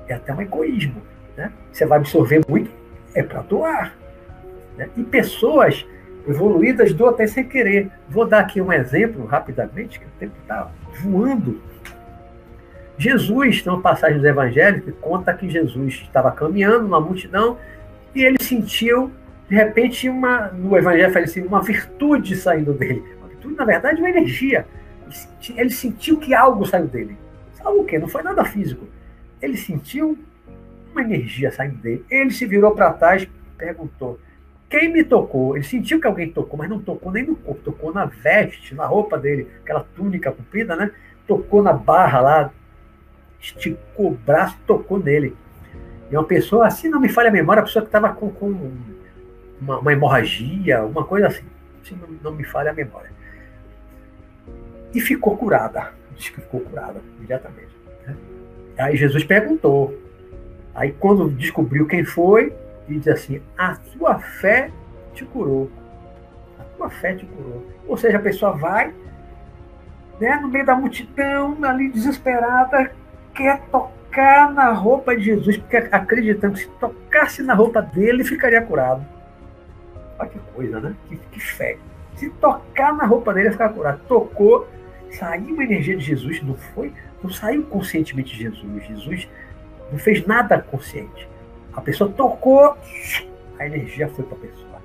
É 0.09 0.15
até 0.15 0.33
um 0.33 0.41
egoísmo. 0.41 1.03
Né? 1.37 1.53
Você 1.73 1.85
vai 1.85 1.99
absorver 1.99 2.41
muito, 2.49 2.71
é 3.15 3.23
para 3.23 3.43
doar. 3.43 3.95
Né? 4.77 4.89
E 4.97 5.03
pessoas 5.03 5.87
evoluídas 6.27 6.93
doam 6.93 7.11
até 7.11 7.27
sem 7.27 7.45
querer. 7.45 7.91
Vou 8.09 8.27
dar 8.27 8.41
aqui 8.41 8.61
um 8.61 8.73
exemplo 8.73 9.25
rapidamente, 9.27 10.01
que 10.01 10.07
o 10.07 10.11
tempo 10.19 10.35
está 10.43 10.71
voando. 11.03 11.61
Jesus, 12.99 13.63
tem 13.63 13.73
uma 13.73 13.81
passagem 13.81 14.21
do 14.21 14.27
Evangelho 14.27 14.83
que 14.83 14.93
conta 14.93 15.35
que 15.35 15.49
Jesus 15.49 15.95
estava 16.03 16.31
caminhando 16.31 16.87
na 16.89 17.01
multidão 17.01 17.59
e 18.15 18.23
ele 18.23 18.43
sentiu, 18.43 19.11
de 19.49 19.57
repente, 19.57 20.09
uma, 20.09 20.49
no 20.49 20.77
Evangelho 20.77 21.13
fala 21.13 21.25
assim, 21.25 21.43
uma 21.43 21.63
virtude 21.63 22.37
saindo 22.37 22.73
dele. 22.73 23.03
Uma 23.19 23.29
virtude, 23.29 23.55
na 23.55 23.65
verdade, 23.65 24.01
uma 24.01 24.11
energia. 24.11 24.67
Ele 25.57 25.71
sentiu 25.71 26.19
que 26.19 26.35
algo 26.35 26.67
saiu 26.67 26.87
dele. 26.87 27.17
Sabe 27.55 27.71
o? 27.71 28.01
Não 28.01 28.09
foi 28.09 28.23
nada 28.23 28.45
físico. 28.45 28.87
Ele 29.41 29.57
sentiu 29.57 30.19
uma 30.93 31.03
energia 31.03 31.51
saindo 31.51 31.77
dele. 31.77 32.05
Ele 32.11 32.31
se 32.31 32.47
virou 32.47 32.73
para 32.73 32.93
trás, 32.93 33.27
perguntou: 33.57 34.19
quem 34.73 34.91
me 34.91 35.05
tocou? 35.05 35.55
Ele 35.55 35.65
sentiu 35.65 36.01
que 36.01 36.07
alguém 36.07 36.31
tocou, 36.31 36.59
mas 36.59 36.71
não 36.71 36.81
tocou 36.81 37.13
nem 37.13 37.27
no 37.27 37.37
corpo, 37.37 37.61
tocou 37.63 37.93
na 37.93 38.07
veste, 38.07 38.75
na 38.75 38.87
roupa 38.87 39.19
dele, 39.19 39.47
aquela 39.63 39.85
túnica 39.95 40.33
comprida, 40.33 40.75
né? 40.75 40.91
Tocou 41.27 41.63
na 41.63 41.75
barra 41.75 42.21
lá, 42.21 42.51
esticou 43.43 44.13
o 44.13 44.15
braço, 44.15 44.57
tocou 44.67 44.99
nele. 44.99 45.37
E 46.11 46.17
uma 46.17 46.25
pessoa, 46.25 46.67
assim 46.67 46.89
não 46.89 47.01
me 47.01 47.09
falha 47.09 47.29
a 47.29 47.33
memória, 47.33 47.61
a 47.61 47.65
pessoa 47.65 47.83
que 47.83 47.89
estava 47.89 48.11
com, 48.15 48.31
com 48.31 48.73
uma, 49.61 49.79
uma, 49.79 49.93
hemorragia, 49.93 50.83
uma 50.85 51.05
coisa 51.05 51.27
assim, 51.27 51.45
assim 51.83 51.99
não, 52.01 52.09
não 52.23 52.33
me 52.33 52.45
falha 52.45 52.71
a 52.71 52.75
memória. 52.75 53.11
E 54.95 55.01
ficou 55.01 55.37
curada, 55.37 55.93
diz 56.17 56.29
que 56.29 56.41
ficou 56.41 56.61
curada 56.61 57.01
imediatamente. 57.19 57.75
Né? 58.07 58.17
Aí 58.79 58.97
Jesus 58.97 59.25
perguntou, 59.25 59.99
Aí 60.75 60.93
quando 60.93 61.31
descobriu 61.31 61.87
quem 61.87 62.05
foi, 62.05 62.53
diz 62.89 63.07
assim: 63.09 63.43
a 63.57 63.75
sua 63.75 64.19
fé 64.19 64.71
te 65.15 65.25
curou. 65.25 65.71
A 66.59 66.65
tua 66.77 66.91
fé 66.91 67.15
te 67.15 67.27
curou. 67.27 67.67
Ou 67.87 67.97
seja, 67.97 68.17
a 68.17 68.23
pessoa 68.23 68.53
vai, 68.53 68.93
né, 70.19 70.37
no 70.41 70.49
meio 70.49 70.65
da 70.65 70.75
multidão, 70.75 71.57
ali 71.63 71.91
desesperada, 71.91 72.93
quer 73.35 73.61
tocar 73.71 74.53
na 74.53 74.73
roupa 74.73 75.17
de 75.17 75.25
Jesus, 75.25 75.57
porque 75.57 75.77
acreditando 75.77 76.55
que 76.55 76.61
se 76.61 76.69
tocasse 76.81 77.43
na 77.43 77.55
roupa 77.55 77.81
dele, 77.81 78.25
ficaria 78.25 78.63
curado. 78.63 79.05
Olha 80.19 80.29
que 80.29 80.39
coisa, 80.55 80.81
né? 80.81 80.95
Que, 81.09 81.17
que 81.17 81.41
fé. 81.41 81.79
Se 82.17 82.31
tocar 82.31 82.95
na 82.95 83.05
roupa 83.05 83.33
dele, 83.33 83.51
ficar 83.51 83.71
curado. 83.71 84.01
Tocou, 84.07 84.69
saiu 85.11 85.59
a 85.59 85.65
energia 85.65 85.97
de 85.97 86.05
Jesus, 86.05 86.43
não 86.43 86.55
foi? 86.55 86.93
Não 87.23 87.31
saiu 87.31 87.65
conscientemente 87.65 88.37
de 88.37 88.43
Jesus. 88.43 88.87
Jesus 88.87 89.29
não 89.91 89.99
fez 89.99 90.27
nada 90.27 90.61
consciente. 90.61 91.29
A 91.73 91.81
pessoa 91.81 92.11
tocou, 92.11 92.77
a 93.59 93.67
energia 93.67 94.09
foi 94.09 94.25
para 94.25 94.37
a 94.37 94.41
pessoa. 94.41 94.83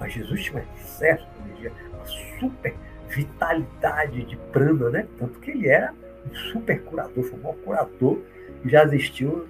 Mas 0.00 0.12
Jesus 0.12 0.42
tinha 0.42 0.58
um 0.58 0.80
excesso 0.80 1.26
de 1.26 1.50
energia, 1.50 1.72
uma 1.92 2.06
super 2.38 2.74
vitalidade 3.08 4.24
de 4.24 4.36
prana, 4.36 4.90
né? 4.90 5.06
Tanto 5.18 5.38
que 5.38 5.50
ele 5.50 5.68
era 5.68 5.92
super 6.32 6.80
curador, 6.82 7.24
foi 7.24 7.38
o 7.38 7.42
maior 7.42 7.56
curador 7.56 8.18
que 8.62 8.68
já 8.68 8.84
existiu 8.84 9.46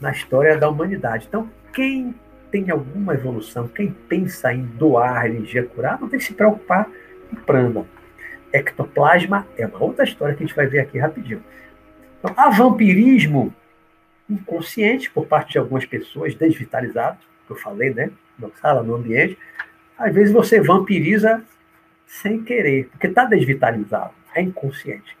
na 0.00 0.10
história 0.10 0.56
da 0.56 0.68
humanidade. 0.68 1.26
Então, 1.28 1.48
quem 1.72 2.14
tem 2.50 2.70
alguma 2.70 3.14
evolução, 3.14 3.68
quem 3.68 3.90
pensa 4.08 4.52
em 4.52 4.62
doar 4.62 5.26
energia 5.26 5.64
curar, 5.64 6.00
não 6.00 6.08
tem 6.08 6.18
que 6.18 6.24
se 6.24 6.34
preocupar 6.34 6.88
com 7.30 7.36
prana. 7.36 7.84
Ectoplasma 8.52 9.46
é 9.56 9.66
uma 9.66 9.82
outra 9.82 10.04
história 10.04 10.34
que 10.34 10.42
a 10.42 10.46
gente 10.46 10.56
vai 10.56 10.66
ver 10.66 10.80
aqui 10.80 10.98
rapidinho. 10.98 11.42
Então, 12.18 12.32
a 12.36 12.50
vampirismo 12.50 13.54
inconsciente 14.28 15.10
por 15.10 15.26
parte 15.26 15.52
de 15.52 15.58
algumas 15.58 15.84
pessoas 15.84 16.34
desvitalizadas, 16.34 17.18
que 17.46 17.52
eu 17.52 17.56
falei, 17.56 17.94
né? 17.94 18.10
Na 18.38 18.48
sala, 18.60 18.82
no 18.82 18.94
ambiente. 18.94 19.38
Às 19.96 20.14
vezes 20.14 20.32
você 20.32 20.60
vampiriza 20.60 21.42
sem 22.06 22.42
querer, 22.42 22.88
porque 22.90 23.06
está 23.06 23.24
desvitalizado, 23.24 24.12
é 24.34 24.42
inconsciente. 24.42 25.16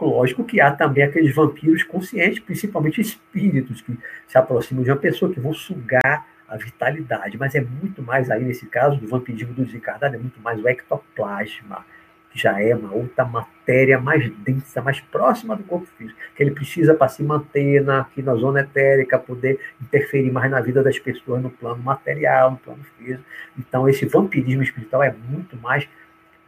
Lógico 0.00 0.44
que 0.44 0.60
há 0.60 0.72
também 0.72 1.04
aqueles 1.04 1.34
vampiros 1.34 1.82
conscientes, 1.82 2.40
principalmente 2.40 3.00
espíritos 3.00 3.82
que 3.82 3.98
se 4.26 4.38
aproximam 4.38 4.82
de 4.82 4.90
uma 4.90 4.96
pessoa, 4.96 5.32
que 5.32 5.40
vão 5.40 5.52
sugar 5.52 6.26
a 6.48 6.56
vitalidade, 6.56 7.38
mas 7.38 7.54
é 7.54 7.60
muito 7.60 8.02
mais 8.02 8.28
aí, 8.30 8.44
nesse 8.44 8.66
caso 8.66 8.96
do 8.96 9.06
vampirismo 9.06 9.54
do 9.54 9.64
desencarnado, 9.64 10.16
é 10.16 10.18
muito 10.18 10.40
mais 10.40 10.60
o 10.60 10.68
ectoplasma, 10.68 11.84
que 12.30 12.38
já 12.38 12.60
é 12.60 12.74
uma 12.74 12.92
outra 12.92 13.24
matéria 13.24 14.00
mais 14.00 14.28
densa, 14.38 14.82
mais 14.82 15.00
próxima 15.00 15.56
do 15.56 15.62
corpo 15.64 15.86
físico, 15.96 16.18
que 16.34 16.42
ele 16.42 16.52
precisa 16.52 16.94
para 16.94 17.08
se 17.08 17.22
manter 17.22 17.82
na, 17.82 18.00
aqui 18.00 18.22
na 18.22 18.34
zona 18.34 18.60
etérica, 18.60 19.18
poder 19.18 19.60
interferir 19.80 20.32
mais 20.32 20.50
na 20.50 20.60
vida 20.60 20.82
das 20.82 20.98
pessoas 20.98 21.42
no 21.42 21.50
plano 21.50 21.82
material, 21.82 22.52
no 22.52 22.56
plano 22.56 22.82
físico. 22.96 23.24
Então, 23.58 23.88
esse 23.88 24.06
vampirismo 24.06 24.62
espiritual 24.62 25.02
é 25.02 25.14
muito 25.28 25.56
mais 25.56 25.88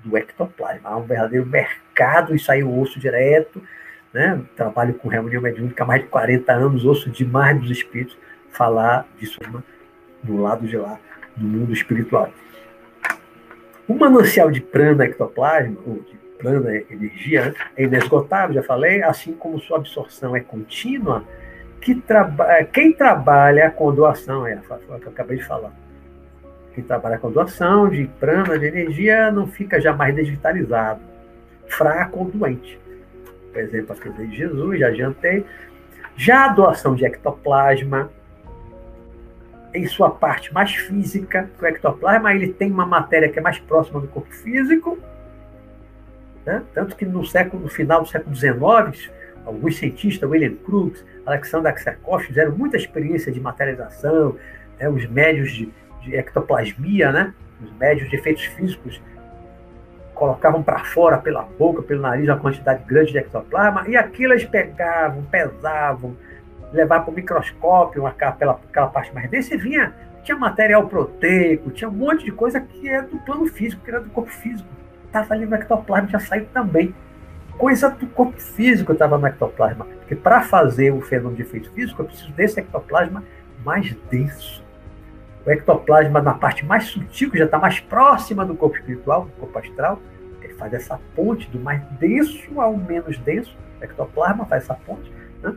do 0.05 0.17
ectoplasma. 0.17 0.91
Há 0.91 0.97
um 0.97 1.03
verdadeiro 1.03 1.47
mercado, 1.47 2.35
aí 2.49 2.61
eu 2.61 2.71
ouço 2.71 2.99
direto, 2.99 3.63
né? 4.13 4.41
trabalho 4.57 4.95
com 4.95 5.09
reunião 5.09 5.43
mediúnica 5.43 5.85
há 5.85 5.87
mais 5.87 6.03
de 6.03 6.09
40 6.09 6.53
anos, 6.53 6.85
ouço 6.85 7.11
demais 7.11 7.59
dos 7.61 7.71
espíritos 7.71 8.17
falar 8.51 9.07
disso 9.19 9.41
do 10.23 10.41
lado 10.41 10.67
de 10.67 10.77
lá, 10.77 10.99
do 11.37 11.47
mundo 11.47 11.73
espiritual. 11.73 12.31
O 13.89 13.95
manancial 13.95 14.51
de 14.51 14.61
prana 14.61 15.05
ectoplasma, 15.05 15.77
ou 15.87 15.95
de 15.95 16.17
prana 16.39 16.77
energia, 16.91 17.55
é 17.77 17.85
inesgotável, 17.85 18.55
já 18.55 18.63
falei, 18.63 19.03
assim 19.03 19.33
como 19.33 19.61
sua 19.61 19.79
absorção 19.79 20.37
é 20.37 20.41
contínua, 20.41 21.25
que 21.81 21.95
traba 21.95 22.63
quem 22.65 22.93
trabalha 22.93 23.71
com 23.71 23.93
doação, 23.93 24.47
é 24.47 24.55
o 24.55 24.99
que 25.01 25.07
eu 25.07 25.13
acabei 25.13 25.39
de 25.39 25.45
falar, 25.45 25.73
quem 26.75 26.85
trabalha 26.85 27.19
com 27.19 27.31
doação 27.31 27.89
de 27.89 28.07
prana, 28.19 28.59
de 28.59 28.67
energia, 28.67 29.31
não 29.31 29.47
fica 29.47 29.81
jamais 29.81 30.15
desvitalizado, 30.15 31.01
fraco 31.69 32.21
ou 32.21 32.25
doente. 32.31 32.81
Por 33.53 33.61
exemplo, 33.61 33.95
a 33.95 34.09
de 34.09 34.37
Jesus, 34.37 34.81
já 34.81 34.89
adiantei. 34.89 35.45
Já 36.17 36.47
a 36.47 36.49
doação 36.49 36.95
de 36.95 37.05
ectoplasma, 37.05 38.11
em 39.75 39.87
sua 39.87 40.11
parte 40.11 40.53
mais 40.53 40.75
física, 40.75 41.51
o 41.61 41.67
ectoplasma 41.67 42.35
ele 42.35 42.53
tem 42.53 42.71
uma 42.71 42.87
matéria 42.87 43.29
que 43.29 43.39
é 43.39 43.43
mais 43.43 43.59
próxima 43.59 44.01
do 44.01 44.09
corpo 44.09 44.33
físico, 44.33 44.99
né? 46.45 46.63
tanto 46.75 46.97
que 46.97 47.05
no 47.05 47.25
século 47.25 47.63
no 47.63 47.69
final 47.69 48.03
do 48.03 48.09
século 48.09 48.35
XIX, 48.35 49.11
alguns 49.45 49.77
cientistas, 49.77 50.29
William 50.29 50.55
Crookes, 50.57 51.05
Alexander 51.25 51.73
Aksakov, 51.73 52.23
fizeram 52.23 52.53
muita 52.53 52.77
experiência 52.77 53.33
de 53.33 53.41
materialização, 53.41 54.37
né? 54.79 54.89
os 54.89 55.07
médios 55.07 55.53
de, 55.53 55.73
de 56.03 56.15
ectoplasmia, 56.15 57.11
né? 57.13 57.35
os 57.63 57.73
médios 57.79 58.11
de 58.11 58.17
efeitos 58.17 58.45
físicos 58.45 59.01
colocavam 60.15 60.63
para 60.63 60.81
fora 60.81 61.19
pela 61.19 61.43
boca, 61.43 61.83
pelo 61.83 62.03
nariz, 62.03 62.29
uma 62.29 62.39
quantidade 62.39 62.85
grande 62.85 63.13
de 63.13 63.19
ectoplasma, 63.19 63.89
e 63.89 63.97
aquilo 63.97 64.33
eles 64.33 64.45
pegavam, 64.45 65.23
pesavam, 65.25 66.17
levar 66.73 67.01
para 67.01 67.11
o 67.11 67.15
microscópio 67.15 68.07
aquela, 68.07 68.33
aquela 68.53 68.87
parte 68.89 69.13
mais 69.15 69.29
densa, 69.31 69.55
e 69.55 69.59
vinha, 69.59 69.93
tinha 70.23 70.37
material 70.37 70.87
proteico, 70.87 71.71
tinha 71.71 71.89
um 71.89 71.93
monte 71.93 72.25
de 72.25 72.33
coisa 72.33 72.61
que 72.61 72.89
é 72.89 73.03
do 73.03 73.19
plano 73.19 73.47
físico, 73.47 73.83
que 73.85 73.91
era 73.91 74.01
do 74.01 74.11
corpo 74.11 74.31
físico. 74.31 74.69
Estava 75.07 75.35
ali 75.35 75.45
no 75.45 75.55
ectoplasma, 75.55 76.09
já 76.09 76.21
saiu 76.21 76.47
também. 76.53 76.95
Coisa 77.59 77.91
do 77.91 78.07
corpo 78.07 78.41
físico 78.41 78.93
estava 78.93 79.19
no 79.19 79.27
ectoplasma. 79.27 79.85
Porque 79.85 80.15
para 80.15 80.41
fazer 80.43 80.93
o 80.93 81.01
fenômeno 81.01 81.37
de 81.37 81.43
efeito 81.43 81.71
físico, 81.73 82.01
eu 82.01 82.07
preciso 82.07 82.33
desse 82.33 82.61
ectoplasma 82.61 83.23
mais 83.65 83.93
denso. 84.11 84.62
O 85.45 85.51
ectoplasma, 85.51 86.23
na 86.23 86.35
parte 86.35 86.65
mais 86.65 86.85
sutil, 86.85 87.31
que 87.31 87.39
já 87.39 87.47
está 87.47 87.59
mais 87.59 87.81
próxima 87.81 88.45
do 88.45 88.55
corpo 88.55 88.77
espiritual, 88.77 89.25
do 89.25 89.33
corpo 89.33 89.59
astral, 89.59 90.01
ele 90.41 90.55
faz 90.55 90.73
essa 90.73 91.01
ponte 91.17 91.51
do 91.51 91.59
mais 91.59 91.83
denso 91.99 92.61
ao 92.61 92.77
menos 92.77 93.19
denso. 93.19 93.57
O 93.81 93.85
ectoplasma 93.85 94.47
faz 94.47 94.65
essa 94.65 94.75
ponte. 94.75 95.13
Né? 95.43 95.57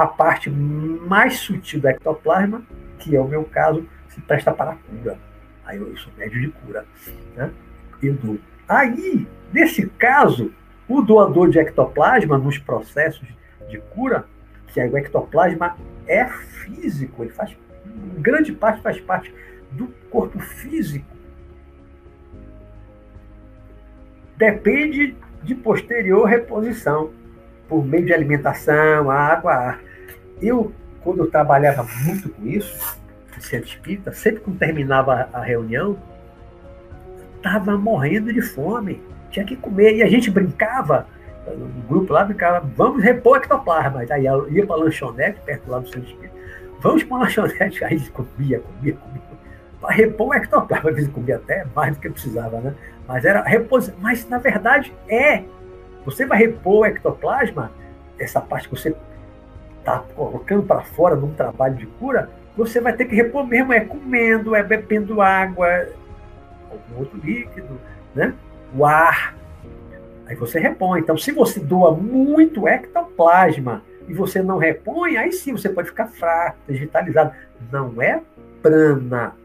a 0.00 0.06
parte 0.06 0.48
mais 0.48 1.38
sutil 1.38 1.78
do 1.80 1.88
ectoplasma, 1.88 2.62
que 2.98 3.14
é 3.14 3.20
o 3.20 3.28
meu 3.28 3.44
caso, 3.44 3.86
se 4.08 4.20
presta 4.22 4.50
para 4.50 4.72
a 4.72 4.76
cura. 4.76 5.18
Aí 5.64 5.76
eu 5.76 5.94
sou 5.98 6.10
médio 6.16 6.40
de 6.40 6.48
cura. 6.48 6.86
Né? 7.36 7.50
Eu 8.02 8.14
dou. 8.14 8.38
Aí, 8.66 9.26
nesse 9.52 9.86
caso, 9.90 10.52
o 10.88 11.02
doador 11.02 11.50
de 11.50 11.58
ectoplasma, 11.58 12.38
nos 12.38 12.56
processos 12.56 13.28
de 13.68 13.78
cura, 13.78 14.24
que 14.68 14.80
o 14.80 14.96
ectoplasma 14.96 15.76
é 16.06 16.24
físico, 16.26 17.22
ele 17.22 17.32
faz 17.32 17.54
grande 18.18 18.52
parte 18.52 18.82
faz 18.82 19.00
parte 19.00 19.34
do 19.72 19.88
corpo 20.10 20.38
físico. 20.40 21.06
Depende 24.36 25.16
de 25.42 25.54
posterior 25.54 26.24
reposição 26.24 27.10
por 27.68 27.84
meio 27.84 28.06
de 28.06 28.12
alimentação, 28.12 29.10
água, 29.10 29.52
ar. 29.52 29.80
Eu, 30.40 30.72
quando 31.02 31.18
eu 31.18 31.30
trabalhava 31.30 31.86
muito 32.04 32.28
com 32.30 32.46
isso, 32.46 32.98
no 33.36 33.42
centro 33.42 33.68
espírita, 33.68 34.12
sempre 34.12 34.40
quando 34.40 34.58
terminava 34.58 35.28
a 35.32 35.40
reunião, 35.40 35.96
estava 37.36 37.76
morrendo 37.78 38.32
de 38.32 38.42
fome, 38.42 39.00
tinha 39.30 39.44
que 39.44 39.56
comer. 39.56 39.96
E 39.96 40.02
a 40.02 40.08
gente 40.08 40.30
brincava, 40.30 41.06
o 41.46 41.88
grupo 41.88 42.12
lá 42.12 42.24
brincava, 42.24 42.66
vamos 42.76 43.02
repor 43.02 43.38
ectoplasma. 43.38 44.04
Aí 44.10 44.24
ia 44.24 44.66
para 44.66 44.76
a 44.76 44.78
lanchonete, 44.78 45.40
perto 45.44 45.70
lá 45.70 45.78
do 45.78 45.86
centro 45.88 46.10
espírita, 46.10 46.39
vamos 46.80 47.04
para 47.04 47.16
a 47.16 47.20
lanchonete. 47.20 47.84
Aí 47.84 48.00
comia, 48.10 48.60
comia, 48.60 48.94
comia. 48.94 49.22
Para 49.80 49.94
repor 49.94 50.28
o 50.28 50.34
ectoplasma, 50.34 50.90
às 50.90 50.96
vezes 50.96 51.12
comia 51.12 51.36
até 51.36 51.64
mais 51.74 51.94
do 51.94 52.00
que 52.00 52.10
precisava, 52.10 52.60
né? 52.60 52.74
Mas 53.06 53.24
era 53.24 53.42
reposição. 53.42 53.94
Mas 54.00 54.28
na 54.28 54.38
verdade 54.38 54.94
é. 55.08 55.44
Você 56.04 56.24
vai 56.26 56.38
repor 56.38 56.80
o 56.80 56.86
ectoplasma, 56.86 57.70
essa 58.18 58.40
parte 58.40 58.68
que 58.68 58.76
você 58.76 58.94
está 59.78 59.98
colocando 60.14 60.62
para 60.62 60.80
fora 60.80 61.14
num 61.14 61.32
trabalho 61.32 61.76
de 61.76 61.86
cura, 61.86 62.30
você 62.56 62.80
vai 62.80 62.92
ter 62.94 63.04
que 63.04 63.14
repor 63.14 63.46
mesmo, 63.46 63.72
é 63.72 63.80
comendo, 63.80 64.54
é 64.54 64.62
bebendo 64.62 65.20
água, 65.20 65.86
algum 66.70 67.00
outro 67.00 67.18
líquido, 67.22 67.80
né? 68.14 68.34
o 68.74 68.84
ar. 68.84 69.34
Aí 70.26 70.36
você 70.36 70.60
repõe. 70.60 71.00
Então, 71.00 71.16
se 71.16 71.32
você 71.32 71.58
doa 71.60 71.92
muito 71.92 72.68
ectoplasma 72.68 73.82
e 74.10 74.12
você 74.12 74.42
não 74.42 74.58
repõe, 74.58 75.16
aí 75.16 75.30
sim 75.30 75.52
você 75.52 75.68
pode 75.68 75.88
ficar 75.88 76.08
fraco, 76.08 76.58
desvitalizado. 76.66 77.32
Não 77.70 78.02
é 78.02 78.20
prana. 78.60 79.36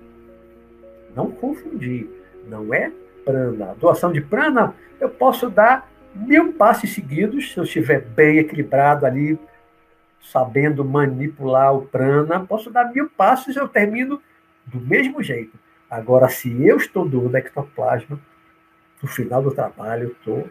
Não 1.15 1.29
confundir. 1.29 2.09
Não 2.47 2.73
é 2.73 2.91
prana. 3.23 3.71
A 3.71 3.73
doação 3.75 4.11
de 4.11 4.21
prana, 4.21 4.73
eu 4.99 5.07
posso 5.07 5.51
dar 5.51 5.87
mil 6.15 6.53
passos 6.53 6.91
seguidos, 6.95 7.53
se 7.53 7.59
eu 7.59 7.63
estiver 7.63 8.01
bem 8.01 8.39
equilibrado 8.39 9.05
ali, 9.05 9.39
sabendo 10.19 10.83
manipular 10.83 11.75
o 11.75 11.85
prana, 11.85 12.39
posso 12.39 12.71
dar 12.71 12.91
mil 12.91 13.07
passos 13.07 13.55
e 13.55 13.59
eu 13.59 13.67
termino 13.67 14.19
do 14.65 14.79
mesmo 14.79 15.21
jeito. 15.21 15.59
Agora, 15.87 16.27
se 16.27 16.65
eu 16.65 16.77
estou 16.77 17.07
doando 17.07 17.37
ectoplasma, 17.37 18.19
no 18.99 19.07
final 19.07 19.43
do 19.43 19.51
trabalho 19.51 20.05
eu 20.05 20.11
estou 20.13 20.49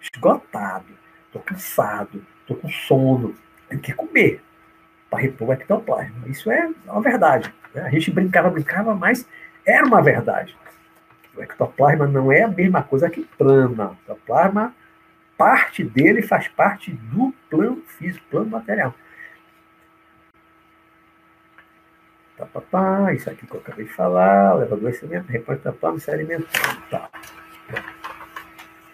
esgotado, 0.00 0.86
estou 1.26 1.42
cansado, 1.42 2.24
estou 2.46 2.56
com 2.56 2.68
sono, 2.68 3.34
tenho 3.68 3.82
que 3.82 3.92
comer 3.92 4.40
para 5.10 5.20
repor 5.20 5.48
o 5.48 5.52
ectoplasma. 5.52 6.28
Isso 6.28 6.50
é 6.50 6.70
uma 6.86 7.00
verdade. 7.00 7.52
Né? 7.74 7.82
A 7.82 7.90
gente 7.90 8.10
brincava, 8.10 8.48
brincava, 8.50 8.94
mas 8.94 9.26
era 9.64 9.84
uma 9.84 10.00
verdade. 10.00 10.56
O 11.36 11.42
ectoplasma 11.42 12.06
não 12.06 12.30
é 12.30 12.42
a 12.42 12.48
mesma 12.48 12.82
coisa 12.82 13.10
que 13.10 13.24
prana. 13.36 13.90
O 13.90 13.92
ectoplasma 13.92 14.74
parte 15.36 15.84
dele 15.84 16.22
faz 16.22 16.48
parte 16.48 16.92
do 16.92 17.34
plano 17.50 17.82
físico, 17.98 18.24
plano 18.30 18.50
material. 18.50 18.94
Tá, 22.38 22.46
tá, 22.46 22.60
tá, 22.60 23.14
isso 23.14 23.30
aqui 23.30 23.46
que 23.46 23.54
eu 23.54 23.60
acabei 23.60 23.86
de 23.86 23.92
falar, 23.92 24.54
leva 24.54 24.74
adoecimento, 24.74 25.30
repõe 25.30 25.56
plano 25.56 25.98
se 25.98 26.10
alimentando. 26.10 26.82
Tá. 26.90 27.08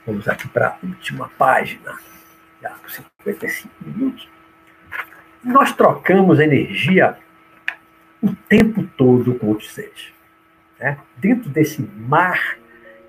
Vamos 0.06 0.28
aqui 0.28 0.48
para 0.48 0.68
a 0.68 0.78
última 0.82 1.28
página, 1.30 1.98
já 2.62 2.70
com 2.70 2.88
55 2.88 3.74
minutos. 3.84 4.28
Nós 5.42 5.72
trocamos 5.72 6.38
energia 6.38 7.18
o 8.22 8.32
tempo 8.48 8.84
todo 8.96 9.34
com 9.34 9.48
outros 9.48 9.72
seres. 9.74 10.12
Né? 10.78 10.96
Dentro 11.16 11.50
desse 11.50 11.82
mar 11.82 12.56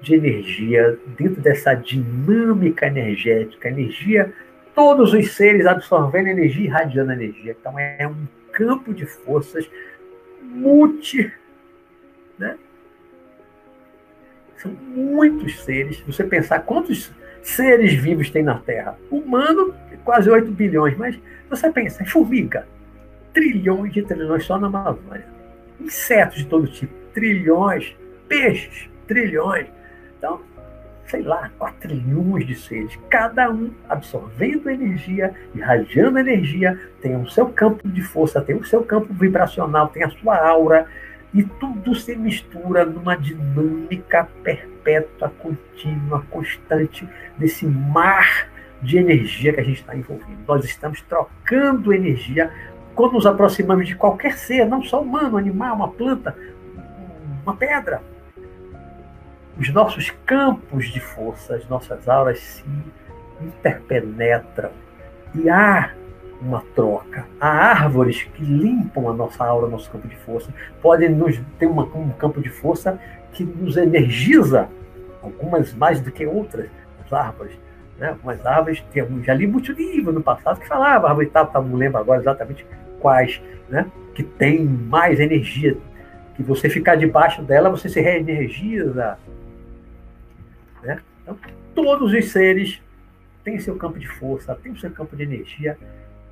de 0.01 0.16
energia, 0.16 0.99
dentro 1.18 1.39
dessa 1.41 1.76
dinâmica 1.76 2.88
energética, 2.88 3.70
energia, 3.70 4.34
todos 4.74 5.14
os 5.14 5.32
seres 5.34 5.66
absorvendo 5.66 6.28
energia 6.28 6.64
e 6.64 6.66
irradiando 6.66 7.12
energia. 7.12 7.56
Então 7.60 7.78
é 7.78 8.08
um 8.08 8.28
campo 8.51 8.93
de 8.93 9.06
forças 9.06 9.70
multi. 10.41 11.32
Né? 12.39 12.58
São 14.58 14.72
muitos 14.72 15.64
seres. 15.64 15.97
Se 15.97 16.04
você 16.04 16.24
pensar 16.24 16.62
quantos 16.62 17.14
seres 17.43 17.93
vivos 17.93 18.29
tem 18.29 18.41
na 18.41 18.57
Terra, 18.59 18.97
humano, 19.11 19.73
quase 20.03 20.29
8 20.29 20.49
bilhões, 20.51 20.97
mas 20.97 21.19
você 21.49 21.69
pensa 21.69 22.01
em 22.01 22.05
formiga, 22.05 22.65
trilhões 23.33 23.93
de 23.93 24.01
trilhões 24.01 24.45
só 24.45 24.57
na 24.57 24.67
Amazônia. 24.67 25.25
Insetos 25.79 26.37
de 26.37 26.45
todo 26.45 26.67
tipo, 26.67 26.93
trilhões, 27.13 27.95
peixes, 28.27 28.89
trilhões. 29.07 29.67
Então, 30.17 30.41
sei 31.05 31.21
lá, 31.21 31.51
quatrilhões 31.59 32.47
de 32.47 32.55
seres, 32.55 32.97
cada 33.09 33.51
um 33.51 33.71
absorvendo 33.89 34.69
energia, 34.69 35.33
irradiando 35.53 36.17
energia, 36.19 36.79
tem 37.01 37.15
o 37.15 37.29
seu 37.29 37.47
campo 37.49 37.87
de 37.87 38.01
força, 38.01 38.41
tem 38.41 38.55
o 38.55 38.63
seu 38.63 38.83
campo 38.83 39.13
vibracional, 39.13 39.89
tem 39.89 40.03
a 40.03 40.09
sua 40.09 40.37
aura, 40.37 40.87
e 41.34 41.43
tudo 41.43 41.95
se 41.95 42.15
mistura 42.15 42.86
numa 42.86 43.15
dinâmica 43.15 44.27
perpétua, 44.43 45.31
contínua, 45.39 46.23
constante, 46.29 47.07
desse 47.38 47.65
mar 47.65 48.49
de 48.81 48.97
energia 48.97 49.53
que 49.53 49.59
a 49.59 49.63
gente 49.63 49.79
está 49.79 49.95
envolvido. 49.95 50.43
Nós 50.47 50.63
estamos 50.65 51.01
trocando 51.01 51.93
energia 51.93 52.51
quando 52.93 53.13
nos 53.13 53.25
aproximamos 53.25 53.88
de 53.88 53.95
qualquer 53.95 54.34
ser, 54.34 54.65
não 54.65 54.84
só 54.84 55.01
humano, 55.01 55.38
animal, 55.38 55.75
uma 55.75 55.88
planta, 55.88 56.38
uma 57.43 57.55
pedra, 57.55 58.01
os 59.57 59.69
nossos 59.69 60.11
campos 60.25 60.89
de 60.89 60.99
força, 60.99 61.55
as 61.55 61.67
nossas 61.67 62.07
auras 62.07 62.39
se 62.39 62.63
interpenetram 63.41 64.71
e 65.34 65.49
há 65.49 65.91
uma 66.45 66.63
troca. 66.75 67.25
Há 67.39 67.47
árvores 67.47 68.23
que 68.23 68.43
limpam 68.43 69.09
a 69.09 69.13
nossa 69.13 69.43
aura, 69.43 69.67
nosso 69.67 69.89
campo 69.89 70.07
de 70.07 70.15
força, 70.17 70.53
podem 70.81 71.09
nos 71.09 71.39
ter 71.57 71.65
uma, 71.65 71.83
um 71.83 72.09
campo 72.11 72.41
de 72.41 72.49
força 72.49 72.99
que 73.31 73.43
nos 73.43 73.77
energiza, 73.77 74.69
algumas 75.21 75.73
mais 75.73 75.99
do 76.01 76.11
que 76.11 76.25
outras, 76.25 76.69
as 77.05 77.13
árvores. 77.13 77.53
Né? 77.97 78.09
Algumas 78.09 78.45
árvores, 78.45 78.83
tem, 78.91 79.23
já 79.23 79.33
li 79.33 79.47
muito 79.47 79.71
livro 79.71 80.11
no 80.11 80.21
passado 80.21 80.59
que 80.59 80.67
falava, 80.67 81.07
árvore 81.07 81.27
tal, 81.27 81.47
tal, 81.47 81.63
não 81.63 81.77
lembro 81.77 81.99
agora 81.99 82.21
exatamente 82.21 82.65
quais, 82.99 83.41
né? 83.69 83.89
que 84.13 84.23
tem 84.23 84.63
mais 84.63 85.19
energia, 85.19 85.77
que 86.35 86.43
você 86.43 86.69
ficar 86.69 86.95
debaixo 86.95 87.41
dela, 87.41 87.69
você 87.69 87.87
se 87.87 88.01
reenergiza, 88.01 89.17
né? 90.81 90.99
Então, 91.21 91.37
todos 91.73 92.11
os 92.11 92.31
seres 92.31 92.81
têm 93.43 93.59
seu 93.59 93.75
campo 93.75 93.99
de 93.99 94.07
força, 94.07 94.55
têm 94.55 94.75
seu 94.75 94.91
campo 94.91 95.15
de 95.15 95.23
energia, 95.23 95.77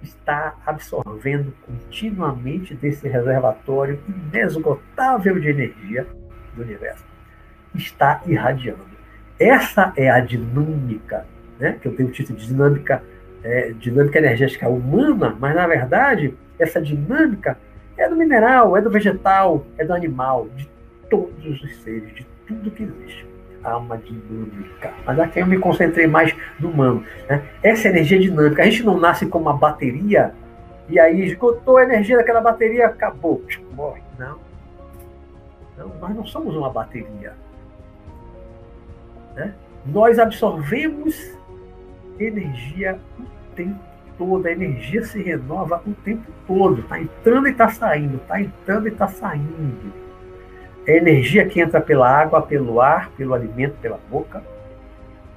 está 0.02 0.56
absorvendo 0.66 1.54
continuamente 1.66 2.74
desse 2.74 3.08
reservatório 3.08 3.99
inesgotável 4.08 5.39
de 5.39 5.49
energia 5.49 6.08
do 6.56 6.64
universo. 6.64 7.06
Está 7.76 8.22
irradiando. 8.26 8.91
Essa 9.39 9.93
é 9.95 10.10
a 10.10 10.20
dinâmica, 10.20 11.26
né? 11.60 11.78
que 11.82 11.88
eu 11.88 11.95
tenho 11.95 12.10
o 12.10 12.12
título 12.12 12.38
de 12.38 12.47
dinâmica, 12.47 13.04
é, 13.43 13.72
dinâmica 13.72 14.20
energética 14.20 14.70
humana, 14.70 15.36
mas 15.39 15.56
na 15.56 15.66
verdade 15.66 16.34
essa 16.60 16.82
dinâmica 16.82 17.58
é 17.97 18.08
do 18.08 18.16
mineral, 18.16 18.78
é 18.78 18.82
do 18.82 18.89
vegetal, 18.89 19.66
é 19.78 19.86
do 19.86 19.93
animal, 19.93 20.47
de 20.56 20.70
todos 21.10 21.62
os 21.64 21.84
seres, 21.84 22.14
de 22.14 22.26
tudo 22.45 22.70
que 22.72 22.84
existe 22.84 23.31
uma 23.70 23.97
dinâmica. 23.97 24.93
Mas 25.05 25.20
aqui 25.20 25.39
eu 25.39 25.47
me 25.47 25.57
concentrei 25.57 26.07
mais 26.07 26.36
no 26.59 26.70
humano. 26.70 27.03
Né? 27.30 27.43
Essa 27.64 27.88
energia 27.88 28.20
dinâmica, 28.20 28.62
a 28.62 28.66
gente 28.66 28.84
não 28.84 28.99
nasce 28.99 29.26
com 29.26 29.39
uma 29.39 29.53
bateria 29.53 30.34
e 30.89 30.99
aí 30.99 31.22
esgotou 31.26 31.78
a 31.78 31.84
energia 31.84 32.18
daquela 32.18 32.41
bateria, 32.41 32.88
acabou, 32.88 33.43
morre. 33.74 34.01
Não. 34.20 34.38
não 35.78 35.88
nós 35.99 36.16
não 36.16 36.26
somos 36.26 36.55
uma 36.55 36.70
bateria. 36.70 37.34
Né? 39.36 39.53
Nós 39.86 40.20
absorvemos 40.20 41.38
energia 42.20 42.99
o 43.20 43.55
tempo 43.55 43.80
todo, 44.18 44.45
a 44.45 44.51
energia 44.51 45.03
se 45.03 45.22
renova 45.22 45.82
o 45.88 45.93
tempo 46.03 46.32
todo, 46.45 46.82
está 46.82 46.99
entrando 46.99 47.47
e 47.47 47.51
está 47.51 47.70
saindo, 47.70 48.18
está 48.18 48.41
entrando 48.41 48.88
e 48.88 48.91
está 48.91 49.07
saindo. 49.07 50.01
É 50.86 50.98
energia 50.98 51.46
que 51.46 51.62
entra 51.62 51.80
pela 51.80 52.10
água, 52.10 52.42
pelo 52.42 52.82
ar, 52.82 53.12
pelo 53.12 53.34
alimento, 53.34 53.76
pela 53.82 54.00
boca. 54.10 54.44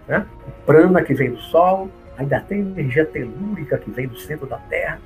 Né? 0.09 0.27
O 0.47 0.51
prana 0.65 1.03
que 1.03 1.15
vem 1.15 1.31
do 1.31 1.39
sol. 1.39 1.91
Ainda 2.17 2.41
tem 2.41 2.61
energia 2.61 3.05
telúrica 3.05 3.77
que 3.77 3.91
vem 3.91 4.07
do 4.07 4.17
centro 4.17 4.47
da 4.47 4.59
Terra. 4.59 5.01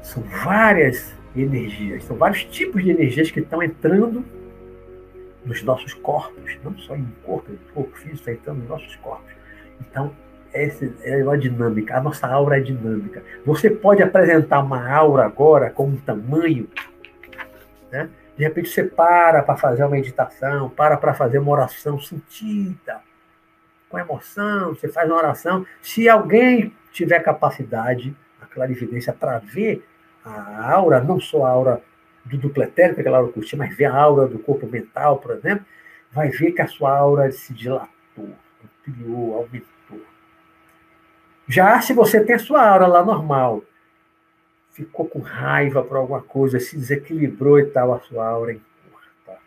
São 0.00 0.22
várias 0.22 1.12
energias, 1.34 2.04
são 2.04 2.16
vários 2.16 2.44
tipos 2.44 2.82
de 2.82 2.90
energias 2.90 3.30
que 3.30 3.40
estão 3.40 3.60
entrando 3.60 4.24
nos 5.44 5.62
nossos 5.62 5.94
corpos, 5.94 6.56
não 6.64 6.76
só 6.78 6.96
em 6.96 7.06
corpo, 7.24 7.52
o 7.52 7.74
corpo 7.74 7.96
físico 7.96 8.18
está 8.18 8.32
entrando 8.32 8.58
nos 8.58 8.68
nossos 8.68 8.96
corpos. 8.96 9.32
Então, 9.80 10.12
essa 10.52 10.90
é 11.02 11.22
uma 11.22 11.36
dinâmica. 11.36 11.96
A 11.96 12.00
nossa 12.00 12.26
aura 12.26 12.58
é 12.58 12.60
dinâmica. 12.60 13.22
Você 13.44 13.68
pode 13.68 14.02
apresentar 14.02 14.60
uma 14.60 14.90
aura 14.90 15.24
agora 15.24 15.70
com 15.70 15.88
um 15.88 15.96
tamanho, 15.96 16.68
né? 17.90 18.08
De 18.36 18.44
repente 18.44 18.68
você 18.68 18.84
para 18.84 19.42
para 19.42 19.56
fazer 19.56 19.82
uma 19.82 19.90
meditação, 19.90 20.68
para 20.68 20.96
para 20.96 21.14
fazer 21.14 21.38
uma 21.38 21.52
oração 21.52 21.98
sentida, 21.98 23.00
com 23.88 23.98
emoção, 23.98 24.74
você 24.74 24.88
faz 24.88 25.08
uma 25.08 25.16
oração. 25.16 25.64
Se 25.80 26.08
alguém 26.08 26.74
tiver 26.92 27.20
capacidade, 27.20 28.14
a 28.40 28.46
clarividência 28.46 29.12
para 29.12 29.38
ver 29.38 29.86
a 30.24 30.72
aura, 30.72 31.00
não 31.00 31.20
só 31.20 31.44
a 31.46 31.50
aura 31.50 31.82
do 32.24 32.36
duplo 32.36 32.62
etérico, 32.62 33.00
aquela 33.00 33.18
aura 33.18 33.32
curtida, 33.32 33.64
mas 33.64 33.76
ver 33.76 33.84
a 33.86 33.94
aura 33.94 34.26
do 34.26 34.38
corpo 34.38 34.66
mental, 34.66 35.18
por 35.18 35.30
exemplo, 35.32 35.64
vai 36.10 36.28
ver 36.28 36.52
que 36.52 36.62
a 36.62 36.66
sua 36.66 36.96
aura 36.96 37.30
se 37.30 37.54
dilatou, 37.54 38.30
ampliou, 38.64 39.36
aumentou. 39.36 40.00
Já 41.46 41.80
se 41.80 41.92
você 41.92 42.20
tem 42.24 42.34
a 42.34 42.40
sua 42.40 42.68
aura 42.68 42.86
lá 42.86 43.04
normal, 43.04 43.62
ficou 44.76 45.08
com 45.08 45.20
raiva 45.20 45.82
por 45.82 45.96
alguma 45.96 46.20
coisa, 46.20 46.60
se 46.60 46.76
desequilibrou 46.76 47.58
e 47.58 47.64
tal, 47.64 47.94
a 47.94 48.00
sua 48.00 48.28
aura 48.28 48.52
encurta. 48.52 49.40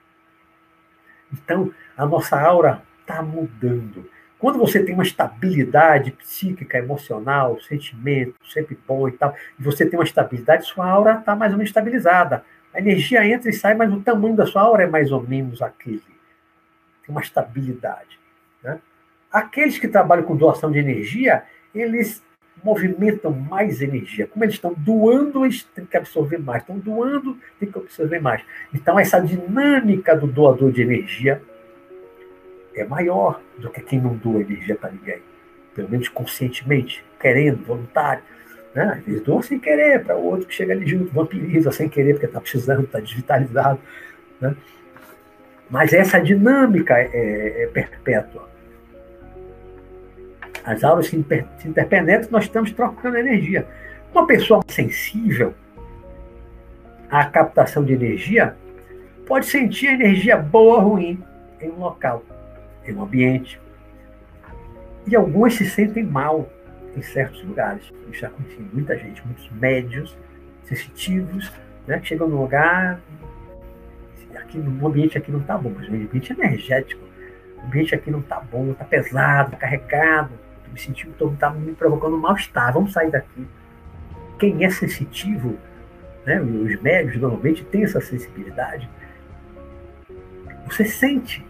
Então, 1.31 1.71
a 1.95 2.03
nossa 2.03 2.39
aura 2.39 2.81
está 3.01 3.21
mudando. 3.21 4.09
Quando 4.39 4.57
você 4.57 4.83
tem 4.83 4.95
uma 4.95 5.03
estabilidade 5.03 6.11
psíquica, 6.11 6.79
emocional, 6.79 7.61
sentimento, 7.61 8.33
sempre 8.43 8.75
bom 8.87 9.07
e 9.07 9.11
tal, 9.11 9.35
e 9.59 9.61
você 9.61 9.85
tem 9.85 9.99
uma 9.99 10.05
estabilidade, 10.05 10.65
sua 10.65 10.89
aura 10.89 11.19
está 11.19 11.35
mais 11.35 11.51
ou 11.51 11.59
menos 11.59 11.69
estabilizada. 11.69 12.43
A 12.73 12.79
energia 12.79 13.23
entra 13.23 13.51
e 13.51 13.53
sai, 13.53 13.75
mas 13.75 13.93
o 13.93 14.01
tamanho 14.01 14.35
da 14.35 14.47
sua 14.47 14.63
aura 14.63 14.83
é 14.83 14.87
mais 14.87 15.11
ou 15.11 15.21
menos 15.21 15.61
aquele. 15.61 16.01
Tem 16.01 17.09
uma 17.09 17.21
estabilidade. 17.21 18.19
Né? 18.63 18.79
Aqueles 19.31 19.77
que 19.77 19.87
trabalham 19.87 20.23
com 20.23 20.35
doação 20.35 20.71
de 20.71 20.79
energia, 20.79 21.43
eles 21.75 22.23
movimentam 22.63 23.31
mais 23.31 23.81
energia. 23.81 24.27
Como 24.27 24.43
eles 24.43 24.55
estão 24.55 24.73
doando, 24.77 25.45
eles 25.45 25.63
têm 25.63 25.85
que 25.85 25.97
absorver 25.97 26.37
mais. 26.37 26.61
Estão 26.61 26.77
doando, 26.77 27.37
têm 27.59 27.71
que 27.71 27.77
absorver 27.77 28.19
mais. 28.19 28.41
Então, 28.73 28.99
essa 28.99 29.19
dinâmica 29.19 30.15
do 30.15 30.27
doador 30.27 30.71
de 30.71 30.81
energia 30.81 31.41
é 32.75 32.83
maior 32.85 33.41
do 33.57 33.69
que 33.69 33.81
quem 33.81 33.99
não 33.99 34.15
doa 34.15 34.41
energia 34.41 34.75
para 34.75 34.91
ninguém. 34.91 35.21
Pelo 35.75 35.89
menos 35.89 36.07
conscientemente, 36.09 37.03
querendo, 37.19 37.63
voluntário. 37.65 38.23
Né? 38.73 38.95
Às 38.97 39.05
vezes 39.05 39.21
doa 39.21 39.41
sem 39.41 39.59
querer 39.59 40.03
para 40.03 40.17
o 40.17 40.23
outro 40.23 40.47
que 40.47 40.53
chega 40.53 40.73
ali 40.73 40.87
junto, 40.87 41.13
vampiriza 41.13 41.71
sem 41.71 41.89
querer, 41.89 42.13
porque 42.13 42.25
está 42.25 42.39
precisando, 42.39 42.83
está 42.83 42.99
desvitalizado. 42.99 43.79
Né? 44.39 44.55
Mas 45.69 45.93
essa 45.93 46.19
dinâmica 46.19 46.97
é, 46.97 47.63
é 47.63 47.67
perpétua. 47.67 48.48
As 50.69 50.83
auras 50.83 51.07
se, 51.07 51.15
interpenetram, 51.65 52.29
nós 52.29 52.43
estamos 52.43 52.71
trocando 52.71 53.17
energia. 53.17 53.67
Uma 54.13 54.27
pessoa 54.27 54.61
sensível 54.67 55.55
à 57.09 57.25
captação 57.25 57.83
de 57.83 57.93
energia 57.93 58.55
pode 59.25 59.47
sentir 59.47 59.87
energia 59.87 60.37
boa 60.37 60.77
ou 60.77 60.91
ruim 60.91 61.23
em 61.59 61.71
um 61.71 61.79
local 61.79 62.23
em 62.85 62.93
um 62.93 63.01
ambiente. 63.01 63.59
E 65.07 65.15
algumas 65.15 65.55
se 65.55 65.67
sentem 65.67 66.03
mal 66.03 66.47
em 66.95 67.01
certos 67.01 67.43
lugares. 67.43 67.91
Já 68.11 68.29
conheci 68.29 68.61
muita 68.71 68.95
gente, 68.95 69.25
muitos 69.25 69.49
médios, 69.53 70.15
sensitivos, 70.65 71.51
né, 71.87 71.99
chegam 72.03 72.27
no 72.27 72.43
lugar, 72.43 73.01
aqui 74.35 74.59
no 74.59 74.85
ambiente 74.85 75.17
aqui 75.17 75.31
não 75.31 75.39
está 75.39 75.57
bom, 75.57 75.73
mas 75.75 75.89
o 75.89 75.95
ambiente 75.95 76.31
energético, 76.31 77.03
o 77.57 77.65
ambiente 77.65 77.95
aqui 77.95 78.11
não 78.11 78.19
está 78.19 78.39
bom, 78.39 78.69
está 78.69 78.85
pesado, 78.85 79.49
tá 79.49 79.57
carregado, 79.57 80.29
me 80.71 80.79
sentindo, 80.79 81.13
está 81.33 81.49
me 81.49 81.73
provocando 81.73 82.17
mal-estar, 82.17 82.73
vamos 82.73 82.93
sair 82.93 83.11
daqui. 83.11 83.47
Quem 84.37 84.63
é 84.63 84.69
sensitivo, 84.69 85.57
né, 86.25 86.41
os 86.41 86.81
médios 86.81 87.17
normalmente 87.17 87.63
têm 87.65 87.83
essa 87.83 87.99
sensibilidade, 87.99 88.89
você 90.65 90.85
sente 90.85 91.45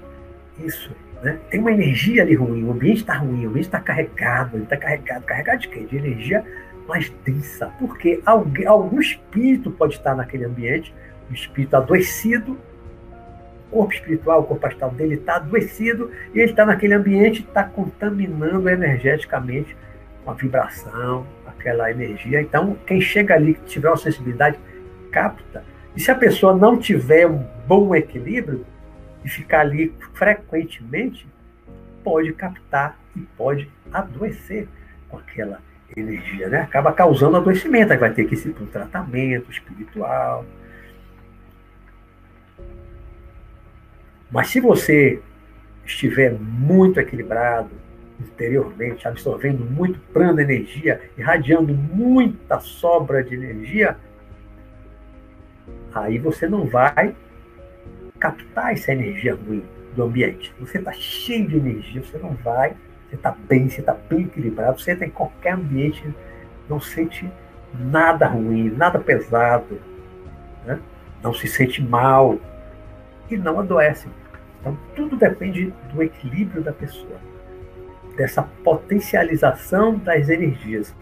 isso 0.57 0.93
né? 1.21 1.37
Tem 1.49 1.59
uma 1.59 1.71
energia 1.71 2.23
ali 2.23 2.33
ruim, 2.33 2.63
o 2.63 2.71
ambiente 2.71 2.99
está 2.99 3.17
ruim, 3.17 3.45
o 3.45 3.49
ambiente 3.49 3.65
está 3.65 3.79
carregado, 3.79 4.55
ele 4.55 4.63
está 4.63 4.77
carregado. 4.77 5.23
Carregado 5.25 5.61
de 5.61 5.67
quê? 5.67 5.81
De 5.81 5.97
energia 5.97 6.45
mais 6.87 7.09
densa. 7.25 7.67
Porque 7.79 8.21
alguém, 8.25 8.65
algum 8.65 8.99
espírito 8.99 9.69
pode 9.71 9.95
estar 9.95 10.15
naquele 10.15 10.45
ambiente, 10.45 10.93
um 11.29 11.33
espírito 11.33 11.75
adoecido, 11.75 12.57
corpo 13.71 13.93
espiritual, 13.93 14.41
o 14.41 14.43
corpo 14.43 14.65
astral 14.65 14.91
dele 14.91 15.15
está 15.15 15.35
adoecido, 15.35 16.11
e 16.33 16.39
ele 16.39 16.51
está 16.51 16.65
naquele 16.65 16.93
ambiente, 16.93 17.41
está 17.41 17.63
contaminando 17.63 18.69
energeticamente 18.69 19.75
com 20.23 20.31
a 20.31 20.33
vibração, 20.33 21.25
aquela 21.45 21.89
energia. 21.91 22.41
Então, 22.41 22.77
quem 22.85 22.99
chega 22.99 23.35
ali, 23.35 23.53
que 23.53 23.65
tiver 23.65 23.89
uma 23.89 23.97
sensibilidade, 23.97 24.57
capta. 25.11 25.63
E 25.95 25.99
se 25.99 26.11
a 26.11 26.15
pessoa 26.15 26.55
não 26.55 26.77
tiver 26.77 27.27
um 27.27 27.45
bom 27.67 27.93
equilíbrio, 27.95 28.65
e 29.23 29.29
ficar 29.29 29.61
ali 29.61 29.93
frequentemente, 30.13 31.27
pode 32.03 32.31
captar 32.33 32.97
e 33.15 33.19
pode 33.37 33.69
adoecer 33.91 34.67
com 35.09 35.17
aquela 35.17 35.59
energia, 35.95 36.47
né? 36.47 36.61
Acaba 36.61 36.93
causando 36.93 37.37
adoecimento, 37.37 37.91
aí 37.91 37.99
vai 37.99 38.13
ter 38.13 38.25
que 38.25 38.35
ir 38.35 38.53
para 38.53 38.63
um 38.63 38.67
tratamento 38.67 39.51
espiritual. 39.51 40.45
Mas 44.31 44.49
se 44.49 44.59
você 44.59 45.21
estiver 45.85 46.33
muito 46.39 46.99
equilibrado 46.99 47.69
interiormente, 48.19 49.07
absorvendo 49.07 49.63
muito 49.65 49.99
prana 50.13 50.41
energia, 50.41 51.01
irradiando 51.17 51.73
muita 51.73 52.59
sobra 52.59 53.23
de 53.23 53.33
energia, 53.33 53.97
aí 55.93 56.17
você 56.17 56.47
não 56.47 56.65
vai 56.65 57.15
captar 58.19 58.73
essa 58.73 58.91
energia 58.91 59.35
ruim 59.35 59.63
do 59.95 60.03
ambiente. 60.03 60.53
Você 60.59 60.77
está 60.77 60.91
cheio 60.91 61.47
de 61.47 61.57
energia, 61.57 62.03
você 62.03 62.17
não 62.17 62.33
vai, 62.35 62.75
você 63.07 63.15
está 63.15 63.31
bem, 63.31 63.69
você 63.69 63.79
está 63.79 63.93
bem 63.93 64.21
equilibrado, 64.21 64.79
você 64.79 64.91
está 64.91 65.05
em 65.05 65.09
qualquer 65.09 65.53
ambiente, 65.53 66.03
não 66.67 66.79
sente 66.79 67.29
nada 67.73 68.27
ruim, 68.27 68.69
nada 68.69 68.99
pesado, 68.99 69.79
né? 70.65 70.79
não 71.23 71.33
se 71.33 71.47
sente 71.47 71.81
mal 71.81 72.37
e 73.29 73.37
não 73.37 73.59
adoece. 73.59 74.07
Então, 74.59 74.77
tudo 74.95 75.15
depende 75.15 75.73
do 75.93 76.03
equilíbrio 76.03 76.61
da 76.61 76.73
pessoa, 76.73 77.17
dessa 78.15 78.43
potencialização 78.63 79.97
das 79.97 80.29
energias, 80.29 80.93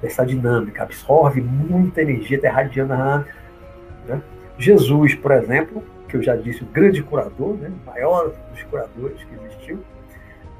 dessa 0.00 0.24
dinâmica. 0.24 0.82
Absorve 0.82 1.40
muita 1.40 2.02
energia, 2.02 2.36
está 2.36 2.48
irradiando. 2.48 2.94
Né? 2.94 4.22
Jesus, 4.58 5.14
por 5.14 5.32
exemplo, 5.32 5.82
que 6.08 6.16
eu 6.16 6.22
já 6.22 6.36
disse, 6.36 6.62
o 6.62 6.66
grande 6.66 7.02
curador, 7.02 7.56
né, 7.56 7.70
o 7.82 7.86
maior 7.86 8.32
dos 8.50 8.62
curadores 8.64 9.22
que 9.24 9.34
existiu, 9.34 9.82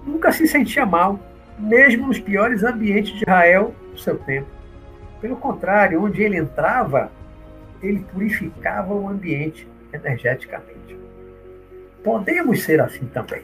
nunca 0.05 0.33
se 0.33 0.47
sentia 0.47 0.85
mal, 0.85 1.19
mesmo 1.59 2.07
nos 2.09 2.21
piores 2.21 2.63
ambientes 2.63 3.13
de 3.15 3.23
Israel 3.23 3.75
do 3.93 3.99
seu 3.99 4.19
tempo. 4.19 4.49
Pelo 5.21 5.37
contrário, 5.37 6.03
onde 6.03 6.23
ele 6.23 6.37
entrava, 6.37 7.11
ele 7.83 8.01
purificava 8.13 8.93
o 8.93 9.09
ambiente 9.09 9.67
energeticamente. 9.97 10.99
Podemos 12.03 12.63
ser 12.63 12.81
assim 12.81 13.07
também. 13.07 13.43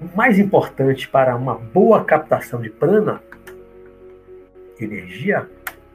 O 0.00 0.16
mais 0.16 0.38
importante 0.38 1.08
para 1.08 1.36
uma 1.36 1.54
boa 1.54 2.04
captação 2.04 2.60
de 2.60 2.70
prana, 2.70 3.22
energia, 4.80 5.48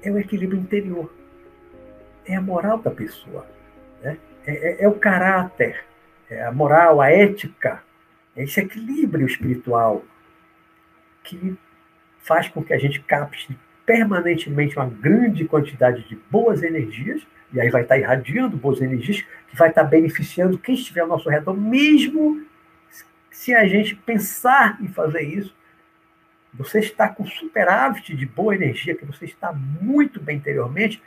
é 0.03 0.11
o 0.11 0.19
equilíbrio 0.19 0.59
interior 0.59 1.09
é 2.25 2.35
a 2.35 2.41
moral 2.41 2.79
da 2.79 2.91
pessoa. 2.91 3.45
Né? 4.01 4.17
É, 4.45 4.53
é, 4.53 4.83
é, 4.83 4.87
o 4.87 4.93
caráter, 4.93 5.83
é 6.29 6.43
a 6.43 6.51
moral, 6.51 6.99
a 7.01 7.11
ética, 7.11 7.83
é 8.35 8.43
esse 8.43 8.59
equilíbrio 8.59 9.25
espiritual 9.25 10.03
que 11.23 11.57
faz 12.19 12.47
com 12.47 12.63
que 12.63 12.73
a 12.73 12.77
gente 12.77 12.99
capte 13.01 13.57
permanentemente 13.85 14.75
uma 14.77 14.87
grande 14.87 15.45
quantidade 15.45 16.07
de 16.07 16.15
boas 16.29 16.63
energias, 16.63 17.25
e 17.55 17.61
aí 17.61 17.69
vai 17.69 17.81
estar 17.81 17.97
irradiando 17.97 18.57
boas 18.57 18.81
energias, 18.81 19.21
que 19.49 19.55
vai 19.55 19.69
estar 19.69 19.83
beneficiando 19.83 20.59
quem 20.59 20.75
estiver 20.75 21.01
ao 21.01 21.07
nosso 21.07 21.29
redor, 21.29 21.55
mesmo 21.55 22.45
se 23.31 23.53
a 23.53 23.65
gente 23.65 23.95
pensar 23.95 24.77
em 24.81 24.87
fazer 24.87 25.21
isso, 25.21 25.55
você 26.53 26.79
está 26.79 27.09
com 27.09 27.25
superávit 27.25 28.15
de 28.15 28.25
boa 28.25 28.55
energia, 28.55 28.95
que 28.95 29.05
você 29.05 29.25
está 29.25 29.51
muito 29.51 30.21
bem 30.21 30.37
interiormente, 30.37 31.01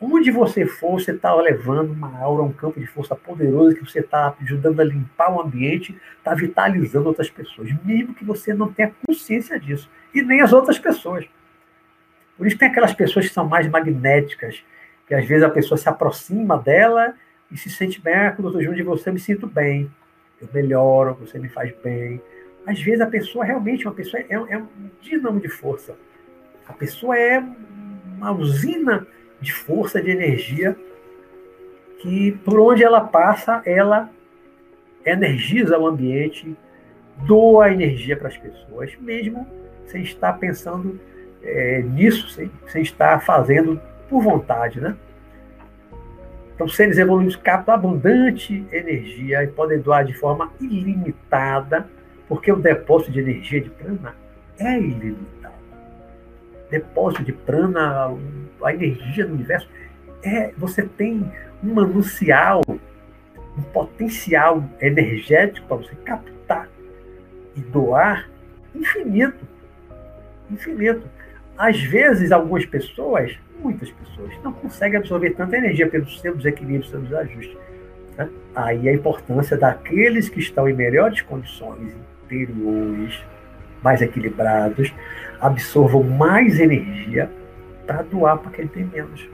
Onde 0.00 0.30
você 0.30 0.66
for, 0.66 1.00
você 1.00 1.12
está 1.12 1.34
levando 1.34 1.92
uma 1.92 2.18
aura, 2.18 2.42
um 2.42 2.52
campo 2.52 2.78
de 2.78 2.86
força 2.86 3.14
poderoso 3.14 3.76
que 3.76 3.86
você 3.86 4.00
está 4.00 4.34
ajudando 4.42 4.80
a 4.80 4.84
limpar 4.84 5.32
o 5.32 5.40
ambiente, 5.40 5.98
está 6.18 6.34
vitalizando 6.34 7.08
outras 7.08 7.30
pessoas, 7.30 7.70
mesmo 7.84 8.12
que 8.12 8.24
você 8.24 8.52
não 8.52 8.72
tenha 8.72 8.92
consciência 9.06 9.58
disso, 9.58 9.88
e 10.12 10.20
nem 10.20 10.40
as 10.40 10.52
outras 10.52 10.78
pessoas. 10.78 11.26
Por 12.36 12.46
isso 12.46 12.58
tem 12.58 12.68
aquelas 12.68 12.92
pessoas 12.92 13.28
que 13.28 13.32
são 13.32 13.48
mais 13.48 13.66
magnéticas, 13.68 14.62
que 15.06 15.14
às 15.14 15.26
vezes 15.26 15.44
a 15.44 15.50
pessoa 15.50 15.78
se 15.78 15.88
aproxima 15.88 16.58
dela 16.58 17.14
e 17.50 17.56
se 17.56 17.70
sente 17.70 18.00
bem, 18.00 18.14
ah, 18.14 18.32
quando 18.32 18.60
eu 18.60 18.72
de 18.72 18.82
você, 18.82 19.10
eu 19.10 19.14
me 19.14 19.20
sinto 19.20 19.46
bem, 19.46 19.90
eu 20.40 20.48
melhoro, 20.52 21.14
você 21.14 21.38
me 21.38 21.48
faz 21.48 21.72
bem. 21.82 22.20
Às 22.66 22.80
vezes 22.80 23.00
a 23.00 23.06
pessoa 23.06 23.44
realmente, 23.44 23.86
uma 23.86 23.94
pessoa 23.94 24.22
é, 24.22 24.34
é 24.34 24.58
um 24.58 24.66
dinamo 25.00 25.40
de 25.40 25.48
força. 25.48 25.94
A 26.66 26.72
pessoa 26.72 27.18
é 27.18 27.38
uma 28.16 28.32
usina 28.32 29.06
de 29.40 29.52
força, 29.52 30.00
de 30.00 30.10
energia, 30.10 30.76
que 31.98 32.32
por 32.44 32.58
onde 32.58 32.82
ela 32.82 33.02
passa, 33.02 33.62
ela 33.66 34.10
energiza 35.04 35.78
o 35.78 35.86
ambiente, 35.86 36.56
doa 37.26 37.70
energia 37.70 38.16
para 38.16 38.28
as 38.28 38.36
pessoas, 38.36 38.96
mesmo 39.00 39.46
sem 39.86 40.02
estar 40.02 40.32
pensando 40.34 40.98
é, 41.42 41.82
nisso, 41.82 42.30
sem, 42.30 42.50
sem 42.68 42.82
estar 42.82 43.20
fazendo 43.20 43.80
por 44.08 44.22
vontade, 44.22 44.80
né? 44.80 44.96
Então, 46.54 46.68
seres 46.68 46.98
evoluídos 46.98 47.34
captam 47.36 47.74
abundante 47.74 48.64
energia 48.70 49.42
e 49.42 49.48
podem 49.48 49.80
doar 49.80 50.04
de 50.04 50.14
forma 50.14 50.52
ilimitada, 50.60 51.88
porque 52.28 52.52
o 52.52 52.56
depósito 52.56 53.10
de 53.10 53.20
energia 53.20 53.60
de 53.60 53.70
prana 53.70 54.14
é 54.58 54.78
ilimitado. 54.78 55.54
Depósito 56.70 57.24
de 57.24 57.32
prana, 57.32 58.16
a 58.62 58.72
energia 58.72 59.26
do 59.26 59.34
universo, 59.34 59.68
é, 60.22 60.52
você 60.56 60.82
tem 60.82 61.30
um 61.62 61.74
manuncial, 61.74 62.62
um 62.68 63.62
potencial 63.72 64.62
energético 64.80 65.66
para 65.66 65.76
você 65.78 65.94
captar 65.96 66.68
e 67.56 67.60
doar 67.60 68.30
infinito. 68.74 69.44
Infinito. 70.50 71.08
Às 71.56 71.80
vezes, 71.80 72.32
algumas 72.32 72.64
pessoas, 72.64 73.36
muitas 73.64 73.90
pessoas, 73.90 74.30
não 74.44 74.52
conseguem 74.52 74.98
absorver 74.98 75.30
tanta 75.30 75.56
energia 75.56 75.88
pelos 75.88 76.20
seus 76.20 76.36
desequilíbrios, 76.36 76.90
pelos 76.90 77.12
ajustes. 77.12 77.56
Né? 78.16 78.28
Aí 78.54 78.88
a 78.88 78.92
importância 78.92 79.56
daqueles 79.56 80.28
que 80.28 80.38
estão 80.38 80.68
em 80.68 80.74
melhores 80.74 81.22
condições 81.22 81.92
interiores, 82.24 83.24
mais 83.82 84.02
equilibrados, 84.02 84.92
absorvam 85.40 86.02
mais 86.02 86.60
energia 86.60 87.30
para 87.86 88.02
doar 88.02 88.38
para 88.38 88.50
quem 88.52 88.66
tem 88.66 88.84
menos. 88.84 89.28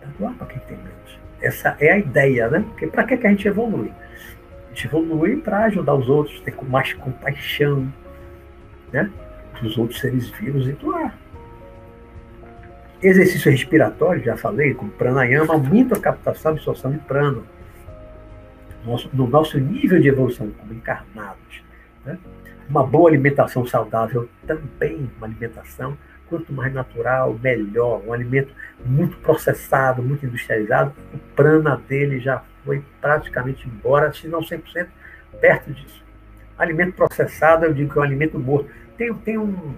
Para 0.00 0.10
doar 0.18 0.34
para 0.34 0.46
quem 0.46 0.58
tem 0.60 0.76
menos. 0.78 1.18
Essa 1.40 1.76
é 1.78 1.92
a 1.92 1.98
ideia, 1.98 2.48
né? 2.48 2.64
Porque 2.68 2.86
para 2.86 3.04
que, 3.04 3.16
que 3.16 3.26
a 3.26 3.30
gente 3.30 3.46
evolui? 3.46 3.92
A 4.66 4.68
gente 4.70 4.86
evolui 4.86 5.36
para 5.36 5.64
ajudar 5.64 5.94
os 5.94 6.08
outros, 6.08 6.40
ter 6.40 6.54
mais 6.64 6.92
compaixão, 6.94 7.92
né? 8.92 9.10
dos 9.60 9.78
outros 9.78 10.00
seres 10.00 10.28
vivos 10.30 10.68
e 10.68 10.72
doar. 10.72 11.16
Exercício 13.02 13.50
respiratório, 13.50 14.24
já 14.24 14.36
falei, 14.36 14.74
com 14.74 14.88
pranayama, 14.88 15.54
aumenta 15.54 15.96
a 15.96 16.00
captação 16.00 16.52
e 16.52 16.54
absorção 16.54 16.92
de 16.92 16.98
prana. 16.98 17.42
Nosso, 18.84 19.10
no 19.12 19.26
nosso 19.26 19.58
nível 19.58 20.00
de 20.00 20.08
evolução 20.08 20.50
como 20.58 20.72
encarnados. 20.72 21.62
Né? 22.04 22.18
Uma 22.68 22.84
boa 22.84 23.10
alimentação 23.10 23.66
saudável 23.66 24.28
também, 24.46 25.10
uma 25.18 25.26
alimentação, 25.26 25.96
quanto 26.28 26.52
mais 26.52 26.72
natural, 26.72 27.38
melhor. 27.42 28.02
Um 28.06 28.12
alimento 28.12 28.52
muito 28.84 29.16
processado, 29.18 30.02
muito 30.02 30.24
industrializado, 30.24 30.92
o 31.12 31.18
prana 31.34 31.80
dele 31.88 32.20
já 32.20 32.42
foi 32.64 32.82
praticamente 33.00 33.68
embora, 33.68 34.12
se 34.12 34.26
não 34.26 34.40
100% 34.40 34.86
perto 35.40 35.72
disso. 35.72 36.04
Alimento 36.58 36.94
processado, 36.94 37.66
eu 37.66 37.74
digo 37.74 37.92
que 37.92 37.98
é 37.98 38.00
um 38.00 38.04
alimento 38.04 38.38
morto 38.38 38.70
tem, 38.96 39.12
tem, 39.14 39.38
um, 39.38 39.74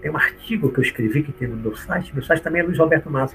tem 0.00 0.10
um 0.10 0.16
artigo 0.16 0.72
que 0.72 0.78
eu 0.80 0.82
escrevi 0.82 1.22
que 1.22 1.32
tem 1.32 1.48
no 1.48 1.56
meu 1.56 1.76
site, 1.76 2.12
meu 2.14 2.22
site 2.22 2.42
também 2.42 2.62
é 2.62 2.64
Luiz 2.64 2.78
Roberto 2.78 3.10
Massa, 3.10 3.34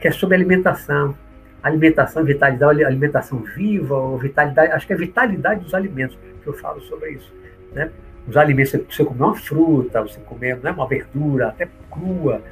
que 0.00 0.08
é 0.08 0.10
sobre 0.10 0.36
alimentação. 0.36 1.14
Alimentação, 1.62 2.24
vitalidade, 2.24 2.84
alimentação 2.84 3.38
viva, 3.40 3.94
ou 3.94 4.16
vitalidade, 4.16 4.72
acho 4.72 4.86
que 4.86 4.92
é 4.92 4.96
vitalidade 4.96 5.60
dos 5.64 5.74
alimentos, 5.74 6.16
que 6.42 6.46
eu 6.46 6.52
falo 6.54 6.80
sobre 6.82 7.10
isso. 7.10 7.34
Né? 7.72 7.90
Os 8.28 8.36
alimentos, 8.36 8.70
você 8.88 9.04
comer 9.04 9.24
uma 9.24 9.34
fruta, 9.34 10.00
você 10.02 10.20
comer 10.20 10.56
né, 10.58 10.70
uma 10.70 10.86
verdura, 10.86 11.48
até 11.48 11.68
crua, 11.90 12.42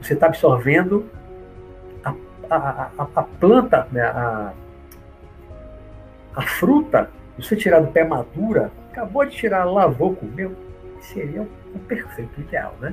você 0.00 0.14
está 0.14 0.26
absorvendo 0.26 1.06
a, 2.04 2.14
a, 2.48 2.90
a, 2.98 3.08
a 3.16 3.22
planta, 3.22 3.88
né, 3.90 4.02
a, 4.02 4.52
a 6.36 6.42
fruta, 6.42 7.10
você 7.36 7.56
tirar 7.56 7.80
do 7.80 7.88
pé 7.88 8.04
madura, 8.04 8.70
acabou 8.92 9.24
de 9.24 9.36
tirar, 9.36 9.64
lavou, 9.64 10.14
comeu, 10.14 10.54
seria 11.00 11.46
o 11.76 11.78
perfeito, 11.80 12.40
ideal, 12.40 12.74
né? 12.80 12.92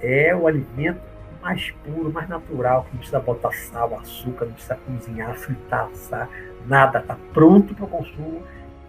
É 0.00 0.34
o 0.34 0.46
alimento 0.46 1.00
mais 1.42 1.70
puro, 1.84 2.12
mais 2.12 2.28
natural, 2.28 2.84
que 2.84 2.90
não 2.92 2.98
precisa 2.98 3.20
botar 3.20 3.52
sal, 3.52 3.98
açúcar, 3.98 4.46
não 4.46 4.52
precisa 4.52 4.76
cozinhar, 4.76 5.34
fritar, 5.34 5.88
assar, 5.92 6.28
nada, 6.66 6.98
está 6.98 7.16
pronto 7.32 7.74
para 7.74 7.84
o 7.84 7.88
consumo. 7.88 8.42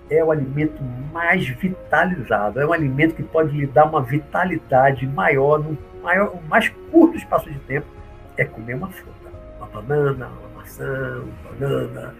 É 0.10 0.22
o 0.22 0.32
alimento 0.32 0.84
mais 1.14 1.48
vitalizado, 1.48 2.60
é 2.60 2.66
um 2.66 2.74
alimento 2.74 3.16
que 3.16 3.24
pode 3.24 3.58
lhe 3.58 3.66
dar 3.66 3.86
uma 3.86 4.02
vitalidade 4.02 5.08
maior, 5.08 5.60
no 5.60 5.78
maior, 6.04 6.36
mais 6.50 6.68
curto 6.92 7.16
espaço 7.16 7.50
de 7.50 7.60
tempo, 7.60 7.88
é 8.36 8.44
comer 8.44 8.74
uma 8.74 8.90
fruta, 8.90 9.32
uma 9.58 9.68
banana, 9.68 10.28
uma 10.28 10.60
maçã, 10.60 11.24
uma 11.24 11.54
banana, 11.54 12.14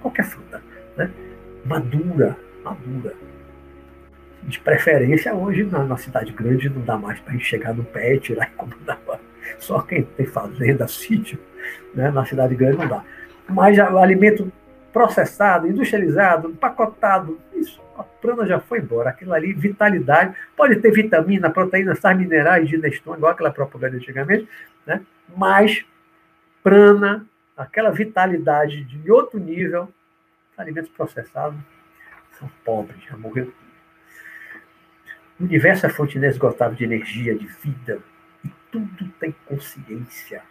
qualquer 0.00 0.24
fruta, 0.24 0.62
né? 0.96 1.10
madura, 1.66 2.34
madura 2.64 3.14
de 4.46 4.60
preferência 4.60 5.34
hoje 5.34 5.64
na, 5.64 5.84
na, 5.84 5.96
cidade 5.96 6.32
grande 6.32 6.68
não 6.68 6.82
dá 6.82 6.96
mais 6.96 7.18
para 7.20 7.30
a 7.30 7.32
gente 7.36 7.46
chegar 7.46 7.74
no 7.74 7.84
pé 7.84 8.14
e 8.14 8.20
tirar 8.20 8.50
como 8.56 8.74
dava. 8.84 9.20
Só 9.58 9.80
quem 9.80 10.02
tem 10.02 10.26
fazenda, 10.26 10.86
sítio, 10.86 11.38
né? 11.94 12.10
na 12.10 12.24
cidade 12.24 12.54
grande 12.54 12.78
não 12.78 12.88
dá. 12.88 13.02
Mas 13.48 13.78
o 13.78 13.98
alimento 13.98 14.50
processado, 14.92 15.66
industrializado, 15.66 16.50
empacotado, 16.50 17.38
isso, 17.54 17.80
a 17.96 18.02
prana 18.02 18.46
já 18.46 18.60
foi 18.60 18.78
embora. 18.78 19.10
Aquilo 19.10 19.32
ali, 19.32 19.52
vitalidade, 19.52 20.34
pode 20.56 20.76
ter 20.76 20.90
vitamina, 20.92 21.50
proteína, 21.50 21.94
sais 21.94 22.16
minerais, 22.16 22.68
ginestona, 22.68 23.16
igual 23.16 23.32
aquela 23.32 23.50
propaganda 23.50 23.96
antigamente, 23.96 24.48
né? 24.86 25.00
mas 25.36 25.84
prana, 26.62 27.26
aquela 27.56 27.90
vitalidade 27.90 28.84
de 28.84 29.10
outro 29.10 29.38
nível, 29.38 29.88
alimentos 30.56 30.90
processados 30.90 31.58
são 32.38 32.50
pobres, 32.64 33.02
já 33.04 33.16
morreu 33.16 33.52
o 35.38 35.44
universo 35.44 35.86
é 35.86 35.88
fonte 35.88 36.16
inesgotável 36.16 36.76
de 36.76 36.84
energia, 36.84 37.34
de 37.34 37.46
vida, 37.46 38.00
e 38.44 38.48
tudo 38.70 39.08
tem 39.18 39.34
consciência. 39.46 40.42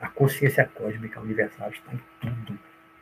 A 0.00 0.08
consciência 0.08 0.68
cósmica 0.74 1.20
universal 1.20 1.70
está 1.70 1.92
em 1.92 2.00
tudo. 2.20 2.58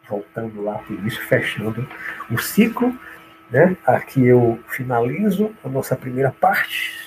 Voltando 0.08 0.62
lá, 0.62 0.78
por 0.78 1.06
isso, 1.06 1.20
fechando 1.22 1.86
o 2.30 2.38
ciclo. 2.38 2.96
Né? 3.50 3.76
Aqui 3.86 4.24
eu 4.26 4.58
finalizo 4.68 5.54
a 5.64 5.68
nossa 5.68 5.96
primeira 5.96 6.32
parte. 6.32 7.06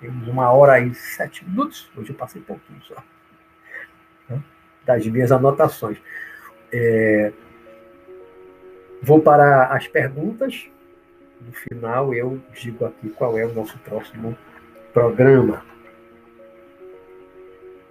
Temos 0.00 0.28
uma 0.28 0.50
hora 0.50 0.80
e 0.80 0.94
sete 0.94 1.44
minutos. 1.44 1.90
Hoje 1.96 2.10
eu 2.10 2.16
passei 2.16 2.40
pouquinho 2.40 2.80
só. 2.82 3.02
Né? 4.28 4.42
Das 4.84 5.06
minhas 5.06 5.32
anotações. 5.32 5.98
É... 6.72 7.32
Vou 9.02 9.20
para 9.20 9.66
as 9.66 9.86
perguntas 9.88 10.70
no 11.40 11.52
final 11.52 12.14
eu 12.14 12.40
digo 12.52 12.84
aqui 12.84 13.08
qual 13.10 13.38
é 13.38 13.44
o 13.44 13.52
nosso 13.52 13.78
próximo 13.78 14.36
programa. 14.92 15.62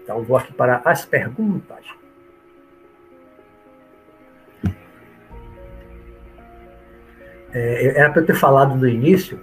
Então 0.04 0.24
vou 0.24 0.38
aqui 0.38 0.54
para 0.54 0.82
as 0.86 1.06
perguntas. 1.06 1.86
É, 7.52 8.00
era 8.00 8.12
para 8.12 8.22
eu 8.22 8.26
ter 8.26 8.36
falado 8.36 8.76
no 8.76 8.88
início, 8.88 9.40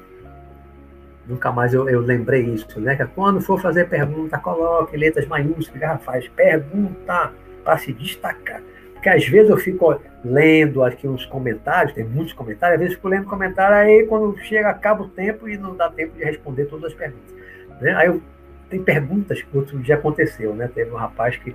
nunca 1.26 1.50
mais 1.50 1.74
eu, 1.74 1.88
eu, 1.88 2.00
lembrei 2.00 2.42
isso, 2.42 2.80
né? 2.80 2.94
Que 2.94 3.04
quando 3.04 3.40
for 3.40 3.60
fazer 3.60 3.88
pergunta, 3.88 4.38
coloque 4.38 4.96
letras 4.96 5.26
maiúsculas, 5.26 5.80
garrafais, 5.80 6.28
pergunta 6.28 7.32
para 7.64 7.78
se 7.78 7.92
destacar. 7.92 8.62
Porque 9.06 9.18
às 9.18 9.28
vezes 9.28 9.48
eu 9.48 9.56
fico 9.56 10.00
lendo 10.24 10.82
aqui 10.82 11.06
uns 11.06 11.24
comentários, 11.24 11.94
tem 11.94 12.02
muitos 12.02 12.32
comentários, 12.32 12.74
às 12.74 12.80
vezes 12.80 12.94
eu 12.94 12.96
fico 12.96 13.08
lendo 13.08 13.26
comentário, 13.26 13.76
aí 13.76 14.04
quando 14.04 14.36
chega, 14.38 14.68
acaba 14.68 15.04
o 15.04 15.08
tempo 15.08 15.48
e 15.48 15.56
não 15.56 15.76
dá 15.76 15.88
tempo 15.88 16.16
de 16.16 16.24
responder 16.24 16.64
todas 16.64 16.86
as 16.86 16.94
perguntas. 16.94 17.32
Né? 17.80 17.94
Aí 17.94 18.08
eu, 18.08 18.20
tem 18.68 18.82
perguntas 18.82 19.40
que 19.40 19.56
outro 19.56 19.78
dia 19.78 19.94
aconteceu, 19.94 20.56
né? 20.56 20.68
Teve 20.74 20.90
um 20.90 20.96
rapaz 20.96 21.36
que 21.36 21.54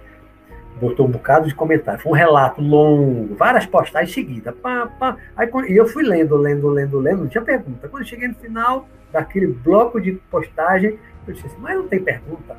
botou 0.80 1.06
um 1.06 1.12
bocado 1.12 1.46
de 1.46 1.54
comentário, 1.54 2.00
foi 2.00 2.14
um 2.14 2.16
relato 2.16 2.62
longo, 2.62 3.36
várias 3.36 3.66
postagens 3.66 4.14
seguidas. 4.14 4.56
Pá, 4.56 4.88
pá. 4.98 5.18
Aí, 5.36 5.50
e 5.68 5.76
eu 5.76 5.86
fui 5.86 6.04
lendo, 6.04 6.38
lendo, 6.38 6.70
lendo, 6.70 7.00
lendo, 7.00 7.24
não 7.24 7.28
tinha 7.28 7.44
pergunta. 7.44 7.90
Quando 7.90 8.04
eu 8.04 8.08
cheguei 8.08 8.30
no 8.30 8.36
final 8.36 8.88
daquele 9.12 9.48
bloco 9.48 10.00
de 10.00 10.14
postagem, 10.32 10.98
eu 11.28 11.34
disse 11.34 11.48
assim, 11.48 11.58
mas 11.60 11.76
não 11.76 11.90
tem 11.90 12.02
pergunta. 12.02 12.56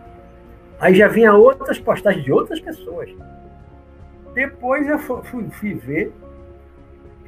Aí 0.79 0.95
já 0.95 1.09
vinha 1.09 1.33
outras 1.33 1.79
postagens 1.79 2.23
de 2.23 2.31
outras 2.31 2.61
pessoas. 2.61 3.09
Depois 4.35 4.89
eu 4.89 4.99
fui, 4.99 5.45
fui 5.51 5.75
ver 5.75 6.13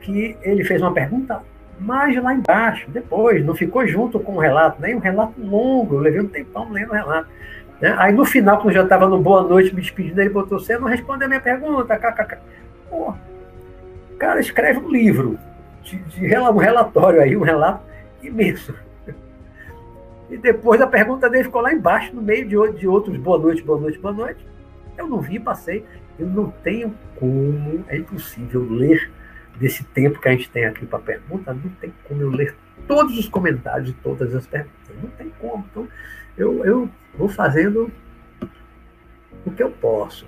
que 0.01 0.37
ele 0.43 0.65
fez 0.65 0.81
uma 0.81 0.93
pergunta 0.93 1.43
mais 1.79 2.17
lá 2.23 2.33
embaixo, 2.33 2.91
depois, 2.91 3.45
não 3.45 3.55
ficou 3.55 3.87
junto 3.87 4.21
com 4.21 4.37
o 4.37 4.39
relato, 4.39 4.81
nem 4.81 4.95
um 4.95 5.01
relato 5.01 5.35
longo, 5.41 5.97
eu 5.97 6.01
levei 6.01 6.21
um 6.21 6.29
tempão 6.29 6.71
lendo 6.71 6.91
o 6.91 6.95
relato. 6.95 7.29
Né? 7.81 7.95
Aí 7.99 8.13
no 8.13 8.25
final, 8.25 8.59
quando 8.59 8.69
eu 8.69 8.75
já 8.75 8.83
estava 8.85 9.09
no 9.09 9.21
Boa 9.21 9.43
Noite 9.43 9.75
me 9.75 9.81
despedindo, 9.81 10.21
ele 10.21 10.31
botou: 10.31 10.59
Você 10.59 10.79
não 10.79 10.87
respondeu 10.87 11.27
a 11.27 11.29
minha 11.29 11.41
pergunta, 11.41 11.97
kkk. 11.99 12.39
Pô, 12.89 13.13
cara 14.25 14.41
escreve 14.41 14.79
um 14.79 14.89
livro, 14.89 15.39
de, 15.83 15.99
de, 15.99 16.39
um 16.39 16.57
relatório 16.57 17.21
aí, 17.21 17.37
um 17.37 17.43
relato, 17.43 17.85
imenso. 18.23 18.75
E 20.31 20.39
depois 20.39 20.81
a 20.81 20.87
pergunta 20.87 21.29
dele 21.29 21.45
ficou 21.45 21.61
lá 21.61 21.73
embaixo, 21.73 22.15
no 22.15 22.23
meio 22.23 22.49
de, 22.49 22.79
de 22.79 22.89
outros 22.89 23.17
boa 23.19 23.39
noite, 23.39 23.63
boa 23.63 23.79
noite, 23.79 23.99
boa 23.99 24.15
noite. 24.15 24.47
Eu 24.97 25.07
não 25.07 25.21
vi, 25.21 25.39
passei. 25.39 25.85
Eu 26.19 26.27
não 26.29 26.51
tenho 26.51 26.95
como, 27.17 27.85
é 27.89 27.99
impossível 27.99 28.65
ler 28.69 29.11
desse 29.57 29.85
tempo 29.85 30.21
que 30.21 30.29
a 30.29 30.33
gente 30.33 30.51
tem 30.51 30.65
aqui 30.65 30.87
para 30.87 30.99
pergunta, 30.99 31.53
não 31.53 31.71
tem 31.81 31.93
como 32.05 32.21
eu 32.21 32.31
ler 32.31 32.57
todos 32.87 33.19
os 33.19 33.29
comentários 33.29 33.89
de 33.89 33.93
todas 33.95 34.35
as 34.35 34.47
perguntas. 34.47 34.97
Não 35.03 35.11
tem 35.11 35.31
como. 35.41 35.65
Então, 35.71 35.89
eu, 36.37 36.65
eu 36.65 36.91
vou 37.17 37.29
fazendo 37.29 37.91
o 39.45 39.51
que 39.51 39.63
eu 39.63 39.71
posso. 39.71 40.27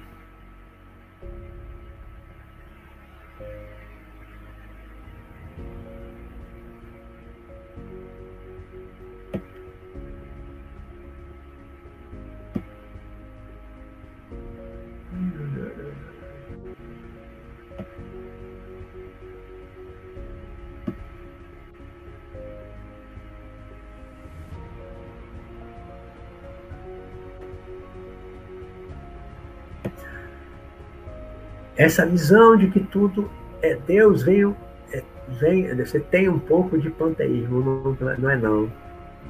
Essa 31.76 32.06
visão 32.06 32.56
de 32.56 32.68
que 32.68 32.80
tudo 32.80 33.30
é 33.60 33.74
Deus 33.74 34.22
veio, 34.22 34.56
é, 34.92 35.02
vem, 35.40 35.74
você 35.76 36.00
tem 36.00 36.28
um 36.28 36.38
pouco 36.38 36.78
de 36.78 36.88
panteísmo, 36.90 37.96
não, 38.00 38.10
é, 38.10 38.16
não 38.16 38.30
é 38.30 38.36
não, 38.36 38.72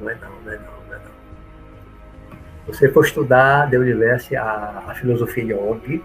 não 0.01 0.11
é 0.11 0.15
não, 0.15 0.31
não 0.45 0.53
é 0.53 0.57
não, 0.57 0.65
não 0.89 0.95
é 0.95 0.99
não. 0.99 2.37
Você 2.67 2.89
for 2.91 3.05
estudar 3.05 3.69
de 3.69 3.77
universo 3.77 4.37
a, 4.37 4.85
a 4.89 4.95
filosofia 4.95 5.45
yogi, 5.45 6.03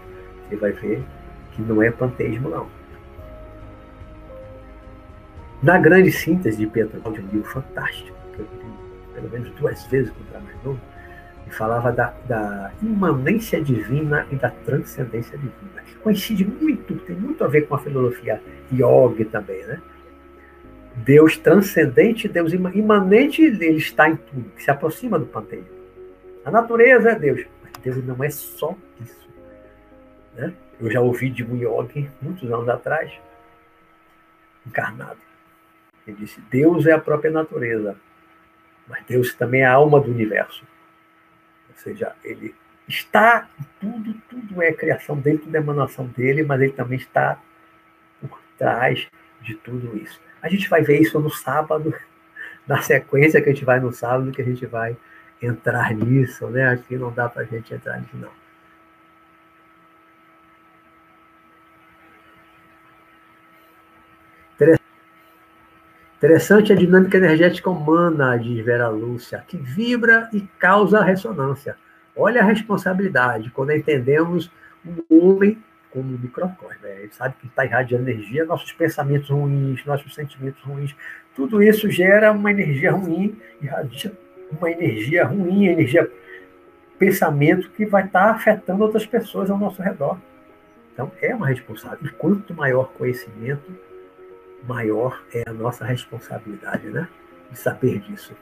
você 0.48 0.56
vai 0.56 0.72
ver 0.72 1.02
que 1.52 1.62
não 1.62 1.82
é 1.82 1.90
panteísmo 1.90 2.48
não. 2.48 2.66
Na 5.62 5.78
grande 5.78 6.10
síntese 6.10 6.58
de 6.58 6.66
Pedro, 6.66 7.00
um 7.06 7.10
livro 7.10 7.44
fantástico, 7.44 8.16
que 8.34 8.40
eu 8.40 8.48
li 8.52 8.72
pelo 9.14 9.30
menos 9.30 9.50
duas 9.52 9.84
vezes 9.86 10.10
quando 10.10 10.30
era 10.30 10.40
mais 10.40 10.64
novo, 10.64 10.80
falava 11.50 11.92
da, 11.92 12.14
da, 12.26 12.72
imanência 12.82 13.60
divina 13.60 14.26
e 14.30 14.36
da 14.36 14.50
transcendência 14.50 15.36
divina. 15.36 15.82
Coincide 16.02 16.44
muito, 16.44 16.96
tem 17.00 17.14
muito 17.14 17.44
a 17.44 17.46
ver 17.46 17.62
com 17.62 17.74
a 17.74 17.78
filosofia 17.78 18.40
yoga 18.72 19.24
também, 19.26 19.64
né? 19.64 19.80
Deus 20.96 21.38
transcendente, 21.38 22.28
Deus 22.28 22.52
imanente, 22.52 23.42
ele 23.42 23.76
está 23.76 24.08
em 24.08 24.16
tudo, 24.16 24.50
que 24.50 24.62
se 24.62 24.70
aproxima 24.70 25.18
do 25.18 25.26
panteísmo. 25.26 25.70
A 26.44 26.50
natureza 26.50 27.10
é 27.10 27.18
Deus, 27.18 27.46
mas 27.62 27.72
Deus 27.82 28.04
não 28.04 28.22
é 28.22 28.30
só 28.30 28.76
isso. 29.00 29.28
Né? 30.34 30.52
Eu 30.80 30.90
já 30.90 31.00
ouvi 31.00 31.30
de 31.30 31.44
um 31.44 31.56
yogi, 31.56 32.10
muitos 32.20 32.50
anos 32.52 32.68
atrás, 32.68 33.12
encarnado. 34.66 35.18
Ele 36.06 36.16
disse: 36.16 36.40
Deus 36.50 36.86
é 36.86 36.92
a 36.92 36.98
própria 36.98 37.30
natureza, 37.30 37.96
mas 38.88 39.04
Deus 39.06 39.34
também 39.34 39.62
é 39.62 39.66
a 39.66 39.72
alma 39.72 40.00
do 40.00 40.10
universo. 40.10 40.64
Ou 41.74 41.82
seja, 41.82 42.14
ele 42.22 42.54
está 42.86 43.48
tudo, 43.80 44.14
tudo 44.28 44.62
é 44.62 44.72
criação 44.72 45.18
dele, 45.18 45.38
tudo 45.38 45.54
é 45.54 45.58
emanação 45.58 46.06
dele, 46.06 46.42
mas 46.42 46.60
ele 46.60 46.72
também 46.72 46.98
está 46.98 47.40
por 48.20 48.38
trás 48.58 49.08
de 49.40 49.54
tudo 49.54 49.96
isso. 49.96 50.20
A 50.40 50.48
gente 50.48 50.68
vai 50.68 50.82
ver 50.82 51.00
isso 51.00 51.18
no 51.18 51.30
sábado, 51.30 51.94
na 52.66 52.82
sequência 52.82 53.40
que 53.40 53.48
a 53.48 53.52
gente 53.52 53.64
vai 53.64 53.80
no 53.80 53.92
sábado, 53.92 54.30
que 54.32 54.42
a 54.42 54.44
gente 54.44 54.66
vai 54.66 54.96
entrar 55.40 55.94
nisso, 55.94 56.46
né? 56.48 56.80
Que 56.86 56.96
não 56.96 57.12
dá 57.12 57.28
para 57.28 57.42
a 57.42 57.44
gente 57.44 57.74
entrar 57.74 58.00
nisso, 58.00 58.16
não. 58.16 58.41
Interessante 66.22 66.72
a 66.72 66.76
dinâmica 66.76 67.16
energética 67.16 67.68
humana, 67.68 68.36
diz 68.36 68.64
Vera 68.64 68.88
Lúcia, 68.88 69.42
que 69.48 69.56
vibra 69.56 70.30
e 70.32 70.42
causa 70.56 71.02
ressonância. 71.02 71.76
Olha 72.14 72.42
a 72.42 72.44
responsabilidade 72.44 73.50
quando 73.50 73.72
entendemos 73.72 74.48
o 74.86 75.02
homem 75.18 75.58
como 75.90 76.14
um 76.14 76.18
microcosmo. 76.18 76.80
Né? 76.80 77.00
Ele 77.00 77.12
sabe 77.12 77.34
que 77.40 77.48
está 77.48 77.64
irradiando 77.64 78.08
energia, 78.08 78.44
nossos 78.44 78.70
pensamentos 78.70 79.30
ruins, 79.30 79.84
nossos 79.84 80.14
sentimentos 80.14 80.62
ruins, 80.62 80.94
tudo 81.34 81.60
isso 81.60 81.90
gera 81.90 82.30
uma 82.30 82.52
energia 82.52 82.92
ruim, 82.92 83.36
irradia 83.60 84.12
uma 84.48 84.70
energia 84.70 85.24
ruim, 85.26 85.66
energia 85.66 86.08
pensamento 87.00 87.68
que 87.70 87.84
vai 87.84 88.04
estar 88.04 88.30
afetando 88.30 88.84
outras 88.84 89.04
pessoas 89.04 89.50
ao 89.50 89.58
nosso 89.58 89.82
redor. 89.82 90.16
Então 90.92 91.10
é 91.20 91.34
uma 91.34 91.48
responsabilidade. 91.48 92.14
E 92.14 92.16
quanto 92.16 92.54
maior 92.54 92.92
conhecimento, 92.92 93.74
maior 94.66 95.22
é 95.32 95.42
a 95.46 95.52
nossa 95.52 95.84
responsabilidade, 95.84 96.88
né? 96.88 97.08
De 97.50 97.58
saber 97.58 97.98
disso. 98.00 98.34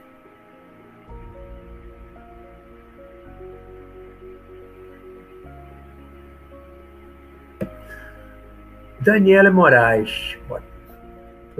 Daniela 9.00 9.50
Moraes. 9.50 10.38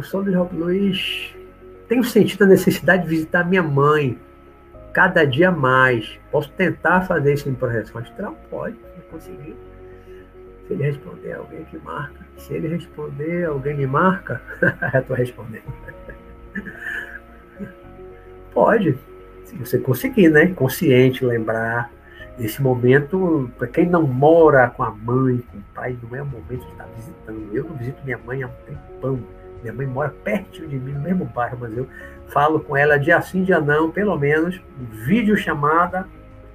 João 0.03 0.49
Luiz. 0.53 1.35
Tenho 1.89 2.05
sentido 2.05 2.45
a 2.45 2.47
necessidade 2.47 3.03
de 3.03 3.09
visitar 3.09 3.45
minha 3.45 3.63
mãe 3.63 4.19
cada 4.93 5.25
dia 5.25 5.51
mais. 5.51 6.19
Posso 6.31 6.51
tentar 6.53 7.03
fazer 7.03 7.35
isso 7.35 7.49
em 7.49 7.55
projeção 7.55 8.01
astral? 8.01 8.37
Pode, 8.51 8.77
se 8.77 9.01
conseguir. 9.11 9.57
Se 10.71 10.75
ele 10.75 10.85
responder, 10.85 11.33
alguém 11.33 11.65
que 11.65 11.79
marca. 11.79 12.21
Se 12.37 12.55
ele 12.55 12.69
responder, 12.69 13.45
alguém 13.45 13.77
me 13.77 13.89
marca. 13.89 14.41
Estou 14.95 15.17
respondendo. 15.17 15.65
Pode, 18.55 18.97
se 19.43 19.57
você 19.57 19.79
conseguir, 19.81 20.29
né? 20.29 20.47
Consciente, 20.55 21.25
lembrar. 21.25 21.91
Esse 22.39 22.63
momento, 22.63 23.51
para 23.59 23.67
quem 23.67 23.85
não 23.85 24.05
mora 24.05 24.71
com 24.71 24.85
a 24.85 24.93
mãe, 24.93 25.39
com 25.51 25.59
o 25.59 25.63
pai, 25.75 25.99
não 26.05 26.17
é 26.17 26.23
o 26.23 26.27
momento 26.27 26.65
de 26.65 26.71
estar 26.71 26.87
visitando. 26.95 27.49
Eu 27.53 27.65
não 27.65 27.77
visito 27.77 28.05
minha 28.05 28.19
mãe 28.19 28.45
há 28.45 28.47
um 28.47 28.53
tempão. 28.65 29.21
Minha 29.63 29.73
mãe 29.73 29.87
mora 29.89 30.15
perto 30.23 30.69
de 30.69 30.77
mim, 30.77 30.93
no 30.93 31.01
mesmo 31.01 31.25
bairro, 31.25 31.59
mas 31.61 31.77
eu 31.77 31.89
falo 32.29 32.61
com 32.61 32.77
ela 32.77 32.97
dia 32.97 33.21
sim, 33.21 33.43
dia 33.43 33.61
não, 33.61 33.91
pelo 33.91 34.17
menos, 34.17 34.63
vídeo 35.05 35.37
chamada 35.37 36.07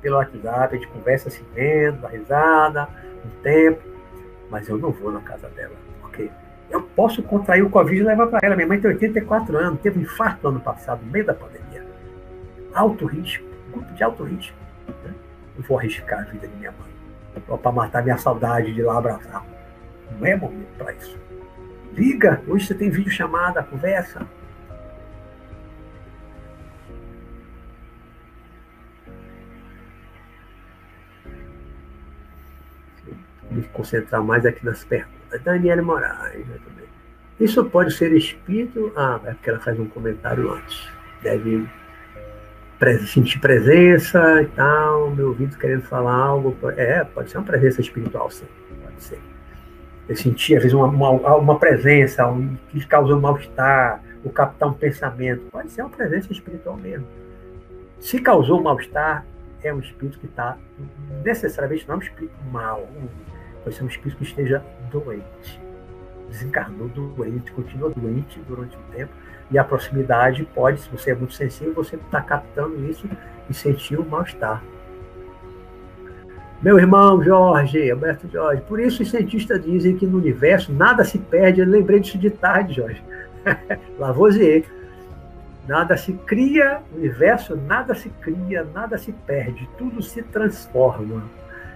pelo 0.01 0.15
WhatsApp, 0.15 0.73
a 0.73 0.77
gente 0.77 0.87
conversa 0.87 1.29
se 1.29 1.43
vendo, 1.53 1.99
dá 1.99 2.07
risada, 2.07 2.87
um 3.25 3.41
tempo 3.43 3.94
mas 4.49 4.67
eu 4.67 4.77
não 4.77 4.91
vou 4.91 5.11
na 5.11 5.21
casa 5.21 5.47
dela, 5.49 5.75
porque 6.01 6.29
eu 6.69 6.81
posso 6.81 7.21
contrair 7.23 7.63
o 7.63 7.69
Covid 7.69 8.01
e 8.01 8.03
levar 8.03 8.27
para 8.27 8.39
ela. 8.41 8.55
Minha 8.55 8.67
mãe 8.67 8.79
tem 8.79 8.91
84 8.91 9.57
anos, 9.57 9.79
teve 9.81 9.99
um 9.99 10.03
infarto 10.03 10.47
ano 10.47 10.59
passado, 10.59 11.03
no 11.05 11.11
meio 11.11 11.25
da 11.25 11.33
pandemia. 11.33 11.85
Alto 12.73 13.05
risco, 13.05 13.45
grupo 13.71 13.93
de 13.93 14.03
alto 14.03 14.23
risco. 14.23 14.57
Né? 15.03 15.13
Eu 15.57 15.63
vou 15.63 15.77
arriscar 15.77 16.19
a 16.19 16.23
vida 16.23 16.47
de 16.47 16.55
minha 16.55 16.71
mãe, 16.71 17.57
para 17.57 17.71
matar 17.71 18.03
minha 18.03 18.17
saudade 18.17 18.73
de 18.73 18.81
lá 18.81 18.97
abraçar. 18.97 19.45
Não 20.19 20.25
é 20.25 20.35
momento 20.35 20.77
para 20.77 20.93
isso. 20.93 21.17
Liga, 21.93 22.41
hoje 22.47 22.67
você 22.67 22.73
tem 22.73 22.89
vídeo 22.89 23.11
chamada, 23.11 23.63
conversa. 23.63 24.27
Concentrar 33.75 34.23
mais 34.23 34.45
aqui 34.45 34.65
nas 34.65 34.83
perguntas. 34.83 35.41
Daniela 35.43 35.81
Moraes, 35.81 36.47
né, 36.47 36.57
também. 36.63 36.85
Isso 37.39 37.63
pode 37.65 37.93
ser 37.93 38.13
espírito? 38.13 38.91
Ah, 38.95 39.19
é 39.25 39.33
porque 39.33 39.49
ela 39.49 39.59
faz 39.59 39.79
um 39.79 39.85
comentário 39.85 40.51
antes. 40.51 40.87
Deve 41.21 41.67
sentir 43.07 43.39
presença 43.39 44.41
e 44.41 44.45
tal, 44.47 45.11
meu 45.11 45.29
ouvido 45.29 45.57
querendo 45.57 45.83
falar 45.83 46.13
algo. 46.13 46.55
É, 46.77 47.03
pode 47.03 47.29
ser 47.29 47.37
uma 47.37 47.45
presença 47.45 47.81
espiritual, 47.81 48.29
sim. 48.31 48.45
Pode 48.83 49.03
ser. 49.03 49.19
Eu 50.07 50.15
senti, 50.15 50.55
às 50.55 50.61
vezes, 50.61 50.73
uma, 50.73 50.87
uma, 50.87 51.35
uma 51.35 51.59
presença 51.59 52.27
um, 52.27 52.55
que 52.69 52.85
causou 52.85 53.19
mal-estar, 53.19 54.01
ou 54.23 54.31
captar 54.31 54.69
um 54.69 54.73
pensamento. 54.73 55.41
Pode 55.51 55.71
ser 55.71 55.81
uma 55.81 55.89
presença 55.89 56.31
espiritual 56.31 56.77
mesmo. 56.77 57.07
Se 57.99 58.19
causou 58.19 58.61
mal-estar, 58.61 59.25
é 59.63 59.73
um 59.73 59.79
espírito 59.79 60.19
que 60.19 60.27
está 60.27 60.57
necessariamente 61.23 61.87
não 61.87 61.95
é 61.95 61.97
um 61.97 62.01
espírito 62.01 62.35
mal, 62.51 62.87
pode 63.65 63.75
ser 63.75 63.83
um 63.83 63.87
espírito 63.87 64.17
que 64.19 64.23
esteja 64.23 64.63
doente. 64.91 65.59
Desencarnou 66.29 66.87
doente, 66.87 67.51
continua 67.51 67.89
doente 67.89 68.39
durante 68.47 68.77
um 68.77 68.95
tempo, 68.95 69.11
e 69.49 69.57
a 69.57 69.63
proximidade 69.63 70.47
pode, 70.53 70.81
se 70.81 70.89
você 70.89 71.11
é 71.11 71.15
muito 71.15 71.33
sensível, 71.33 71.73
você 71.73 71.95
está 71.95 72.21
captando 72.21 72.85
isso 72.85 73.09
e 73.49 73.53
sentir 73.53 73.99
o 73.99 74.05
mal-estar. 74.05 74.63
Meu 76.61 76.77
irmão 76.77 77.23
Jorge, 77.23 77.89
Alberto 77.91 78.27
Jorge, 78.31 78.61
por 78.67 78.79
isso 78.79 79.01
os 79.01 79.09
cientistas 79.09 79.63
dizem 79.63 79.97
que 79.97 80.05
no 80.05 80.17
universo 80.17 80.71
nada 80.71 81.03
se 81.03 81.17
perde. 81.17 81.61
Eu 81.61 81.67
lembrei 81.67 81.99
disso 81.99 82.17
de 82.17 82.29
tarde, 82.29 82.75
Jorge. 82.75 83.03
Lavoisier. 83.99 84.63
Nada 85.67 85.97
se 85.97 86.13
cria, 86.13 86.81
universo 86.95 87.55
nada 87.55 87.95
se 87.95 88.09
cria, 88.09 88.63
nada 88.73 88.97
se 88.99 89.11
perde, 89.11 89.67
tudo 89.77 90.01
se 90.01 90.21
transforma. 90.21 91.23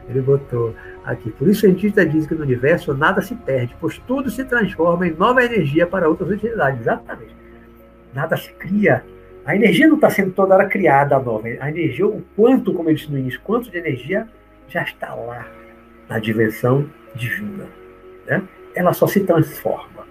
Ele 0.10 0.22
botou 0.22 0.76
aqui. 1.04 1.30
Por 1.32 1.48
isso 1.48 1.60
o 1.60 1.70
cientista 1.70 2.06
diz 2.06 2.26
que 2.26 2.34
no 2.34 2.44
universo 2.44 2.94
nada 2.94 3.22
se 3.22 3.36
perde, 3.36 3.76
pois 3.80 3.98
tudo 4.00 4.30
se 4.30 4.44
transforma 4.44 5.08
em 5.08 5.12
nova 5.12 5.44
energia 5.44 5.86
para 5.86 6.10
outras 6.10 6.30
utilidades. 6.32 6.82
Exatamente. 6.82 7.36
Nada 8.14 8.36
se 8.36 8.52
cria. 8.54 9.04
A 9.46 9.56
energia 9.56 9.88
não 9.88 9.96
está 9.96 10.10
sendo 10.10 10.32
toda 10.32 10.56
hora 10.56 10.68
criada 10.68 11.18
nova. 11.20 11.48
A 11.60 11.70
energia, 11.70 12.08
o 12.08 12.24
quanto, 12.36 12.74
como 12.74 12.90
eu 12.90 12.96
disse 12.96 13.12
no 13.12 13.18
início, 13.18 13.40
quanto 13.44 13.70
de 13.70 13.78
energia 13.78 14.28
já 14.68 14.84
está 14.84 15.14
lá 15.14 15.46
na 16.08 16.20
dimensão 16.20 16.90
divina. 17.16 17.66
Né? 18.26 18.42
Ela 18.76 18.94
só 18.94 19.08
se 19.08 19.22
transforma. 19.22 20.08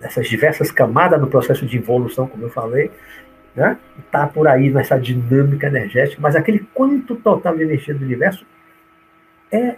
Nessas 0.00 0.28
diversas 0.28 0.72
camadas 0.72 1.20
no 1.20 1.28
processo 1.28 1.64
de 1.64 1.76
evolução, 1.76 2.26
como 2.26 2.44
eu 2.44 2.50
falei, 2.50 2.90
né? 3.54 3.78
Está 3.98 4.26
por 4.26 4.48
aí 4.48 4.70
nessa 4.70 4.98
dinâmica 4.98 5.66
energética, 5.66 6.20
mas 6.20 6.34
aquele 6.34 6.66
quanto 6.74 7.14
total 7.16 7.56
de 7.56 7.62
energia 7.62 7.94
do 7.94 8.04
universo 8.04 8.44
é 9.52 9.76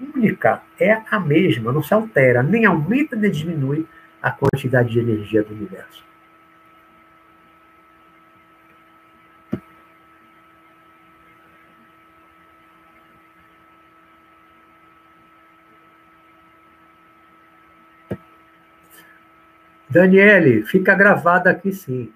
única, 0.00 0.62
é 0.80 1.02
a 1.10 1.20
mesma, 1.20 1.72
não 1.72 1.82
se 1.82 1.92
altera, 1.92 2.42
nem 2.42 2.64
aumenta 2.64 3.14
nem 3.14 3.30
diminui 3.30 3.86
a 4.22 4.30
quantidade 4.30 4.90
de 4.90 4.98
energia 5.00 5.42
do 5.42 5.52
universo. 5.52 6.08
Daniele, 19.90 20.64
fica 20.64 20.94
gravada 20.94 21.50
aqui 21.50 21.72
sim. 21.72 22.12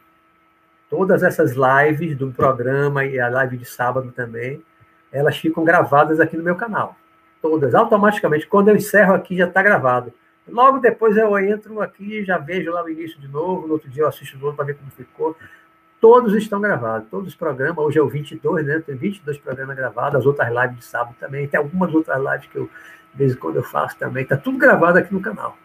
Todas 0.90 1.23
essas 1.23 1.55
lives 1.55 2.16
do 2.16 2.31
programa 2.31 3.05
e 3.05 3.19
a 3.19 3.28
live 3.31 3.57
de 3.57 3.65
sábado 3.65 4.12
também, 4.12 4.62
elas 5.12 5.36
ficam 5.36 5.62
gravadas 5.62 6.18
aqui 6.18 6.36
no 6.36 6.43
meu 6.43 6.56
canal. 6.56 6.97
Todas, 7.40 7.74
automaticamente. 7.74 8.47
Quando 8.47 8.68
eu 8.68 8.76
encerro 8.76 9.14
aqui, 9.14 9.36
já 9.36 9.47
está 9.47 9.62
gravado. 9.62 10.12
Logo 10.48 10.78
depois 10.78 11.16
eu 11.16 11.39
entro 11.39 11.80
aqui, 11.80 12.24
já 12.24 12.39
vejo 12.39 12.70
lá 12.72 12.82
o 12.82 12.89
início 12.89 13.20
de 13.20 13.28
novo, 13.28 13.66
no 13.66 13.74
outro 13.74 13.89
dia 13.89 14.02
eu 14.02 14.09
assisto 14.09 14.36
de 14.36 14.43
novo 14.43 14.56
para 14.56 14.64
ver 14.64 14.76
como 14.76 14.90
ficou. 14.90 15.36
Todos 16.01 16.34
estão 16.34 16.60
gravados, 16.60 17.09
todos 17.09 17.28
os 17.28 17.34
programas. 17.34 17.78
Hoje 17.78 17.98
é 17.98 18.02
o 18.02 18.09
22, 18.09 18.66
né? 18.66 18.82
Tem 18.84 18.97
22 18.97 19.39
programas 19.39 19.76
gravados, 19.76 20.20
as 20.20 20.26
outras 20.26 20.48
lives 20.48 20.78
de 20.78 20.84
sábado 20.84 21.14
também. 21.20 21.47
Tem 21.47 21.59
algumas 21.59 21.94
outras 21.94 22.18
lives 22.18 22.47
que 22.47 22.56
eu, 22.56 22.64
de 23.12 23.18
vez 23.18 23.32
em 23.32 23.36
quando, 23.36 23.56
eu 23.56 23.62
faço 23.62 23.97
também. 23.98 24.24
Está 24.24 24.36
tudo 24.36 24.59
gravado 24.59 24.98
aqui 24.98 25.14
no 25.14 25.20
canal. 25.20 25.56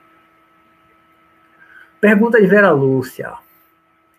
Pergunta 1.99 2.39
de 2.39 2.45
Vera 2.45 2.69
Lúcia. 2.69 3.33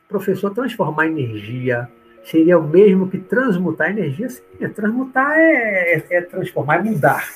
Professor, 0.09 0.51
transformar 0.51 1.07
energia 1.07 1.89
seria 2.25 2.59
o 2.59 2.67
mesmo 2.67 3.09
que 3.09 3.19
transmutar 3.19 3.91
energia? 3.91 4.29
Sim, 4.29 4.43
é, 4.61 4.69
transmutar 4.69 5.39
é, 5.39 5.95
é, 5.95 6.05
é, 6.11 6.21
transformar, 6.23 6.77
é 6.77 6.83
mudar. 6.83 7.29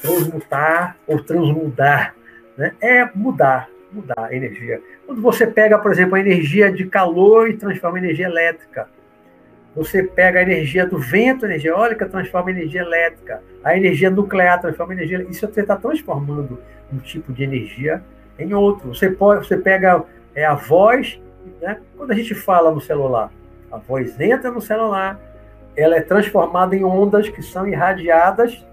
Transmutar 0.00 0.96
ou 1.06 1.22
transmudar 1.22 2.14
né? 2.56 2.72
é 2.80 3.08
mudar, 3.14 3.68
mudar 3.92 4.26
a 4.26 4.34
energia. 4.34 4.80
Quando 5.06 5.20
você 5.20 5.46
pega, 5.46 5.78
por 5.78 5.92
exemplo, 5.92 6.16
a 6.16 6.20
energia 6.20 6.70
de 6.70 6.86
calor 6.86 7.48
e 7.48 7.56
transforma 7.56 7.98
em 7.98 8.02
energia 8.02 8.26
elétrica, 8.26 8.88
você 9.74 10.02
pega 10.02 10.38
a 10.38 10.42
energia 10.42 10.86
do 10.86 10.98
vento, 10.98 11.44
a 11.44 11.48
energia 11.48 11.70
eólica, 11.70 12.08
transforma 12.08 12.50
em 12.50 12.54
energia 12.54 12.80
elétrica. 12.80 13.42
A 13.62 13.76
energia 13.76 14.08
nuclear 14.08 14.58
transforma 14.58 14.94
em 14.94 14.96
energia. 14.96 15.26
Isso 15.28 15.46
você 15.46 15.60
está 15.60 15.76
transformando 15.76 16.58
um 16.90 16.98
tipo 16.98 17.30
de 17.30 17.44
energia 17.44 18.02
em 18.38 18.54
outro. 18.54 18.94
Você, 18.94 19.10
pode, 19.10 19.46
você 19.46 19.56
pega 19.58 20.02
é, 20.34 20.46
a 20.46 20.54
voz, 20.54 21.20
né? 21.60 21.78
quando 21.94 22.10
a 22.10 22.14
gente 22.14 22.34
fala 22.34 22.70
no 22.70 22.80
celular, 22.80 23.30
a 23.70 23.78
voz 23.78 24.20
entra 24.20 24.50
no 24.50 24.60
celular, 24.60 25.18
ela 25.76 25.96
é 25.96 26.00
transformada 26.00 26.74
em 26.74 26.84
ondas 26.84 27.28
que 27.28 27.42
são 27.42 27.66
irradiadas, 27.66 28.64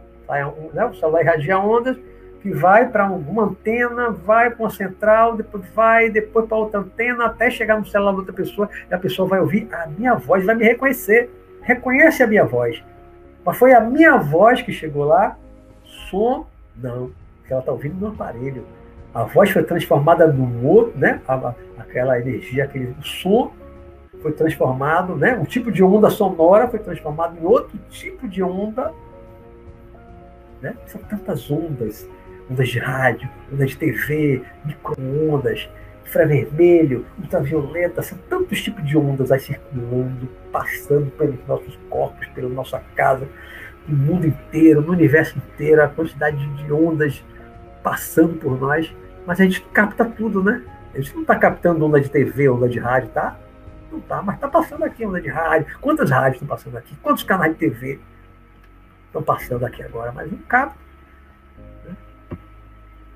né? 0.74 0.86
o 0.86 0.94
celular 0.95 1.22
irradia 1.22 1.60
ondas, 1.60 1.98
que 2.41 2.52
vai 2.52 2.90
para 2.90 3.06
uma 3.06 3.44
antena, 3.44 4.10
vai 4.10 4.49
para 4.49 4.64
uma 4.64 4.70
central, 4.70 5.36
depois 5.36 5.64
vai, 5.74 6.10
depois 6.10 6.45
para 6.45 6.57
outra 6.57 6.80
antena, 6.80 7.26
até 7.26 7.49
chegar 7.49 7.78
no 7.78 7.86
celular 7.86 8.11
da 8.11 8.18
outra 8.18 8.34
pessoa, 8.34 8.70
e 8.90 8.94
a 8.94 8.98
pessoa 8.98 9.28
vai 9.28 9.40
ouvir 9.40 9.68
a 9.74 9.88
minha 9.88 10.15
voz, 10.15 10.45
vai 10.45 10.56
me 10.56 10.64
reconhecer, 10.64 11.30
reconhece 11.61 12.22
a 12.22 12.28
minha 12.28 12.45
voz. 12.45 12.84
Mas 13.45 13.57
foi 13.57 13.74
a 13.74 13.80
minha 13.80 14.18
voz 14.18 14.61
que 14.61 14.72
chegou 14.72 15.06
lá, 15.06 15.38
som, 16.10 16.45
não, 16.76 17.11
que 17.45 17.53
ela 17.53 17.61
está 17.61 17.72
ouvindo 17.72 17.95
no 17.99 18.07
aparelho 18.07 18.65
a 19.14 19.24
voz 19.24 19.52
foi 19.52 19.64
transformada 19.64 20.26
num 20.26 20.65
outro, 20.65 20.98
né? 20.98 21.22
aquela 21.78 22.20
energia, 22.20 22.64
aquele 22.64 22.95
som 23.02 23.52
foi 24.24 24.32
transformado, 24.32 25.16
né? 25.16 25.38
Um 25.38 25.45
tipo 25.45 25.72
de 25.72 25.84
onda 25.84 26.10
sonora 26.10 26.68
foi 26.68 26.80
transformado 26.80 27.38
em 27.38 27.45
outro 27.45 27.78
tipo 27.90 28.28
de 28.28 28.41
onda, 28.41 28.91
né? 30.62 30.76
São 30.88 31.02
tantas 31.02 31.52
ondas, 31.52 32.10
ondas 32.50 32.70
de 32.70 32.80
rádio, 32.80 33.30
ondas 33.52 33.70
de 33.72 33.78
TV, 33.78 34.41
microondas, 34.66 35.70
infravermelho, 36.06 37.06
ultravioleta, 37.20 38.02
são 38.02 38.18
tantos 38.30 38.62
tipos 38.62 38.84
de 38.86 38.98
ondas 38.98 39.32
aí 39.32 39.40
circulando, 39.40 40.28
passando 40.52 41.12
pelos 41.12 41.38
nossos 41.48 41.78
corpos, 41.90 42.26
pela 42.30 42.50
nossa 42.50 42.82
casa, 42.95 43.28
no 43.88 43.95
mundo 43.95 44.26
inteiro, 44.26 44.82
no 44.82 44.94
universo 44.94 45.38
inteiro, 45.38 45.84
a 45.84 45.88
quantidade 45.88 46.44
de 46.56 46.74
ondas 46.74 47.24
passando 47.84 48.40
por 48.40 48.60
nós 48.60 48.91
mas 49.26 49.40
a 49.40 49.44
gente 49.44 49.62
capta 49.74 50.06
tudo, 50.06 50.44
né? 50.44 50.64
A 50.94 50.98
gente 50.98 51.14
não 51.14 51.22
está 51.22 51.36
captando 51.36 51.86
onda 51.86 52.00
de 52.00 52.10
TV, 52.10 52.50
onda 52.50 52.68
de 52.68 52.80
rádio, 52.80 53.10
tá? 53.10 53.38
Não 53.94 54.02
tá, 54.02 54.24
mas 54.24 54.36
está 54.36 54.48
passando 54.48 54.84
aqui 54.84 55.06
onda 55.06 55.22
de 55.22 55.30
rádio. 55.30 55.68
Quantas 55.80 56.10
rádios 56.10 56.41
estão 56.41 56.48
passando 56.48 56.78
aqui? 56.78 56.95
Quantos 56.95 57.22
canais 57.22 57.53
de 57.53 57.60
TV 57.60 57.99
estão 59.06 59.22
passando 59.22 59.64
aqui 59.64 59.84
agora? 59.84 60.11
Mas 60.11 60.32
não 60.32 60.40
capta. 60.40 60.76
Né? 61.86 61.95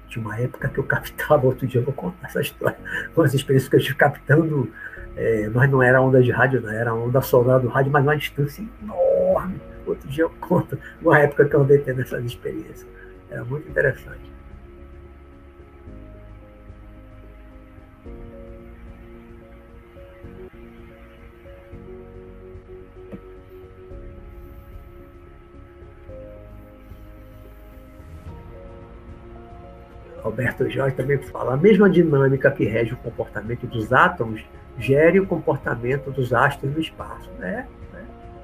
Tinha 0.07 0.23
uma 0.23 0.39
época 0.39 0.69
que 0.69 0.77
eu 0.77 0.83
captava, 0.83 1.47
outro 1.47 1.65
dia 1.65 1.81
eu 1.81 1.85
vou 1.85 1.95
contar 1.95 2.27
essa 2.27 2.41
história, 2.41 2.77
umas 3.17 3.33
experiências 3.33 3.67
que 3.67 3.75
eu 3.75 3.79
estive 3.79 3.97
captando, 3.97 4.71
é, 5.15 5.49
mas 5.49 5.67
não 5.67 5.81
era 5.81 5.99
onda 5.99 6.21
de 6.21 6.29
rádio, 6.29 6.61
não, 6.61 6.69
era 6.69 6.93
onda 6.93 7.21
sonora 7.21 7.59
do 7.59 7.67
rádio, 7.67 7.91
mas 7.91 8.03
uma 8.03 8.15
distância 8.15 8.63
enorme. 8.83 9.59
Outro 9.83 10.07
dia 10.07 10.25
eu 10.25 10.29
conto 10.39 10.77
uma 11.01 11.17
época 11.17 11.45
que 11.45 11.55
eu 11.55 11.61
andei 11.61 11.79
tendo 11.79 12.01
essas 12.01 12.23
experiências. 12.23 12.85
Era 13.31 13.43
muito 13.43 13.67
interessante. 13.67 14.26
Alberto 30.23 30.69
Jorge 30.69 30.95
também 30.95 31.17
fala, 31.17 31.53
a 31.53 31.57
mesma 31.57 31.89
dinâmica 31.89 32.51
que 32.51 32.65
rege 32.65 32.93
o 32.93 32.97
comportamento 32.97 33.65
dos 33.67 33.91
átomos 33.93 34.43
gere 34.77 35.19
o 35.19 35.25
comportamento 35.25 36.11
dos 36.11 36.33
astros 36.33 36.73
no 36.73 36.79
espaço. 36.79 37.29
Né? 37.39 37.67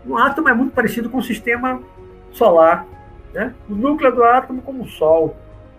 Um 0.05 0.17
átomo 0.17 0.49
é 0.49 0.53
muito 0.53 0.73
parecido 0.73 1.09
com 1.09 1.17
o 1.17 1.23
sistema 1.23 1.81
solar. 2.31 2.85
Né? 3.33 3.53
O 3.69 3.75
núcleo 3.75 4.13
do 4.13 4.23
átomo 4.23 4.61
como 4.61 4.83
o 4.83 4.87
Sol. 4.87 5.35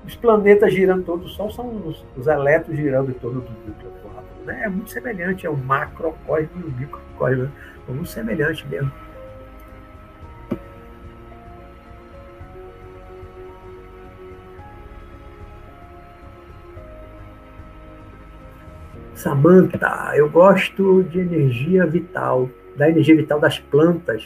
Os 0.06 0.14
planetas 0.14 0.72
girando 0.72 1.00
em 1.00 1.04
torno 1.04 1.24
do 1.24 1.28
Sol 1.30 1.50
são 1.50 1.66
os, 1.86 2.04
os 2.16 2.26
elétrons 2.26 2.76
girando 2.76 3.10
em 3.10 3.14
torno 3.14 3.40
do 3.40 3.50
núcleo 3.50 3.90
do 4.02 4.08
átomo. 4.08 4.44
Né? 4.44 4.62
É 4.64 4.68
muito 4.68 4.90
semelhante, 4.90 5.46
é 5.46 5.50
o 5.50 5.56
macrocosmo 5.56 6.50
e 6.56 6.62
o 6.62 6.72
microcosmo. 6.72 7.50
É 7.88 7.92
muito 7.92 8.08
semelhante 8.08 8.66
mesmo. 8.68 8.92
Samantha, 19.24 20.12
eu 20.14 20.28
gosto 20.28 21.02
de 21.04 21.20
energia 21.20 21.86
vital, 21.86 22.46
da 22.76 22.90
energia 22.90 23.16
vital 23.16 23.40
das 23.40 23.58
plantas, 23.58 24.22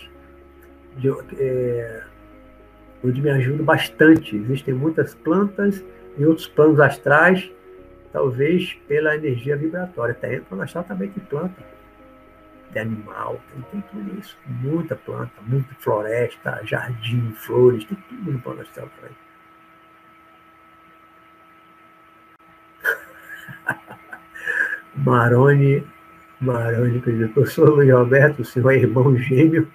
de, 0.96 1.08
é, 1.38 2.02
onde 3.04 3.22
me 3.22 3.30
ajuda 3.30 3.62
bastante. 3.62 4.34
Existem 4.34 4.74
muitas 4.74 5.14
plantas 5.14 5.84
e 6.16 6.26
outros 6.26 6.48
planos 6.48 6.80
astrais, 6.80 7.48
talvez 8.12 8.76
pela 8.88 9.14
energia 9.14 9.56
vibratória. 9.56 10.16
No 10.20 10.44
plano 10.46 10.62
astral 10.64 10.82
também 10.82 11.08
tem 11.10 11.22
planta, 11.26 11.62
de 12.72 12.78
animal, 12.80 13.40
tem, 13.52 13.62
tem 13.70 13.80
tudo 13.92 14.18
isso. 14.18 14.36
Muita 14.46 14.96
planta, 14.96 15.30
muita 15.46 15.72
floresta, 15.78 16.60
jardim, 16.64 17.30
flores, 17.36 17.84
tem 17.84 17.96
tudo 18.08 18.32
no 18.32 18.40
plano 18.40 18.62
astral 18.62 18.88
também. 18.96 19.16
Maroni, 25.04 25.86
Maroni, 26.40 27.00
quer 27.00 27.12
dizer, 27.12 27.32
professor 27.32 27.70
Luiz 27.70 27.92
Roberto, 27.92 28.40
o 28.40 28.44
senhor 28.44 28.70
é 28.70 28.76
irmão 28.76 29.16
gêmeo 29.16 29.68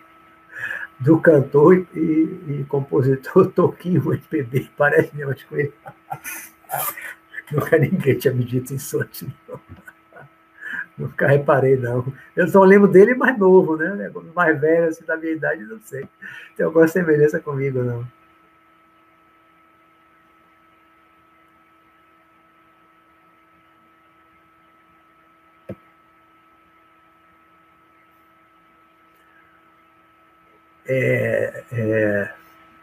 do 0.99 1.19
cantor 1.19 1.85
e, 1.93 1.99
e 1.99 2.65
compositor 2.67 3.47
Toquinho 3.47 4.13
MPB, 4.13 4.69
parece 4.77 5.15
mesmo 5.15 5.35
com 5.49 5.57
ele. 5.57 5.73
Nunca 7.51 7.77
ninguém 7.77 8.17
tinha 8.17 8.33
me 8.33 8.43
dito 8.43 8.73
isso 8.73 9.01
antes, 9.01 9.27
não. 9.47 9.59
Nunca 10.97 11.27
reparei, 11.27 11.75
não. 11.75 12.05
Eu 12.35 12.47
só 12.47 12.63
lembro 12.63 12.87
dele 12.87 13.15
mais 13.15 13.37
novo, 13.37 13.75
né? 13.75 14.11
Mais 14.35 14.59
velho, 14.59 14.89
assim, 14.89 15.03
da 15.03 15.17
minha 15.17 15.33
idade, 15.33 15.63
não 15.63 15.79
sei. 15.81 16.07
Tem 16.55 16.65
alguma 16.65 16.87
semelhança 16.87 17.39
comigo, 17.39 17.81
não. 17.83 18.05
É, 30.95 31.63
é, 31.71 32.29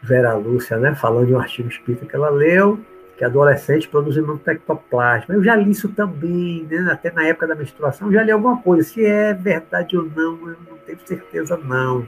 Vera 0.01 0.33
Lúcia, 0.33 0.77
né, 0.77 0.95
falando 0.95 1.27
de 1.27 1.33
um 1.33 1.39
artigo 1.39 1.69
espírita 1.69 2.05
que 2.05 2.15
ela 2.15 2.29
leu, 2.29 2.79
que 3.17 3.23
adolescente 3.23 3.87
produzindo 3.87 4.27
muito 4.27 4.47
ectoplasma. 4.49 5.35
Eu 5.35 5.43
já 5.43 5.55
li 5.55 5.69
isso 5.69 5.89
também, 5.89 6.65
né, 6.69 6.89
até 6.91 7.11
na 7.11 7.23
época 7.25 7.47
da 7.47 7.55
menstruação, 7.55 8.11
já 8.11 8.23
li 8.23 8.31
alguma 8.31 8.57
coisa. 8.61 8.83
Se 8.87 9.05
é 9.05 9.33
verdade 9.33 9.95
ou 9.95 10.05
não, 10.05 10.49
eu 10.49 10.57
não 10.69 10.77
tenho 10.85 10.99
certeza, 11.05 11.55
não. 11.57 12.07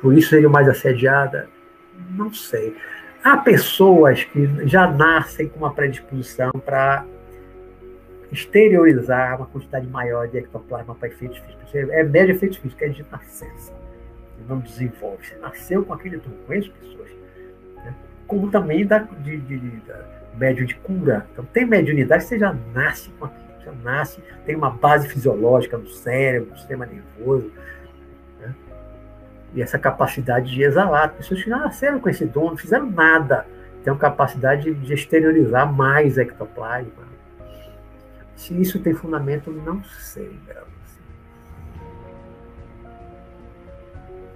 Por 0.00 0.14
isso 0.14 0.30
seria 0.30 0.48
mais 0.48 0.66
assediada? 0.66 1.48
Não 2.10 2.32
sei. 2.32 2.74
Há 3.22 3.36
pessoas 3.36 4.24
que 4.24 4.66
já 4.66 4.90
nascem 4.90 5.46
com 5.48 5.58
uma 5.58 5.74
predisposição 5.74 6.50
para 6.64 7.04
exteriorizar 8.32 9.36
uma 9.36 9.46
quantidade 9.46 9.86
maior 9.86 10.26
de 10.26 10.38
ectoplasma 10.38 10.94
para 10.94 11.08
efeitos 11.08 11.36
físicos. 11.38 11.74
É 11.74 12.02
médio 12.02 12.34
efeitos 12.34 12.56
físicos, 12.56 12.82
é 12.82 12.88
de 12.88 13.04
nascença 13.10 13.79
não 14.48 14.60
desenvolve. 14.60 15.26
Você 15.26 15.36
nasceu 15.36 15.84
com 15.84 15.92
aquele 15.92 16.16
dom, 16.18 16.30
conheço 16.46 16.72
pessoas. 16.72 17.10
Né? 17.76 17.94
Como 18.26 18.50
também 18.50 18.86
da, 18.86 18.98
de, 18.98 19.38
de, 19.38 19.58
de, 19.58 19.76
da 19.80 20.20
médio 20.34 20.66
de 20.66 20.74
cura. 20.76 21.26
Então, 21.32 21.44
tem 21.44 21.66
mediunidade, 21.66 22.24
você 22.24 22.38
já 22.38 22.54
nasce 22.72 23.10
com 23.10 23.26
aquilo, 23.26 23.50
já 23.64 23.72
nasce, 23.82 24.22
tem 24.46 24.56
uma 24.56 24.70
base 24.70 25.08
fisiológica 25.08 25.76
no 25.76 25.88
cérebro, 25.88 26.50
no 26.50 26.56
sistema 26.56 26.86
nervoso. 26.86 27.50
Né? 28.40 28.54
E 29.54 29.62
essa 29.62 29.78
capacidade 29.78 30.50
de 30.52 30.62
exalar. 30.62 31.12
Pessoas 31.14 31.42
que 31.42 31.50
nasceram 31.50 32.00
com 32.00 32.08
esse 32.08 32.24
dom, 32.24 32.50
não 32.50 32.56
fizeram 32.56 32.90
nada, 32.90 33.46
têm 33.84 33.94
capacidade 33.96 34.72
de 34.72 34.94
exteriorizar 34.94 35.70
mais 35.72 36.18
ectoplasma. 36.18 37.10
Se 38.36 38.58
isso 38.58 38.78
tem 38.78 38.94
fundamento, 38.94 39.50
não 39.50 39.84
sei, 39.84 40.30
Bela. 40.46 40.69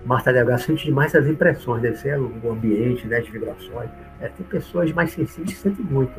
Marta 0.04 0.30
Delgado 0.30 0.60
sente 0.60 0.84
demais 0.84 1.14
as 1.14 1.26
impressões, 1.26 1.80
deve 1.80 1.96
ser 1.96 2.18
o 2.18 2.50
ambiente, 2.50 3.06
né, 3.06 3.18
as 3.18 3.28
vibrações. 3.28 3.88
É, 4.20 4.28
tem 4.28 4.44
pessoas 4.46 4.92
mais 4.92 5.12
sensíveis 5.12 5.54
que 5.54 5.58
sentem 5.58 5.84
muito. 5.84 6.12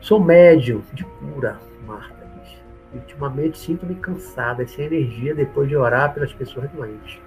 Sou 0.00 0.18
médio 0.18 0.82
de 0.94 1.04
cura, 1.04 1.58
Marta 1.86 2.26
diz. 2.40 2.58
Ultimamente 2.94 3.58
sinto-me 3.58 3.94
cansada, 3.96 4.66
sem 4.66 4.86
energia 4.86 5.34
depois 5.34 5.68
de 5.68 5.76
orar 5.76 6.14
pelas 6.14 6.32
pessoas 6.32 6.70
doentes. 6.70 7.20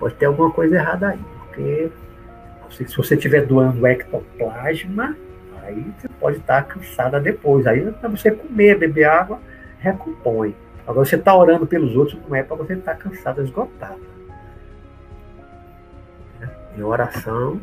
Pode 0.00 0.14
ter 0.14 0.26
alguma 0.26 0.50
coisa 0.50 0.74
errada 0.74 1.10
aí, 1.10 1.20
porque 1.46 1.92
se 2.68 2.96
você 2.96 3.14
estiver 3.14 3.46
doando 3.46 3.86
ectoplasma, 3.86 5.16
aí 5.62 5.86
você 5.96 6.08
pode 6.18 6.38
estar 6.38 6.64
cansada 6.64 7.20
depois. 7.20 7.64
Aí 7.68 7.92
para 7.92 8.08
você 8.08 8.32
comer, 8.32 8.76
beber 8.76 9.04
água, 9.04 9.38
recompõe. 9.78 10.56
Agora 10.84 11.06
você 11.06 11.14
está 11.14 11.32
orando 11.32 11.64
pelos 11.64 11.94
outros, 11.94 12.18
não 12.28 12.34
é 12.34 12.42
para 12.42 12.56
você 12.56 12.72
estar 12.72 12.96
cansada, 12.96 13.40
esgotada 13.40 14.11
em 16.76 16.82
oração, 16.82 17.60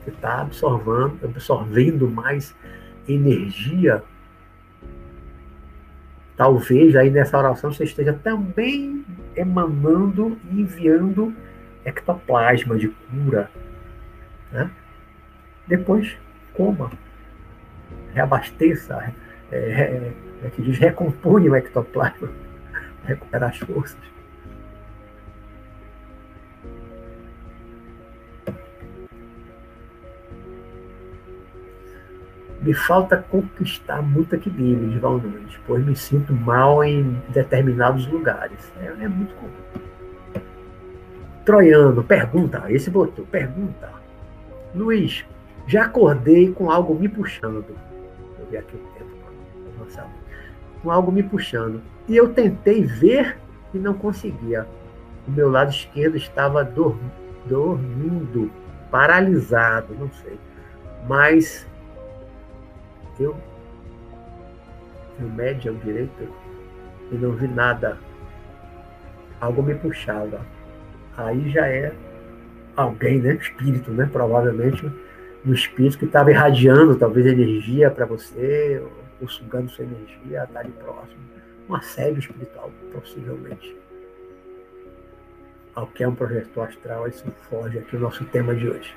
você 0.00 0.10
está 0.10 0.40
absorvendo, 0.40 1.18
absorvendo 1.24 2.10
mais 2.10 2.54
energia. 3.08 4.02
Talvez 6.36 6.96
aí 6.96 7.10
nessa 7.10 7.38
oração 7.38 7.72
você 7.72 7.84
esteja 7.84 8.12
também 8.12 9.04
emanando 9.36 10.38
e 10.50 10.60
enviando 10.60 11.34
ectoplasma 11.84 12.76
de 12.76 12.88
cura. 12.88 13.50
Né? 14.50 14.70
Depois, 15.66 16.16
coma. 16.54 16.90
Reabasteça, 18.12 19.14
é, 19.50 19.56
é, 19.56 20.12
é 20.44 20.50
que 20.50 20.62
diz, 20.62 20.78
recompõe 20.78 21.48
o 21.48 21.56
ectoplasma, 21.56 22.28
recuperar 23.04 23.50
as 23.50 23.58
forças. 23.58 23.98
Me 32.62 32.72
falta 32.72 33.16
conquistar 33.16 34.00
muito 34.00 34.36
equilíbrio, 34.36 34.88
de 34.88 35.00
Nunes, 35.00 35.58
pois 35.66 35.84
me 35.84 35.96
sinto 35.96 36.32
mal 36.32 36.84
em 36.84 37.20
determinados 37.30 38.06
lugares. 38.06 38.72
É, 38.80 38.86
é 38.86 39.08
muito 39.08 39.34
comum. 39.34 39.50
Troiano, 41.44 42.04
pergunta, 42.04 42.70
esse 42.70 42.88
botou, 42.88 43.26
pergunta. 43.26 43.90
Luiz, 44.72 45.24
já 45.66 45.86
acordei 45.86 46.52
com 46.52 46.70
algo 46.70 46.94
me 46.94 47.08
puxando. 47.08 47.64
Eu 48.38 48.46
vi 48.48 48.56
aqui 48.56 48.76
o 48.76 48.78
tempo 48.96 49.10
para 49.92 50.06
Com 50.80 50.90
algo 50.90 51.10
me 51.10 51.24
puxando. 51.24 51.82
E 52.08 52.16
eu 52.16 52.32
tentei 52.32 52.84
ver 52.84 53.38
e 53.74 53.78
não 53.78 53.94
conseguia. 53.94 54.68
O 55.26 55.32
meu 55.32 55.50
lado 55.50 55.70
esquerdo 55.70 56.16
estava 56.16 56.62
dormindo, 57.44 58.50
paralisado, 58.88 59.94
não 59.98 60.10
sei. 60.12 60.38
Mas 61.08 61.66
eu, 63.22 63.36
no 65.18 65.28
médium 65.28 65.74
direito, 65.76 66.28
e 67.10 67.14
não 67.16 67.32
vi 67.32 67.48
nada. 67.48 67.98
Algo 69.40 69.62
me 69.62 69.74
puxava. 69.74 70.40
Aí 71.16 71.50
já 71.50 71.66
é 71.66 71.92
alguém, 72.76 73.20
né? 73.20 73.34
Espírito, 73.34 73.90
né? 73.90 74.08
Provavelmente 74.10 74.90
um 75.44 75.52
espírito 75.52 75.98
que 75.98 76.04
estava 76.04 76.30
irradiando 76.30 76.96
talvez 76.96 77.26
energia 77.26 77.90
para 77.90 78.06
você, 78.06 78.82
ou, 79.20 79.28
sugando 79.28 79.70
sua 79.70 79.84
energia, 79.84 80.48
tá 80.52 80.60
ali 80.60 80.70
próximo. 80.72 81.20
Um 81.68 81.74
assédio 81.74 82.20
espiritual, 82.20 82.70
possivelmente. 82.92 83.76
Ao 85.74 85.86
que 85.86 86.04
é 86.04 86.08
um 86.08 86.14
projetor 86.14 86.68
astral, 86.68 87.08
isso 87.08 87.24
foge 87.48 87.78
aqui 87.78 87.96
o 87.96 88.00
nosso 88.00 88.24
tema 88.26 88.54
de 88.54 88.68
hoje. 88.68 88.94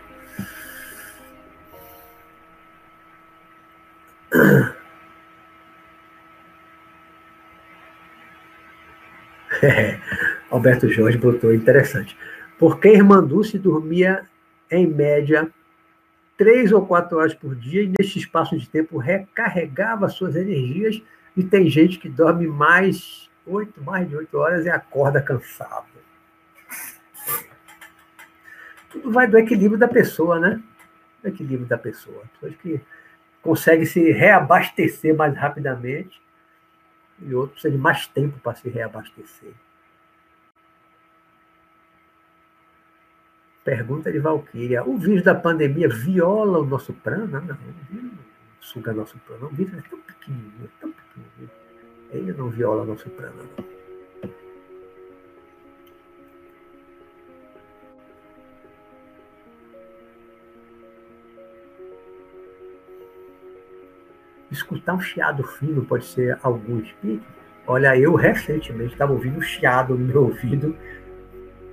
É, 9.62 10.00
Alberto 10.50 10.90
Jorge 10.90 11.18
botou 11.18 11.54
interessante. 11.54 12.18
Porque 12.58 13.02
Dulce 13.28 13.58
dormia, 13.58 14.24
em 14.72 14.88
média, 14.88 15.50
três 16.38 16.72
ou 16.72 16.86
quatro 16.86 17.18
horas 17.18 17.34
por 17.34 17.56
dia 17.56 17.84
e, 17.84 17.94
nesse 17.98 18.20
espaço 18.20 18.58
de 18.58 18.68
tempo, 18.68 18.98
recarregava 18.98 20.10
suas 20.10 20.36
energias. 20.36 21.02
E 21.36 21.44
tem 21.44 21.70
gente 21.70 22.00
que 22.00 22.08
dorme 22.08 22.48
mais, 22.48 23.30
oito, 23.46 23.84
mais 23.84 24.08
de 24.08 24.16
oito 24.16 24.38
horas 24.38 24.66
e 24.66 24.70
acorda 24.70 25.22
cansado. 25.22 25.86
Tudo 28.90 29.12
vai 29.12 29.28
do 29.28 29.38
equilíbrio 29.38 29.78
da 29.78 29.90
pessoa, 29.90 30.40
né? 30.40 30.62
Do 31.22 31.28
equilíbrio 31.28 31.68
da 31.68 31.78
pessoa. 31.78 32.24
Pessoas 32.34 32.56
que 32.62 32.80
consegue 33.46 33.86
se 33.86 34.12
reabastecer 34.12 35.16
mais 35.16 35.38
rapidamente 35.38 36.20
e 37.22 37.36
outro 37.36 37.52
precisa 37.52 37.72
de 37.72 37.78
mais 37.78 38.08
tempo 38.08 38.40
para 38.40 38.56
se 38.56 38.68
reabastecer. 38.68 39.54
Pergunta 43.64 44.12
de 44.12 44.18
Valquíria. 44.18 44.84
O 44.84 44.98
vírus 44.98 45.24
da 45.24 45.36
pandemia 45.36 45.88
viola 45.88 46.58
o 46.58 46.66
nosso 46.66 46.92
prana? 46.92 47.40
Não, 47.40 47.56
o 47.56 47.94
vírus 47.94 48.12
não 48.12 48.20
suga 48.60 48.92
nosso 48.94 49.16
prana. 49.20 49.46
O 49.46 49.50
vírus 49.50 49.76
é 49.76 49.82
tão 49.90 50.00
pequenininho, 50.02 50.72
tão 50.82 50.92
pequenininho. 50.92 51.52
Ele 52.12 52.34
não 52.34 52.50
viola 52.50 52.84
nosso 52.84 53.08
prana, 53.12 53.44
não. 53.58 53.75
Escutar 64.56 64.94
um 64.94 65.00
chiado 65.00 65.44
fino 65.44 65.84
pode 65.86 66.06
ser 66.06 66.38
algum 66.42 66.80
espírito. 66.80 67.26
Olha, 67.68 67.98
eu 67.98 68.14
recentemente 68.16 68.94
estava 68.94 69.12
ouvindo 69.12 69.38
um 69.38 69.42
chiado 69.42 69.98
no 69.98 70.06
meu 70.06 70.24
ouvido, 70.24 70.76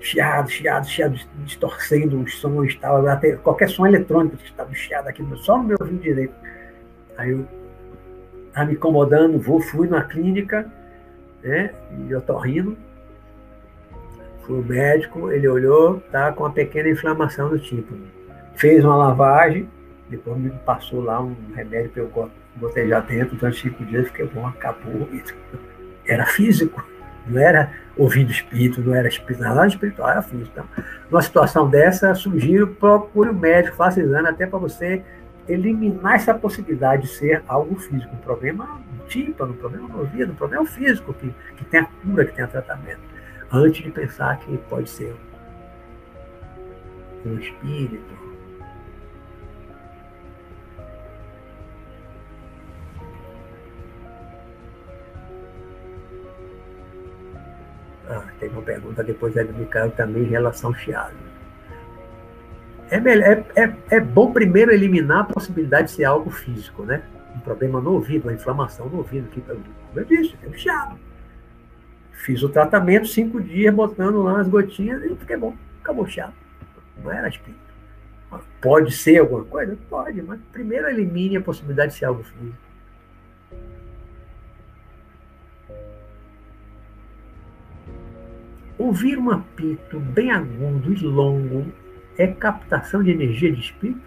chiado, 0.00 0.50
chiado, 0.50 0.86
chiado, 0.86 1.18
distorcendo 1.44 2.20
os 2.20 2.34
sons, 2.36 2.74
tal, 2.76 3.06
até 3.06 3.36
qualquer 3.36 3.68
som 3.68 3.86
eletrônico 3.86 4.36
que 4.36 4.44
estava 4.44 4.72
chiado 4.74 5.08
aqui, 5.08 5.24
só 5.36 5.58
no 5.58 5.64
meu 5.64 5.76
ouvido 5.80 6.00
direito. 6.00 6.34
Aí 7.16 7.30
eu 7.30 7.46
estava 8.48 8.66
me 8.66 8.74
incomodando, 8.74 9.38
vou, 9.38 9.60
fui 9.60 9.86
na 9.86 10.02
clínica, 10.02 10.66
né, 11.42 11.72
e 11.98 12.10
eu 12.10 12.20
tô 12.20 12.38
rindo. 12.38 12.76
Fui 14.42 14.58
o 14.58 14.64
médico, 14.64 15.30
ele 15.30 15.46
olhou, 15.46 16.00
tá 16.10 16.32
com 16.32 16.42
uma 16.42 16.52
pequena 16.52 16.88
inflamação 16.88 17.50
no 17.50 17.58
tímpano. 17.58 18.02
Fez 18.56 18.84
uma 18.84 18.96
lavagem, 18.96 19.68
depois 20.08 20.36
me 20.36 20.50
passou 20.50 21.02
lá 21.02 21.20
um 21.22 21.36
remédio 21.54 21.90
para 21.90 22.02
eu 22.02 22.08
gotejar 22.56 23.02
dentro 23.06 23.36
durante 23.36 23.60
cinco 23.60 23.84
dias, 23.84 24.06
fiquei 24.08 24.26
bom, 24.26 24.46
acabou. 24.46 25.08
era 26.06 26.26
físico, 26.26 26.84
não 27.26 27.40
era 27.40 27.72
ouvindo 27.96 28.30
espírito, 28.30 28.80
não 28.80 28.94
era 28.94 29.08
espiritual, 29.08 29.54
nada 29.54 29.66
espiritual, 29.68 30.10
era 30.10 30.22
físico. 30.22 30.50
Então, 30.52 30.66
numa 31.10 31.22
situação 31.22 31.68
dessa, 31.68 32.14
sugiro, 32.14 32.68
procure 32.68 33.30
o 33.30 33.32
um 33.32 33.38
médico, 33.38 33.76
faça 33.76 34.00
exame 34.00 34.28
até 34.28 34.46
para 34.46 34.58
você 34.58 35.02
eliminar 35.48 36.14
essa 36.14 36.34
possibilidade 36.34 37.02
de 37.02 37.08
ser 37.08 37.42
algo 37.48 37.74
físico, 37.76 38.14
um 38.14 38.18
problema 38.18 38.80
tímpano, 39.08 39.52
um 39.52 39.56
problema 39.56 39.88
no 39.88 39.98
ouvido, 40.00 40.32
um 40.32 40.36
problema 40.36 40.64
físico, 40.64 41.12
que, 41.14 41.34
que 41.56 41.64
tem 41.64 41.80
a 41.80 41.84
cura, 41.84 42.24
que 42.24 42.32
tem 42.32 42.44
o 42.44 42.48
tratamento, 42.48 43.00
antes 43.50 43.82
de 43.82 43.90
pensar 43.90 44.38
que 44.38 44.56
pode 44.68 44.88
ser 44.88 45.14
um 47.26 47.38
espírito, 47.38 48.21
Ah, 58.12 58.24
tem 58.38 58.50
uma 58.50 58.60
pergunta 58.60 59.02
depois 59.02 59.34
é 59.36 59.42
do 59.42 59.54
Micael 59.54 59.90
também 59.92 60.24
em 60.24 60.28
relação 60.28 60.70
ao 60.70 60.76
chiado. 60.76 61.14
É, 62.90 62.96
é, 62.96 63.44
é, 63.56 63.76
é 63.90 64.00
bom 64.00 64.32
primeiro 64.32 64.70
eliminar 64.70 65.20
a 65.20 65.24
possibilidade 65.24 65.88
de 65.88 65.94
ser 65.94 66.04
algo 66.04 66.30
físico, 66.30 66.84
né? 66.84 67.02
Um 67.34 67.40
problema 67.40 67.80
no 67.80 67.92
ouvido, 67.92 68.24
uma 68.24 68.34
inflamação 68.34 68.86
no 68.90 68.98
ouvido, 68.98 69.30
que, 69.30 69.40
como 69.40 69.64
eu 69.96 70.04
disse, 70.04 70.36
um 70.46 70.52
chiado. 70.52 70.98
Fiz 72.12 72.42
o 72.42 72.50
tratamento, 72.50 73.06
cinco 73.06 73.40
dias, 73.40 73.74
botando 73.74 74.22
lá 74.22 74.40
as 74.40 74.48
gotinhas 74.48 75.02
e 75.04 75.16
fiquei 75.16 75.38
bom. 75.38 75.56
Acabou 75.80 76.04
o 76.04 76.08
chiado. 76.08 76.34
Não 77.02 77.10
era 77.10 77.28
espírito. 77.28 77.62
Pode 78.60 78.92
ser 78.92 79.18
alguma 79.18 79.44
coisa? 79.44 79.76
Pode, 79.88 80.20
mas 80.20 80.38
primeiro 80.52 80.88
elimine 80.88 81.38
a 81.38 81.40
possibilidade 81.40 81.92
de 81.92 81.98
ser 81.98 82.04
algo 82.04 82.22
físico. 82.22 82.71
Ouvir 88.82 89.16
um 89.16 89.30
apito 89.30 90.00
bem 90.00 90.32
agudo 90.32 90.92
e 90.92 90.96
longo 91.04 91.66
é 92.18 92.26
captação 92.26 93.00
de 93.00 93.12
energia 93.12 93.52
de 93.52 93.60
espírito? 93.60 94.00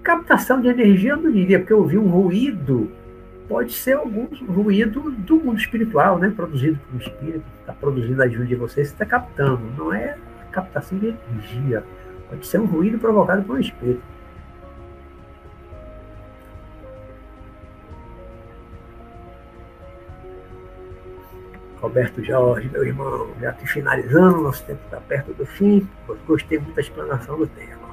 Captação 0.00 0.60
de 0.60 0.68
energia 0.68 1.10
eu 1.10 1.16
não 1.16 1.32
diria, 1.32 1.58
porque 1.58 1.74
ouvir 1.74 1.98
um 1.98 2.06
ruído 2.06 2.88
pode 3.48 3.72
ser 3.72 3.94
algum 3.94 4.26
ruído 4.46 5.10
do 5.10 5.40
mundo 5.40 5.58
espiritual, 5.58 6.20
né? 6.20 6.32
produzido 6.34 6.78
por 6.86 6.94
um 6.94 6.98
espírito, 6.98 7.44
está 7.62 7.72
produzindo 7.72 8.22
a 8.22 8.26
ajuda 8.26 8.46
de 8.46 8.54
você, 8.54 8.84
você 8.84 8.92
está 8.92 9.04
captando. 9.04 9.62
Não 9.76 9.92
é 9.92 10.16
captação 10.52 10.96
de 11.00 11.08
energia. 11.08 11.82
Pode 12.28 12.46
ser 12.46 12.60
um 12.60 12.66
ruído 12.66 12.96
provocado 12.96 13.42
por 13.42 13.56
um 13.56 13.60
espírito. 13.60 14.02
Roberto 21.80 22.22
Jorge, 22.24 22.68
meu 22.72 22.84
irmão, 22.84 23.28
já 23.40 23.50
aqui 23.50 23.66
finalizando, 23.66 24.40
nosso 24.40 24.64
tempo 24.64 24.80
está 24.84 24.98
perto 24.98 25.32
do 25.32 25.46
fim, 25.46 25.88
gostei 26.26 26.58
muito 26.58 26.74
da 26.74 26.80
explanação 26.80 27.38
do 27.38 27.46
tema. 27.46 27.88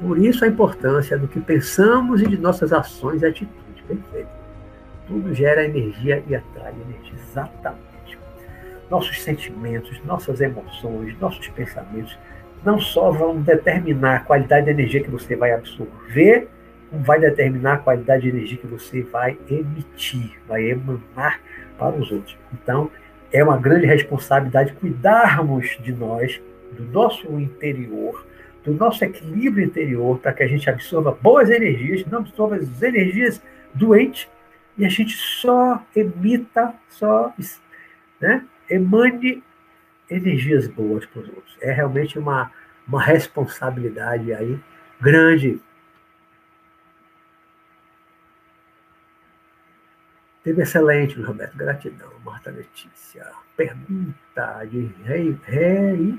Por 0.00 0.18
isso 0.18 0.44
a 0.44 0.48
importância 0.48 1.16
do 1.18 1.28
que 1.28 1.40
pensamos 1.40 2.22
e 2.22 2.26
de 2.26 2.38
nossas 2.38 2.72
ações 2.72 3.22
e 3.22 3.26
atitudes. 3.26 3.84
Perfeito. 3.86 4.28
Tudo 5.06 5.34
gera 5.34 5.64
energia 5.64 6.22
e 6.26 6.34
atrai 6.34 6.72
energia. 6.72 7.12
Exatamente. 7.14 8.18
Nossos 8.90 9.22
sentimentos, 9.22 10.02
nossas 10.04 10.40
emoções, 10.40 11.16
nossos 11.20 11.46
pensamentos 11.48 12.18
não 12.64 12.80
só 12.80 13.10
vão 13.10 13.40
determinar 13.40 14.16
a 14.16 14.20
qualidade 14.20 14.66
de 14.66 14.70
energia 14.70 15.02
que 15.02 15.10
você 15.10 15.36
vai 15.36 15.52
absorver, 15.52 16.48
como 16.90 17.02
vai 17.04 17.18
determinar 17.18 17.74
a 17.74 17.78
qualidade 17.78 18.22
de 18.22 18.28
energia 18.28 18.58
que 18.58 18.66
você 18.66 19.02
vai 19.02 19.38
emitir, 19.48 20.38
vai 20.46 20.70
emanar 20.70 21.40
para 21.82 22.00
os 22.00 22.12
outros. 22.12 22.36
Então, 22.52 22.90
é 23.32 23.42
uma 23.42 23.56
grande 23.56 23.86
responsabilidade 23.86 24.72
cuidarmos 24.74 25.76
de 25.82 25.92
nós, 25.92 26.40
do 26.72 26.84
nosso 26.84 27.26
interior, 27.40 28.24
do 28.64 28.72
nosso 28.72 29.04
equilíbrio 29.04 29.64
interior, 29.64 30.18
para 30.18 30.32
que 30.32 30.44
a 30.44 30.46
gente 30.46 30.70
absorva 30.70 31.16
boas 31.20 31.50
energias, 31.50 32.06
não 32.06 32.20
absorva 32.20 32.56
as 32.56 32.82
energias 32.82 33.42
doentes, 33.74 34.28
e 34.78 34.86
a 34.86 34.88
gente 34.88 35.16
só 35.16 35.82
emita, 35.94 36.72
só 36.88 37.34
né, 38.20 38.44
emane 38.70 39.42
energias 40.08 40.68
boas 40.68 41.04
para 41.06 41.22
os 41.22 41.28
outros. 41.28 41.56
É 41.60 41.72
realmente 41.72 42.18
uma, 42.18 42.50
uma 42.86 43.02
responsabilidade 43.02 44.32
aí 44.32 44.58
grande 45.00 45.60
Teve 50.44 50.62
excelente, 50.62 51.20
Roberto. 51.20 51.56
Gratidão, 51.56 52.10
Marta 52.24 52.50
Letícia. 52.50 53.26
Pergunta 53.56 54.64
de 54.64 54.90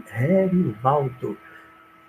Rerivaldo. 0.07 1.37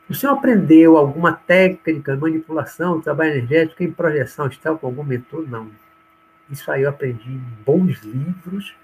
O 0.08 0.14
senhor 0.14 0.34
aprendeu 0.34 0.96
alguma 0.96 1.32
técnica 1.32 2.14
de 2.14 2.20
manipulação, 2.20 3.00
trabalho 3.00 3.32
energético 3.32 3.82
em 3.82 3.90
projeção 3.90 4.44
astral 4.46 4.78
com 4.78 4.86
algum 4.86 5.02
mentor? 5.02 5.48
Não. 5.48 5.70
Isso 6.50 6.70
aí 6.70 6.82
eu 6.82 6.90
aprendi 6.90 7.32
em 7.32 7.42
bons 7.64 8.02
livros, 8.02 8.74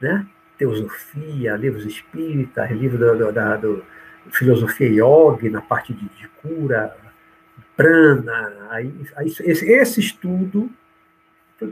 né? 0.00 0.26
Teosofia, 0.56 1.56
livros 1.56 1.84
espíritas, 1.84 2.70
livro 2.70 2.98
do, 2.98 3.32
da 3.32 3.56
do, 3.56 3.84
filosofia 4.30 4.88
yoga, 4.88 5.50
na 5.50 5.60
parte 5.60 5.92
de, 5.92 6.08
de 6.08 6.28
cura, 6.40 6.96
prana. 7.76 8.68
Aí, 8.70 8.94
aí, 9.16 9.26
esse, 9.26 9.70
esse 9.70 10.00
estudo 10.00 10.70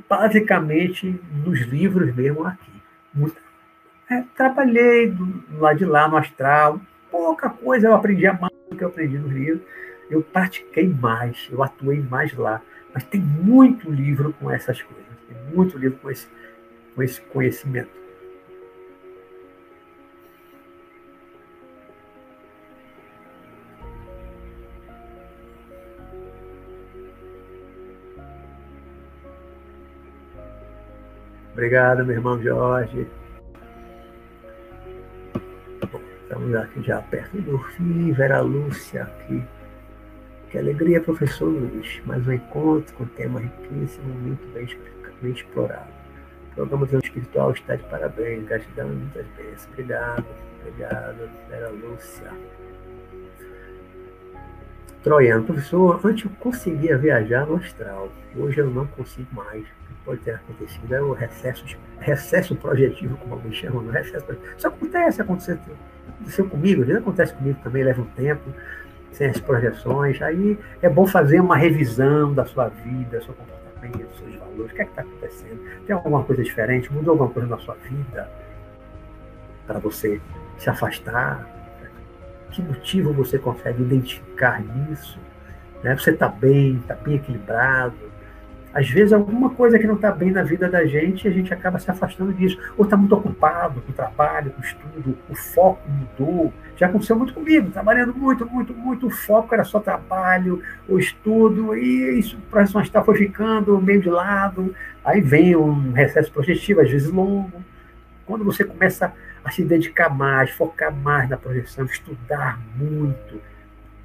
basicamente 0.09 1.21
nos 1.45 1.61
livros 1.63 2.15
mesmo 2.15 2.45
aqui. 2.45 2.73
É, 4.11 4.23
trabalhei 4.37 5.11
do 5.11 5.59
lado 5.59 5.79
de 5.79 5.85
lá 5.85 6.09
no 6.09 6.17
astral, 6.17 6.81
pouca 7.11 7.51
coisa 7.51 7.89
eu 7.89 7.95
aprendi 7.95 8.27
a 8.27 8.33
mais 8.35 8.53
do 8.71 8.77
que 8.77 8.85
eu 8.85 8.89
aprendi 8.89 9.19
nos 9.19 9.33
livros. 9.33 9.63
Eu 10.09 10.23
pratiquei 10.23 10.87
mais, 10.87 11.49
eu 11.51 11.63
atuei 11.63 12.01
mais 12.01 12.33
lá. 12.35 12.63
Mas 12.95 13.05
tem 13.05 13.21
muito 13.21 13.91
livro 13.91 14.33
com 14.35 14.51
essas 14.51 14.81
coisas, 14.81 15.05
tem 15.29 15.37
muito 15.55 15.77
livro 15.77 15.99
com 15.99 16.11
esse, 16.11 16.29
com 16.95 17.03
esse 17.03 17.21
conhecimento. 17.21 18.06
Obrigado, 31.57 32.05
meu 32.05 32.17
irmão 32.17 32.39
Jorge. 32.43 33.07
Estamos 36.23 36.55
aqui 36.55 36.83
já 36.83 37.01
perto 37.01 37.41
do 37.41 37.59
fim. 37.59 38.13
Vera 38.13 38.43
Lúcia 38.43 39.05
aqui. 39.05 39.43
Que 40.51 40.59
alegria, 40.59 41.01
professor 41.01 41.47
Luiz. 41.47 42.03
Mais 42.05 42.29
um 42.29 42.33
encontro 42.33 42.95
com 42.97 43.07
tema 43.07 43.41
riquíssimo, 43.41 44.07
muito 44.17 44.47
bem, 44.53 44.69
bem 45.23 45.33
explorado. 45.33 45.89
O 46.51 46.55
programa 46.57 46.85
do 46.85 46.99
espiritual 46.99 47.53
está 47.53 47.75
de 47.75 47.85
parabéns. 47.85 48.45
Gratidão 48.45 48.93
e 48.93 48.97
muitas 48.97 49.27
bênçãos. 49.29 49.67
Obrigado, 49.73 50.27
obrigado, 50.61 51.31
Vera 51.49 51.71
Lúcia. 51.71 52.33
Troiano, 55.03 55.45
professor, 55.45 56.01
antes 56.05 56.27
eu 56.27 56.31
conseguia 56.39 56.99
viajar 56.99 57.47
no 57.47 57.57
astral. 57.57 58.13
Hoje 58.37 58.59
eu 58.59 58.69
não 58.69 58.87
consigo 58.89 59.35
mais 59.35 59.67
pode 60.07 60.21
ter 60.21 60.37
acontecido, 60.37 60.95
é 60.95 61.03
o 61.03 61.13
recesso, 61.13 61.65
recesso 61.99 62.55
projetivo, 62.55 63.17
como 63.17 63.35
alguns 63.35 63.57
chamam, 63.57 63.83
no 63.83 63.91
recesso 63.91 64.25
projetivo. 64.25 64.55
Isso 64.57 64.69
acontece, 64.69 65.21
aconteceu, 65.21 65.59
aconteceu 66.09 66.49
comigo, 66.49 66.83
às 66.83 66.87
vezes 66.87 67.03
acontece 67.03 67.35
comigo 67.35 67.59
também, 67.63 67.83
leva 67.83 68.01
um 68.01 68.07
tempo, 68.07 68.49
sem 69.11 69.29
as 69.29 69.41
projeções. 69.41 70.23
Aí 70.23 70.57
é 70.81 70.89
bom 70.89 71.07
fazer 71.07 71.41
uma 71.41 71.57
revisão 71.57 72.33
da 72.33 72.45
sua 72.47 72.69
vida, 72.69 73.19
do 73.19 73.25
seu 73.25 73.35
comportamento, 73.35 74.09
dos 74.09 74.19
seus 74.19 74.37
valores, 74.37 74.73
o 74.73 74.75
que 74.75 74.83
é 74.83 74.85
está 74.85 75.03
acontecendo? 75.03 75.61
Tem 75.87 75.95
alguma 75.95 76.23
coisa 76.23 76.43
diferente? 76.43 76.93
Mudou 76.93 77.13
alguma 77.13 77.31
coisa 77.31 77.49
na 77.49 77.59
sua 77.59 77.75
vida 77.75 78.31
para 79.67 79.81
você 79.81 80.21
se 80.57 80.71
afastar? 80.71 81.45
Que 82.53 82.63
motivo 82.63 83.13
você 83.13 83.39
consegue 83.39 83.83
identificar 83.83 84.63
nisso? 84.63 85.19
Né? 85.83 85.95
Você 85.97 86.13
está 86.13 86.29
bem, 86.29 86.77
está 86.77 86.95
bem 86.95 87.17
equilibrado? 87.17 88.06
Às 88.77 88.91
vezes, 88.91 89.15
alguma 89.15 89.49
coisa 89.49 89.79
que 89.79 89.87
não 89.87 89.95
está 89.95 90.13
bem 90.13 90.31
na 90.31 90.43
vida 90.43 90.69
da 90.69 90.85
gente, 90.85 91.27
a 91.27 91.31
gente 91.31 91.51
acaba 91.51 91.79
se 91.79 91.91
afastando 91.91 92.31
disso. 92.35 92.59
Ou 92.77 92.85
está 92.85 92.95
muito 92.95 93.15
ocupado 93.15 93.81
com 93.81 93.91
o 93.91 93.95
trabalho, 93.95 94.51
com 94.51 94.61
o 94.61 94.65
estudo, 94.65 95.19
o 95.31 95.35
foco 95.35 95.81
mudou. 95.89 96.53
Já 96.77 96.85
aconteceu 96.85 97.17
muito 97.17 97.33
comigo, 97.33 97.71
trabalhando 97.71 98.15
muito, 98.15 98.45
muito, 98.45 98.75
muito. 98.75 99.07
O 99.07 99.11
foco 99.11 99.55
era 99.55 99.65
só 99.65 99.81
trabalho, 99.81 100.63
o 100.87 100.99
estudo, 100.99 101.75
e 101.75 102.19
isso, 102.19 102.37
a 102.37 102.51
projeção 102.51 102.83
está 102.83 103.03
foi 103.03 103.17
ficando 103.17 103.81
meio 103.81 104.03
de 104.03 104.11
lado. 104.11 104.75
Aí 105.03 105.23
vem 105.23 105.57
um 105.57 105.93
recesso 105.93 106.31
projetivo, 106.31 106.83
às 106.83 106.91
vezes 106.91 107.11
longo. 107.11 107.65
Quando 108.27 108.45
você 108.45 108.63
começa 108.63 109.11
a 109.43 109.51
se 109.51 109.65
dedicar 109.65 110.11
mais, 110.11 110.51
focar 110.51 110.95
mais 110.95 111.31
na 111.31 111.39
projeção, 111.39 111.87
estudar 111.87 112.61
muito, 112.77 113.41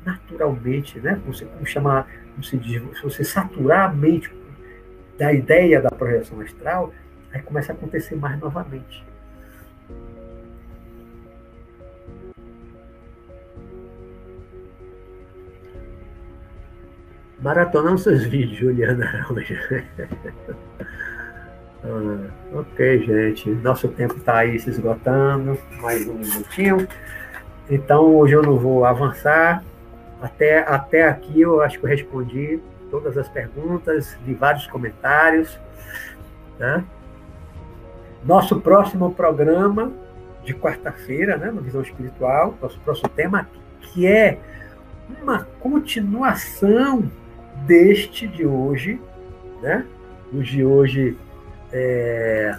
naturalmente, 0.06 0.98
né? 1.02 1.19
Você 1.27 1.43
como 1.43 1.65
chama, 1.65 2.07
como 2.31 2.41
se 2.41 2.56
diz, 2.56 2.81
se 2.98 3.03
você 3.03 3.22
saturar 3.26 3.89
a 3.89 3.93
mente 3.93 4.31
da 5.22 5.31
ideia 5.31 5.80
da 5.80 5.91
projeção 5.91 6.41
astral, 6.41 6.91
aí 7.31 7.39
começa 7.43 7.72
a 7.72 7.76
acontecer 7.76 8.15
mais 8.15 8.39
novamente. 8.39 9.06
Maratonando 17.39 17.99
seus 17.99 18.23
vídeos, 18.23 18.57
Juliana 18.57 19.27
ah, 21.85 22.30
ok, 22.53 23.06
gente. 23.06 23.48
Nosso 23.52 23.89
tempo 23.89 24.18
está 24.18 24.39
aí 24.39 24.60
se 24.60 24.72
esgotando. 24.72 25.56
Mais 25.81 26.07
um 26.07 26.15
minutinho. 26.15 26.88
Então, 27.69 28.15
hoje 28.15 28.34
eu 28.34 28.41
não 28.41 28.57
vou 28.57 28.85
avançar. 28.85 29.64
Até, 30.19 30.60
até 30.68 31.03
aqui 31.03 31.41
eu 31.41 31.61
acho 31.61 31.80
que 31.80 31.85
eu 31.85 31.89
respondi 31.89 32.60
todas 32.92 33.18
as 33.18 33.28
perguntas, 33.28 34.16
de 34.26 34.34
vários 34.36 34.68
comentários. 34.68 35.58
Né? 36.60 36.84
Nosso 38.24 38.62
próximo 38.62 39.12
programa 39.14 39.92
de 40.44 40.54
quarta-feira, 40.54 41.38
né, 41.38 41.50
no 41.50 41.62
Visão 41.62 41.82
Espiritual, 41.82 42.56
nosso 42.62 42.80
próximo 42.82 43.10
tema, 43.10 43.48
que 43.80 44.06
é 44.06 44.38
uma 45.22 45.48
continuação 45.60 47.10
deste 47.66 48.28
de 48.28 48.46
hoje, 48.46 49.00
né? 49.62 49.86
Os 50.34 50.48
de 50.48 50.64
hoje 50.64 51.18
é, 51.72 52.58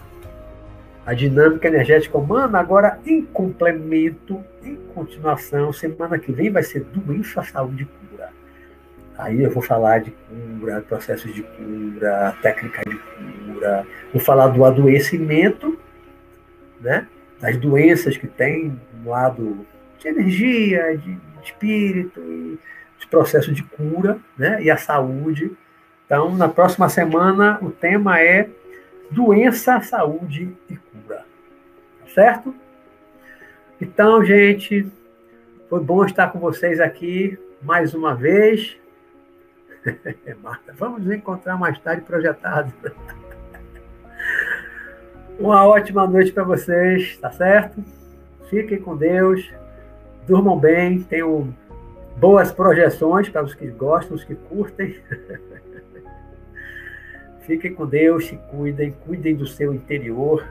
a 1.04 1.14
dinâmica 1.14 1.66
energética 1.68 2.16
humana, 2.16 2.58
agora 2.58 2.98
em 3.04 3.22
complemento, 3.22 4.42
em 4.62 4.76
continuação, 4.94 5.72
semana 5.72 6.18
que 6.18 6.30
vem 6.30 6.50
vai 6.50 6.62
ser 6.62 6.84
doença, 6.84 7.42
saúde. 7.42 7.88
Aí 9.16 9.42
eu 9.42 9.50
vou 9.50 9.62
falar 9.62 10.00
de 10.00 10.10
cura, 10.10 10.80
processos 10.80 11.32
de 11.34 11.42
cura, 11.42 12.36
técnica 12.40 12.82
de 12.88 12.98
cura, 12.98 13.86
vou 14.12 14.20
falar 14.20 14.48
do 14.48 14.64
adoecimento, 14.64 15.78
né? 16.80 17.06
Das 17.40 17.56
doenças 17.56 18.16
que 18.16 18.26
tem 18.26 18.78
no 19.02 19.10
lado 19.10 19.66
de 19.98 20.08
energia, 20.08 20.96
de 20.96 21.18
espírito, 21.42 22.20
os 22.98 23.04
processos 23.04 23.54
de 23.54 23.62
cura 23.62 24.18
né, 24.36 24.62
e 24.62 24.70
a 24.70 24.76
saúde. 24.76 25.52
Então, 26.06 26.34
na 26.34 26.48
próxima 26.48 26.88
semana, 26.88 27.58
o 27.60 27.70
tema 27.70 28.20
é 28.20 28.48
doença, 29.10 29.80
saúde 29.80 30.54
e 30.68 30.76
cura. 30.76 31.24
Tá 32.00 32.06
certo? 32.14 32.54
Então, 33.80 34.24
gente, 34.24 34.86
foi 35.68 35.80
bom 35.80 36.04
estar 36.04 36.28
com 36.28 36.38
vocês 36.38 36.80
aqui 36.80 37.38
mais 37.62 37.94
uma 37.94 38.14
vez. 38.14 38.76
Marta, 40.42 40.72
vamos 40.78 41.04
nos 41.04 41.14
encontrar 41.14 41.56
mais 41.56 41.78
tarde 41.80 42.02
projetado. 42.02 42.72
Uma 45.38 45.66
ótima 45.66 46.06
noite 46.06 46.32
para 46.32 46.44
vocês, 46.44 47.16
tá 47.16 47.30
certo? 47.30 47.82
Fiquem 48.48 48.80
com 48.80 48.96
Deus, 48.96 49.52
durmam 50.26 50.58
bem, 50.58 51.02
tenham 51.02 51.52
boas 52.16 52.52
projeções 52.52 53.28
para 53.28 53.42
os 53.42 53.54
que 53.54 53.66
gostam, 53.68 54.14
os 54.14 54.24
que 54.24 54.34
curtem. 54.34 54.96
Fiquem 57.42 57.74
com 57.74 57.86
Deus, 57.86 58.26
se 58.26 58.36
cuidem, 58.36 58.92
cuidem 58.92 59.34
do 59.34 59.46
seu 59.46 59.74
interior, 59.74 60.46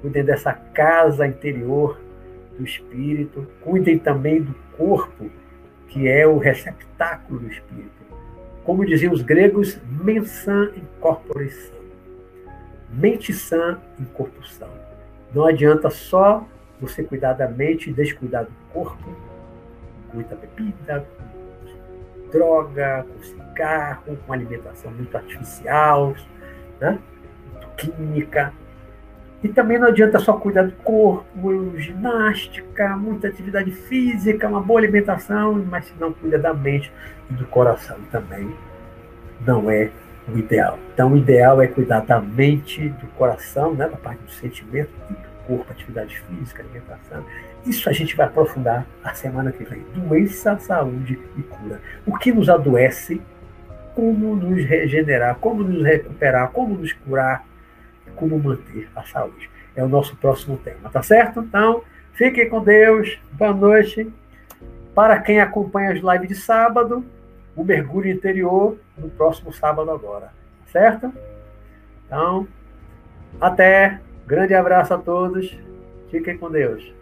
cuidem 0.00 0.24
dessa 0.24 0.52
casa 0.52 1.26
interior 1.26 2.00
do 2.56 2.64
espírito, 2.64 3.46
cuidem 3.60 3.98
também 3.98 4.42
do 4.42 4.54
corpo, 4.76 5.28
que 5.88 6.06
é 6.06 6.26
o 6.26 6.38
receptáculo 6.38 7.40
do 7.40 7.48
espírito. 7.48 7.97
Como 8.68 8.84
diziam 8.84 9.14
os 9.14 9.22
gregos, 9.22 9.80
mensam 10.04 10.64
in 10.76 10.82
corpore 11.00 11.48
sano. 11.48 11.88
Mente 12.90 13.32
sã 13.32 13.80
em 13.98 14.04
corpo 14.04 14.46
são. 14.46 14.68
Não 15.34 15.46
adianta 15.46 15.88
só 15.88 16.46
você 16.78 17.02
cuidar 17.02 17.32
da 17.32 17.48
mente 17.48 17.88
e 17.88 17.94
descuidar 17.94 18.44
do 18.44 18.52
corpo, 18.70 19.16
muita 20.12 20.36
bebida, 20.36 21.06
com 21.16 22.30
droga, 22.30 23.06
com 23.08 23.22
cigarro, 23.22 24.18
com 24.26 24.32
alimentação 24.34 24.90
muito 24.90 25.16
artificial, 25.16 26.14
né? 26.78 26.98
muito 27.50 27.68
química. 27.68 28.52
E 29.42 29.48
também 29.48 29.78
não 29.78 29.86
adianta 29.86 30.18
só 30.18 30.32
cuidar 30.32 30.64
do 30.64 30.72
corpo, 30.82 31.72
ginástica, 31.76 32.96
muita 32.96 33.28
atividade 33.28 33.70
física, 33.70 34.48
uma 34.48 34.60
boa 34.60 34.80
alimentação, 34.80 35.64
mas 35.70 35.84
se 35.86 35.94
não 36.00 36.12
cuida 36.12 36.38
da 36.38 36.52
mente 36.52 36.92
e 37.30 37.34
do 37.34 37.46
coração 37.46 37.96
também, 38.10 38.52
não 39.46 39.70
é 39.70 39.90
o 40.26 40.36
ideal. 40.36 40.76
Então, 40.92 41.12
o 41.12 41.16
ideal 41.16 41.62
é 41.62 41.68
cuidar 41.68 42.00
da 42.00 42.20
mente, 42.20 42.88
do 42.88 43.06
coração, 43.08 43.74
né, 43.74 43.88
da 43.88 43.96
parte 43.96 44.22
do 44.24 44.30
sentimento 44.30 44.90
do 45.08 45.16
corpo, 45.46 45.70
atividade 45.70 46.18
física, 46.18 46.62
alimentação. 46.62 47.24
Isso 47.64 47.88
a 47.88 47.92
gente 47.92 48.16
vai 48.16 48.26
aprofundar 48.26 48.86
a 49.04 49.14
semana 49.14 49.52
que 49.52 49.62
vem. 49.62 49.84
Doença, 49.94 50.58
saúde 50.58 51.18
e 51.36 51.42
cura. 51.42 51.80
O 52.04 52.16
que 52.18 52.32
nos 52.32 52.48
adoece, 52.48 53.22
como 53.94 54.34
nos 54.34 54.64
regenerar, 54.64 55.36
como 55.36 55.62
nos 55.62 55.82
recuperar, 55.82 56.50
como 56.50 56.74
nos 56.74 56.92
curar, 56.92 57.47
como 58.16 58.38
manter 58.38 58.88
a 58.94 59.02
saúde. 59.04 59.50
É 59.74 59.82
o 59.82 59.88
nosso 59.88 60.16
próximo 60.16 60.56
tema, 60.58 60.90
tá 60.90 61.02
certo? 61.02 61.40
Então, 61.40 61.82
fiquem 62.12 62.48
com 62.48 62.62
Deus. 62.62 63.18
Boa 63.32 63.52
noite. 63.52 64.12
Para 64.94 65.20
quem 65.20 65.40
acompanha 65.40 65.92
as 65.92 66.00
lives 66.00 66.28
de 66.28 66.34
sábado, 66.34 67.04
o 67.54 67.62
mergulho 67.62 68.10
interior 68.10 68.76
no 68.96 69.08
próximo 69.08 69.52
sábado 69.52 69.90
agora, 69.90 70.32
certo? 70.66 71.12
Então, 72.06 72.48
até. 73.40 74.00
Grande 74.26 74.54
abraço 74.54 74.92
a 74.92 74.98
todos. 74.98 75.56
Fiquem 76.10 76.36
com 76.36 76.50
Deus. 76.50 76.97